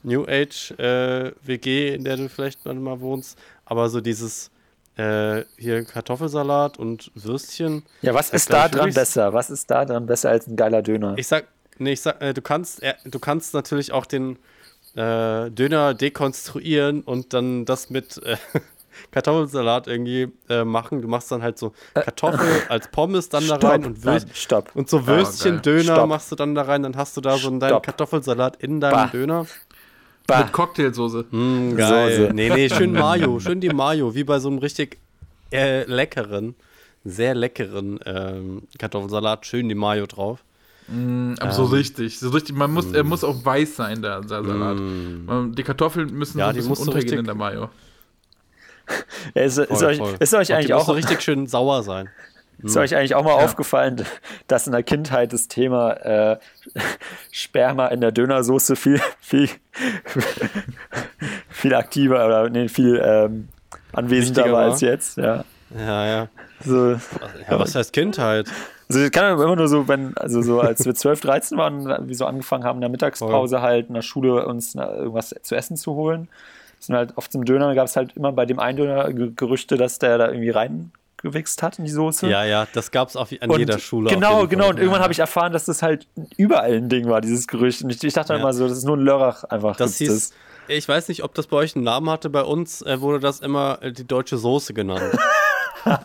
[0.03, 3.39] New Age äh, WG, in der du vielleicht mal wohnst.
[3.65, 4.51] Aber so dieses
[4.97, 7.83] äh, hier Kartoffelsalat und Würstchen.
[8.03, 9.33] ja, was Das ist da dran besser?
[9.33, 11.15] Was ist da dran besser als ein geiler Döner?
[11.19, 11.47] Ich sag,
[11.79, 14.39] nee, ich sag, äh, du kannst, äh, du kannst natürlich auch den
[14.95, 18.37] äh, Döner dekonstruieren und dann das mit äh,
[19.11, 21.03] Kartoffelsalat irgendwie äh, machen.
[21.03, 24.71] Du machst dann halt so Kartoffel als Pommes dann da rein und Würst Nein, stopp.
[24.75, 26.09] und so Würstchen-Döner Stopp.
[26.09, 27.83] machst du dann da rein, dann hast du da so deinen Stopp.
[27.85, 29.07] Kartoffelsalat in deinem Bah.
[29.13, 29.47] Döner.
[30.27, 30.41] Bah.
[30.45, 31.27] Mit Cocktailsoße.
[31.31, 32.17] Mm, geil.
[32.17, 32.35] Soße.
[32.35, 34.99] Nee, nee, schön Mayo, schön die Mayo, wie bei so einem richtig
[35.53, 36.55] äh, leckeren,
[37.05, 40.41] sehr leckeren ähm, Kartoffelsalat, schön die Mayo drauf.
[41.41, 42.19] Aber so richtig.
[42.21, 42.55] So richtig.
[42.55, 44.77] Man muss, er muss auch weiß sein, der, der Salat.
[44.79, 47.71] Man, die Kartoffeln müssen Ja, so ein die bisschen untergehen richtig- in der Mayo.
[49.35, 50.15] Ja, ist, ist, Voll, euch, voll.
[50.21, 52.09] ist euch Und eigentlich auch so richtig schön sauer sein.
[52.63, 54.05] Ist euch eigentlich auch mal aufgefallen,
[54.49, 56.39] dass in der Kindheit das Thema äh,
[57.31, 59.49] Sperma in der Dönersoße viel, viel,
[61.51, 63.49] viel aktiver oder nee, viel ähm,
[63.93, 65.17] anwesender Wichtiger war als jetzt?
[65.19, 65.45] Ja.
[65.77, 66.29] Ja, ja.
[66.65, 68.47] So, Ja, was heißt Kindheit?
[68.89, 72.15] Also ich kann immer nur so, wenn, also so als wir 12, 13 waren, wir
[72.17, 75.95] so angefangen haben, in der Mittagspause halt in der Schule uns irgendwas zu essen zu
[75.95, 76.29] holen.
[76.79, 79.77] Sind halt oft zum Döner, gab es halt immer bei dem einen Döner Ge- Gerüchte,
[79.77, 80.51] dass der da irgendwie
[81.27, 82.29] reingewichst hat in die Soße.
[82.29, 84.11] Ja, ja, das gab es an Und jeder Schule.
[84.11, 84.65] Genau, genau.
[84.65, 84.75] Fall.
[84.75, 86.07] Und irgendwann habe ich erfahren, dass das halt
[86.37, 87.83] überall ein Ding war, dieses Gerücht.
[87.83, 88.39] Und ich, ich dachte Ja.
[88.39, 89.77] immer so, das ist nur ein Lörrach einfach.
[89.77, 90.33] Das hieß,
[90.69, 92.31] ich weiß nicht, ob das bei euch einen Namen hatte.
[92.31, 95.03] Bei uns äh, wurde das immer äh, die deutsche Soße genannt.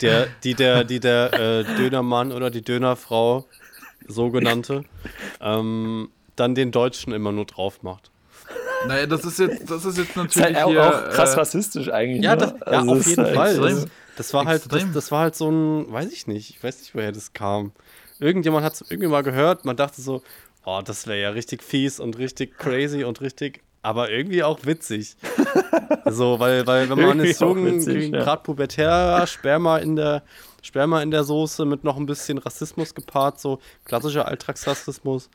[0.00, 3.46] der, die der, die der äh, Dönermann oder die Dönerfrau,
[4.06, 4.84] sogenannte,
[5.40, 8.10] ähm, dann den Deutschen immer nur drauf macht.
[8.86, 10.86] Naja, das ist jetzt, das ist jetzt Das ist natürlich halt auch, hier.
[10.86, 12.22] auch krass äh, rassistisch eigentlich.
[12.22, 12.42] Ja, ne?
[12.42, 13.48] das, ja Also auf jeden halt Fall.
[13.68, 13.90] extrem.
[14.18, 16.94] Das, war halt, das, das war halt so ein, weiß ich nicht, ich weiß nicht,
[16.94, 17.72] woher das kam.
[18.18, 20.22] Irgendjemand hat es irgendwie mal gehört, man dachte so,
[20.64, 25.16] oh, das wäre ja richtig fies und richtig crazy und richtig, aber irgendwie auch witzig.
[26.06, 28.18] so, weil, weil wenn man Irgendwie ist auch jung, witzig, ja.
[28.18, 30.24] gerade pubertär, Sperma in der
[30.62, 35.30] Sperma in der Soße mit noch ein bisschen Rassismus gepaart, so klassischer Alltagsrassismus.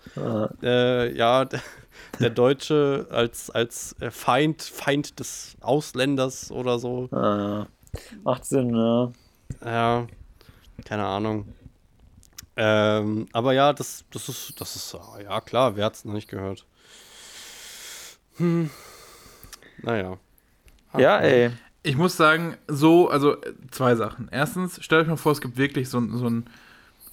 [0.61, 1.45] Äh, ja,
[2.19, 7.07] der, Deutsche als, als äh, Feind, Feind des Ausländers oder so.
[7.11, 7.67] Ah,
[8.23, 9.11] macht Sinn, ne?
[9.63, 10.07] Ja,
[10.85, 11.45] keine Ahnung.
[12.55, 16.13] Ähm, aber ja, das, das ist, das ist, äh, ja klar, wer hat es noch
[16.13, 16.65] nicht gehört?
[18.37, 18.69] Hm.
[19.81, 20.17] Naja.
[20.97, 21.51] Ja, ey.
[21.83, 24.29] Ich muss sagen, so, also äh, zwei Sachen.
[24.31, 26.45] Erstens, stellt euch mal vor, es gibt wirklich so, ein- so ein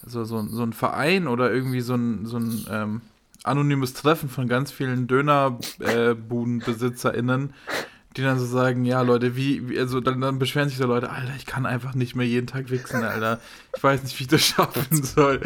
[0.07, 3.01] so, so, so ein Verein oder irgendwie so ein, so ein ähm,
[3.45, 7.53] anonymes Treffen von ganz vielen Dönerbudenbesitzerinnen,
[8.17, 11.11] die dann so sagen, ja Leute, wie, wie also dann, dann beschweren sich so Leute,
[11.11, 13.39] Alter, ich kann einfach nicht mehr jeden Tag wichsen, Alter.
[13.77, 15.41] Ich weiß nicht, wie ich das schaffen soll.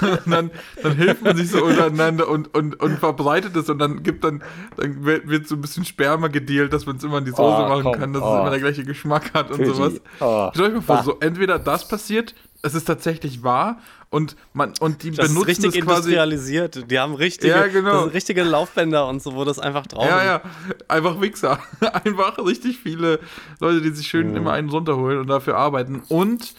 [0.00, 0.50] Und dann,
[0.82, 4.42] dann hilft man sich so untereinander und, und, und verbreitet es und dann gibt dann,
[4.76, 7.68] dann wird, so ein bisschen Sperma gedealt, dass man es immer in die Soße Oh,
[7.68, 8.34] machen komm, kann, dass oh.
[8.34, 10.00] es immer der gleiche Geschmack hat und Für sowas.
[10.20, 10.50] oh.
[10.52, 11.02] Stell euch mal vor, Bah.
[11.02, 12.34] so entweder das passiert,
[12.66, 13.78] es ist tatsächlich wahr
[14.10, 16.10] und man und die Das ist benutzen richtig das quasi.
[16.10, 16.90] industrialisiert.
[16.90, 18.04] Die haben richtige, Ja, genau.
[18.04, 20.24] richtige Laufbänder und so, wo das einfach drauf Ja, ist.
[20.26, 20.40] ja,
[20.88, 21.58] einfach Wichser.
[22.04, 23.20] Einfach richtig viele
[23.60, 26.02] Leute, die sich schön immer einen runterholen und dafür arbeiten.
[26.08, 26.54] Und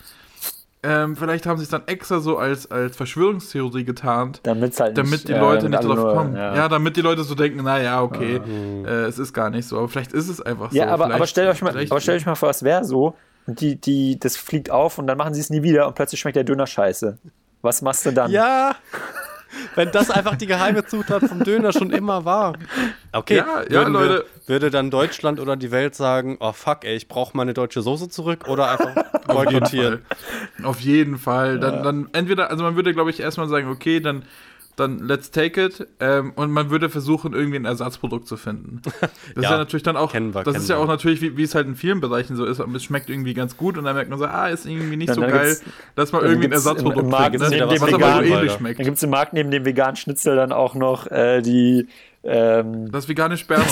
[0.83, 5.11] ähm, vielleicht haben sie es dann extra so als, als Verschwörungstheorie getarnt, Damit halt damit
[5.11, 6.35] nicht, die ja, Leute damit nicht drauf nur- kommen.
[6.35, 6.69] Ja, Ja.
[6.69, 8.39] damit die Leute so denken, naja, okay,
[8.85, 9.77] äh, es ist gar nicht so.
[9.79, 10.77] Aber vielleicht ist es einfach so.
[10.77, 13.15] Ja, aber, aber stellt euch mal, aber stellt euch mal vor, es wäre so
[13.47, 16.35] die, die, das fliegt auf und dann machen sie es nie wieder und plötzlich schmeckt
[16.35, 17.17] der Döner scheiße.
[17.61, 18.29] Was machst du dann?
[18.31, 18.75] Ja,
[19.75, 22.53] wenn das einfach die geheime Zutat vom Döner schon immer war.
[23.13, 24.25] Okay, Ja, ja, würden Leute.
[24.45, 27.81] Wir, würde dann Deutschland oder die Welt sagen, oh fuck, ey, ich brauche meine deutsche
[27.81, 28.95] Soße zurück oder einfach
[29.27, 30.05] Auf jeden boykottieren?
[30.57, 30.65] Fall.
[30.65, 31.59] Auf jeden Fall.
[31.59, 34.23] Dann, dann entweder, also man würde, glaube ich, erstmal sagen, okay, dann,
[34.77, 35.85] dann let's take it.
[35.99, 38.81] Ähm, und man würde versuchen, irgendwie ein Ersatzprodukt zu finden.
[39.01, 40.83] Das ist Ja, ja natürlich dann auch, wir, das ist ja wir.
[40.83, 43.57] auch natürlich, wie, wie es halt in vielen Bereichen so ist, es schmeckt irgendwie ganz
[43.57, 45.57] gut und dann merkt man so, ah, ist irgendwie nicht Dann- so dann geil,
[45.95, 47.57] dass man irgendwie ein gibt's im- Ersatzprodukt im Markt neben ne?
[47.57, 48.79] dem was aber so veganen- ähnlich schmeckt.
[48.79, 51.87] Dann gibt es im Markt neben dem veganen Schnitzel dann auch noch äh, die
[52.23, 53.65] ähm, Das vegane Sperma.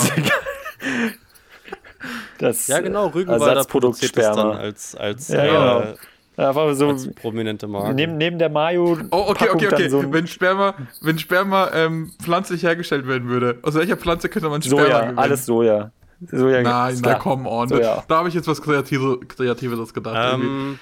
[2.39, 4.58] das Ja, genau, Rügenwalder Ersatzprodukt produziert das dann Sperma.
[4.60, 5.93] als, als, Ja, äh, genau.
[6.38, 7.94] Einfach so als prominente Marke.
[7.94, 8.98] neben, neben der Mayo.
[9.12, 9.90] Oh, okay, Packung okay, dann okay.
[9.90, 14.50] So ein wenn Sperma, wenn Sperma ähm, pflanzlich hergestellt werden würde, aus welcher Pflanze könnte
[14.50, 15.20] man Sperma Soja, gewinnen?
[15.20, 15.92] alles Soja.
[16.32, 17.70] Soja Nein, na come on.
[17.70, 18.04] Soja.
[18.08, 20.34] Da habe ich jetzt was Kreative, Kreativeres gedacht.
[20.36, 20.80] Ähm,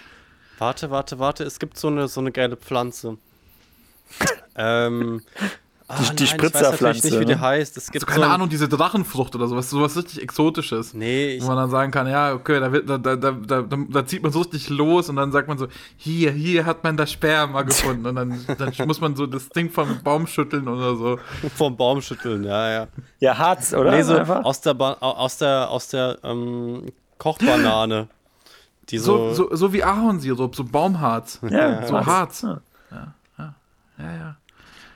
[0.58, 1.44] warte, warte, warte.
[1.44, 3.18] Es gibt so eine, so eine geile Pflanze.
[4.56, 5.22] ähm,
[5.96, 7.42] ah, Die- die nein, Ich weiß Spritzerpflanze, nicht, wie die ne?
[7.42, 7.78] heißt.
[7.78, 10.94] Es gibt so, keine so Ahnung, diese Drachenfrucht oder sowas, sowas richtig Exotisches.
[10.94, 13.62] Nee, ich, Wo man dann sagen kann, ja, okay, da, wird, da, da, da, da,
[13.62, 15.68] da zieht man so richtig los und dann sagt man so,
[15.98, 18.06] hier, hier hat man das Sperma gefunden.
[18.06, 21.20] Und dann, dann muss man so das Ding vom Baum schütteln oder so.
[21.56, 22.88] vom Baum schütteln, ja, ja.
[23.20, 23.92] Ja, Harz, oder?
[23.92, 24.44] Nee, so Einfach?
[24.44, 28.08] aus der, ba au- aus der, aus der ähm, Kochbanane.
[28.90, 31.40] Die so, So, so, so wie Ahornsirup, so Baumharz.
[31.50, 32.44] ja, so Harz.
[32.44, 32.46] Harz.
[32.92, 33.14] Ja.
[33.98, 34.36] Ja, ja,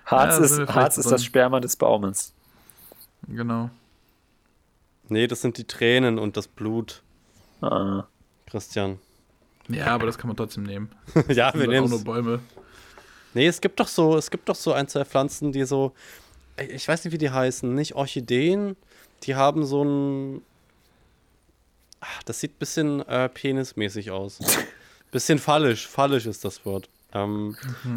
[0.08, 2.34] Harz, Ja, ist, Harz ist das Sperma des Baumes.
[3.28, 3.70] genau.
[5.10, 7.02] Nee, das sind die Tränen und das Blut,
[7.62, 8.06] Ah.
[8.46, 9.00] Christian.
[9.70, 10.90] Ja, aber das kann man trotzdem nehmen.
[11.30, 12.04] ja, Das wir sind nehmen auch nur es.
[12.04, 12.40] Bäume.
[13.34, 15.94] Nee, es gibt doch so, es gibt doch so ein, zwei Pflanzen, die so,
[16.58, 18.76] ich weiß nicht, wie die heißen, nicht Orchideen,
[19.24, 20.42] die haben so ein,
[22.00, 24.40] ach, das sieht ein bisschen äh, penismäßig aus.
[25.12, 26.90] bisschen fallisch, fallisch ist das Wort.
[27.14, 27.56] Ähm,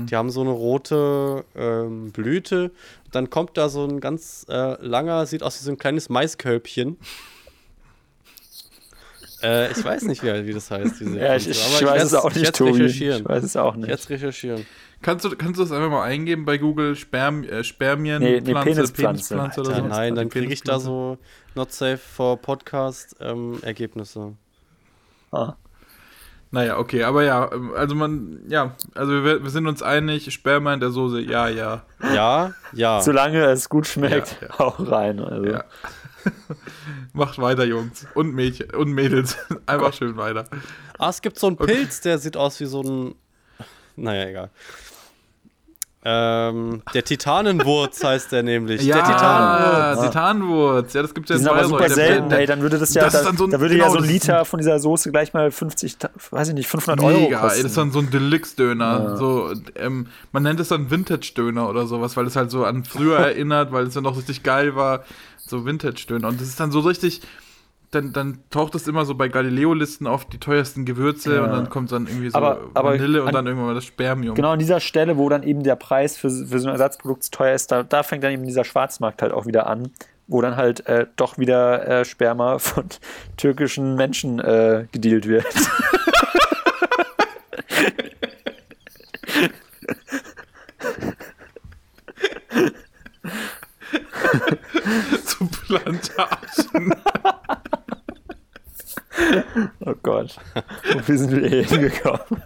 [0.09, 2.71] Die haben so eine rote ähm, Blüte,
[3.11, 6.97] dann kommt da so ein ganz äh, langer, sieht aus wie so ein kleines Maiskölbchen.
[9.43, 11.01] Äh, ich weiß nicht, wie, wie das heißt.
[11.01, 12.71] Diese Ja, ich, Pflanze, ich, aber weiß es auch ich nicht, Tobi.
[12.73, 13.23] recherchieren.
[13.23, 13.89] Ich weiß es auch Ich nicht.
[13.89, 14.67] jetzt recherchieren.
[15.01, 16.95] Kannst du, kannst du das einfach mal eingeben bei Google?
[16.95, 19.35] Sperm, äh, Spermien, Nee, nee, Pflanze, Penispflanze.
[19.37, 19.87] Penispflanze oder so?
[19.87, 21.17] nein, dann kriege ich da so
[21.55, 24.35] Not Safe for Podcast ähm, Ergebnisse.
[25.33, 25.55] Ah.
[26.53, 30.75] Naja, okay, aber ja, ähm, also man, ja, also wir, wir sind uns einig, Sperma
[30.75, 31.85] in der Soße, ja, ja.
[32.13, 33.01] Ja, ja.
[33.03, 34.61] Solange es gut schmeckt, Ja, ja.
[34.61, 35.21] auch rein.
[35.21, 35.47] Also.
[35.47, 35.65] Ja.
[37.13, 38.07] Macht weiter, Jungs.
[38.15, 39.39] Und Mädchen und Mädels.
[39.67, 40.45] Einfach schön weiter.
[40.99, 43.15] Ah, es gibt so einen Pilz, der sieht aus wie so ein.
[43.97, 44.51] Naja, egal.
[46.03, 48.87] Ähm, der Titanenwurz heißt der nämlich.
[48.87, 50.07] der Titanenwurz.
[50.07, 50.93] Titanenwurz.
[50.95, 52.79] Ja, das gibt's ja Die in sind aber super Der- selten, der- ey, dann würde
[52.79, 54.11] das ja, das ist da, dann so ein- da würde genau, ja so ein das
[54.11, 57.37] ist Liter von dieser Soße gleich mal 50, ta- weiß ich nicht, 500 Euro Mega,
[57.37, 57.63] ey, kosten.
[57.63, 59.17] das ist dann so ein Deluxe-Döner.
[59.19, 63.19] So, ähm, man nennt es dann Vintage-Döner oder sowas, weil es halt so an früher
[63.35, 65.05] erinnert, weil es dann noch richtig geil war.
[65.37, 66.29] So Vintage-Döner.
[66.29, 67.21] Und das ist dann so richtig.
[67.93, 71.43] Dann, dann taucht es immer so bei Galileo-Listen auf die teuersten Gewürze Ja.
[71.45, 73.85] und dann kommt dann irgendwie so Aber- aber Vanille und an- dann irgendwann mal das
[73.85, 74.37] Spermium.
[74.37, 77.31] Genau an dieser Stelle, wo dann eben der Preis für, für so ein Ersatzprodukt zu
[77.33, 79.91] teuer ist, da, da fängt dann eben dieser Schwarzmarkt halt auch wieder an,
[80.29, 82.85] wo dann halt äh, doch wieder äh, Sperma von
[83.37, 85.45] türkischen Menschen äh, gedealt wird.
[95.25, 96.95] So Plantagen.
[99.85, 100.37] Oh Gott.
[100.95, 102.43] Wofür sind wir hier hingekommen?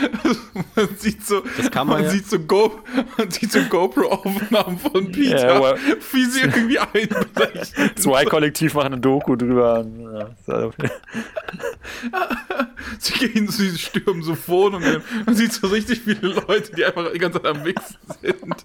[0.74, 1.42] Man sieht so,
[1.84, 2.80] man ja- sieht so, Go,
[3.18, 5.76] man sieht so GoPro-Aufnahmen von Peter, aber-
[6.12, 7.90] wie sie irgendwie einbrechen.
[7.96, 9.84] Zwei Kollektiv machen eine Doku drüber.
[10.46, 10.70] Ja.
[12.98, 15.02] Sie gehen, sie stürmen so Wohnungen.
[15.24, 18.64] Man sieht so richtig viele Leute, die einfach die ganze Zeit am Wichsen sind.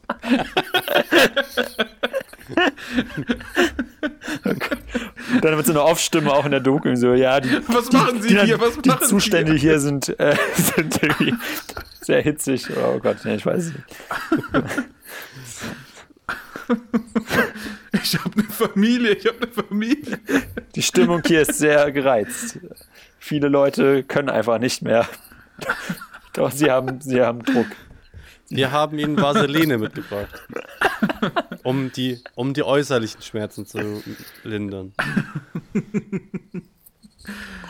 [5.42, 8.30] Dann wird so eine Off-Stimme auch in der Doku so, ja, die, Was machen Sie
[8.30, 8.60] die, hier?
[8.60, 9.72] Was die machen Sie Zustände hier?
[9.72, 11.34] hier, sind, äh, sind irgendwie
[12.02, 12.68] sehr hitzig.
[12.78, 13.86] Oh Gott, nee, ich weiß es nicht.
[18.04, 20.20] Ich habe eine Familie, ich habe eine Familie.
[20.76, 22.60] Die Stimmung hier ist sehr gereizt.
[23.20, 25.08] Viele Leute können einfach nicht mehr.
[26.34, 27.68] Doch, sie haben, sie haben Druck.
[28.50, 30.43] Wir haben Ihnen Vaseline mitgebracht.
[31.64, 34.02] Um die, um die äußerlichen Schmerzen zu
[34.43, 34.93] lindern.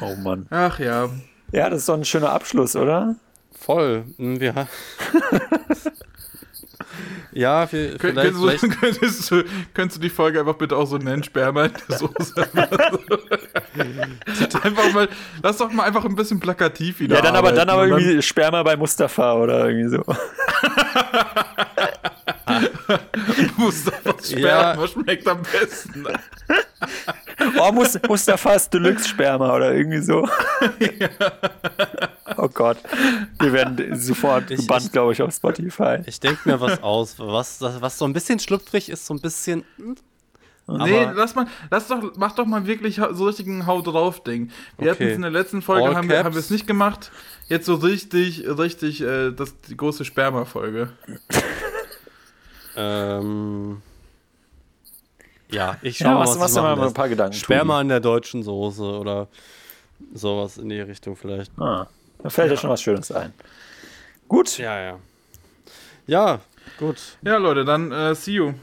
[0.01, 0.45] Oh Mann.
[0.51, 1.09] Ach ja.
[1.51, 3.15] Ja, das ist doch ein schöner Abschluss, oder?
[3.51, 4.05] Voll.
[4.17, 4.67] Wir
[7.37, 10.75] ja, wir, Kön vielleicht, könntest, du, vielleicht, könntest, du, könntest du die Folge einfach bitte
[10.75, 12.33] auch so nennen, Sperma in der Soße?
[14.63, 15.07] einfach mal,
[15.43, 18.01] lass doch mal einfach ein bisschen plakativ wieder Ja, dann aber, dann aber arbeiten und
[18.01, 20.03] irgendwie Sperma bei Mustafa oder irgendwie so.
[23.57, 26.07] Mustafa Sperma schmeckt am besten.
[27.59, 30.27] Oh, Mus Mustafas Deluxe Sperma oder irgendwie so.
[32.39, 32.77] Oh Gott.
[33.39, 35.99] Wir werden sofort Ich- gebannt, glaube ich, auf Spotify.
[36.05, 39.63] ich denke mir was aus, was, was so ein bisschen schlüpfrig ist, so ein bisschen.
[39.77, 39.95] hm,
[40.67, 44.23] nee, aber- lass mal, lass doch, mach doch mal wirklich so richtig ein Hau drauf
[44.23, 44.51] Ding.
[44.77, 45.03] Wir Okay.
[45.05, 46.25] hatten es in der letzten Folge, All haben wir, caps.
[46.25, 47.11] haben wir es nicht gemacht.
[47.47, 50.89] Jetzt so richtig, richtig, äh, das, die große Sperma-Folge.
[52.75, 53.81] Ähm,
[55.51, 57.33] ja, ich schau Ja, mal, was ich du mal ein paar Gedanken.
[57.33, 59.27] Sperma in der deutschen Soße oder
[60.13, 61.51] sowas in die Richtung vielleicht.
[61.59, 61.87] Ah,
[62.23, 62.57] da fällt ja.
[62.57, 63.33] schon was Schönes ein.
[64.27, 64.57] Gut.
[64.57, 64.99] Ja, ja.
[66.05, 66.39] Ja,
[66.79, 66.97] gut.
[67.21, 68.53] Ja, Leute, dann äh, see you.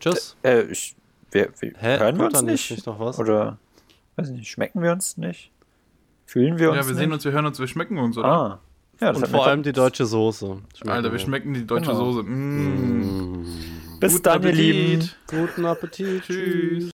[0.00, 0.36] Tschüss.
[0.42, 0.94] Äh, ich,
[1.30, 1.98] wir, wir, Hä?
[1.98, 2.70] hören wir uns da nicht?
[2.70, 3.18] nicht noch was?
[3.18, 3.58] Oder,
[4.16, 5.50] weiß ich nicht, schmecken wir uns nicht?
[6.26, 6.98] Fühlen wir uns Ja, wir nicht?
[6.98, 8.28] sehen uns, wir hören uns, wir schmecken uns, oder?
[8.28, 8.58] Ah.
[9.00, 10.58] Ja, das Und vor allem die deutsche Soße.
[10.76, 12.12] Schmecken Alter, wir schmecken die deutsche Genau.
[12.12, 12.22] Soße.
[12.22, 13.46] Mm.
[14.04, 14.52] Bis Guten dann, ihr Appetit.
[14.52, 15.10] Lieben.
[15.26, 16.24] Guten Appetit.
[16.24, 16.90] Tschüss.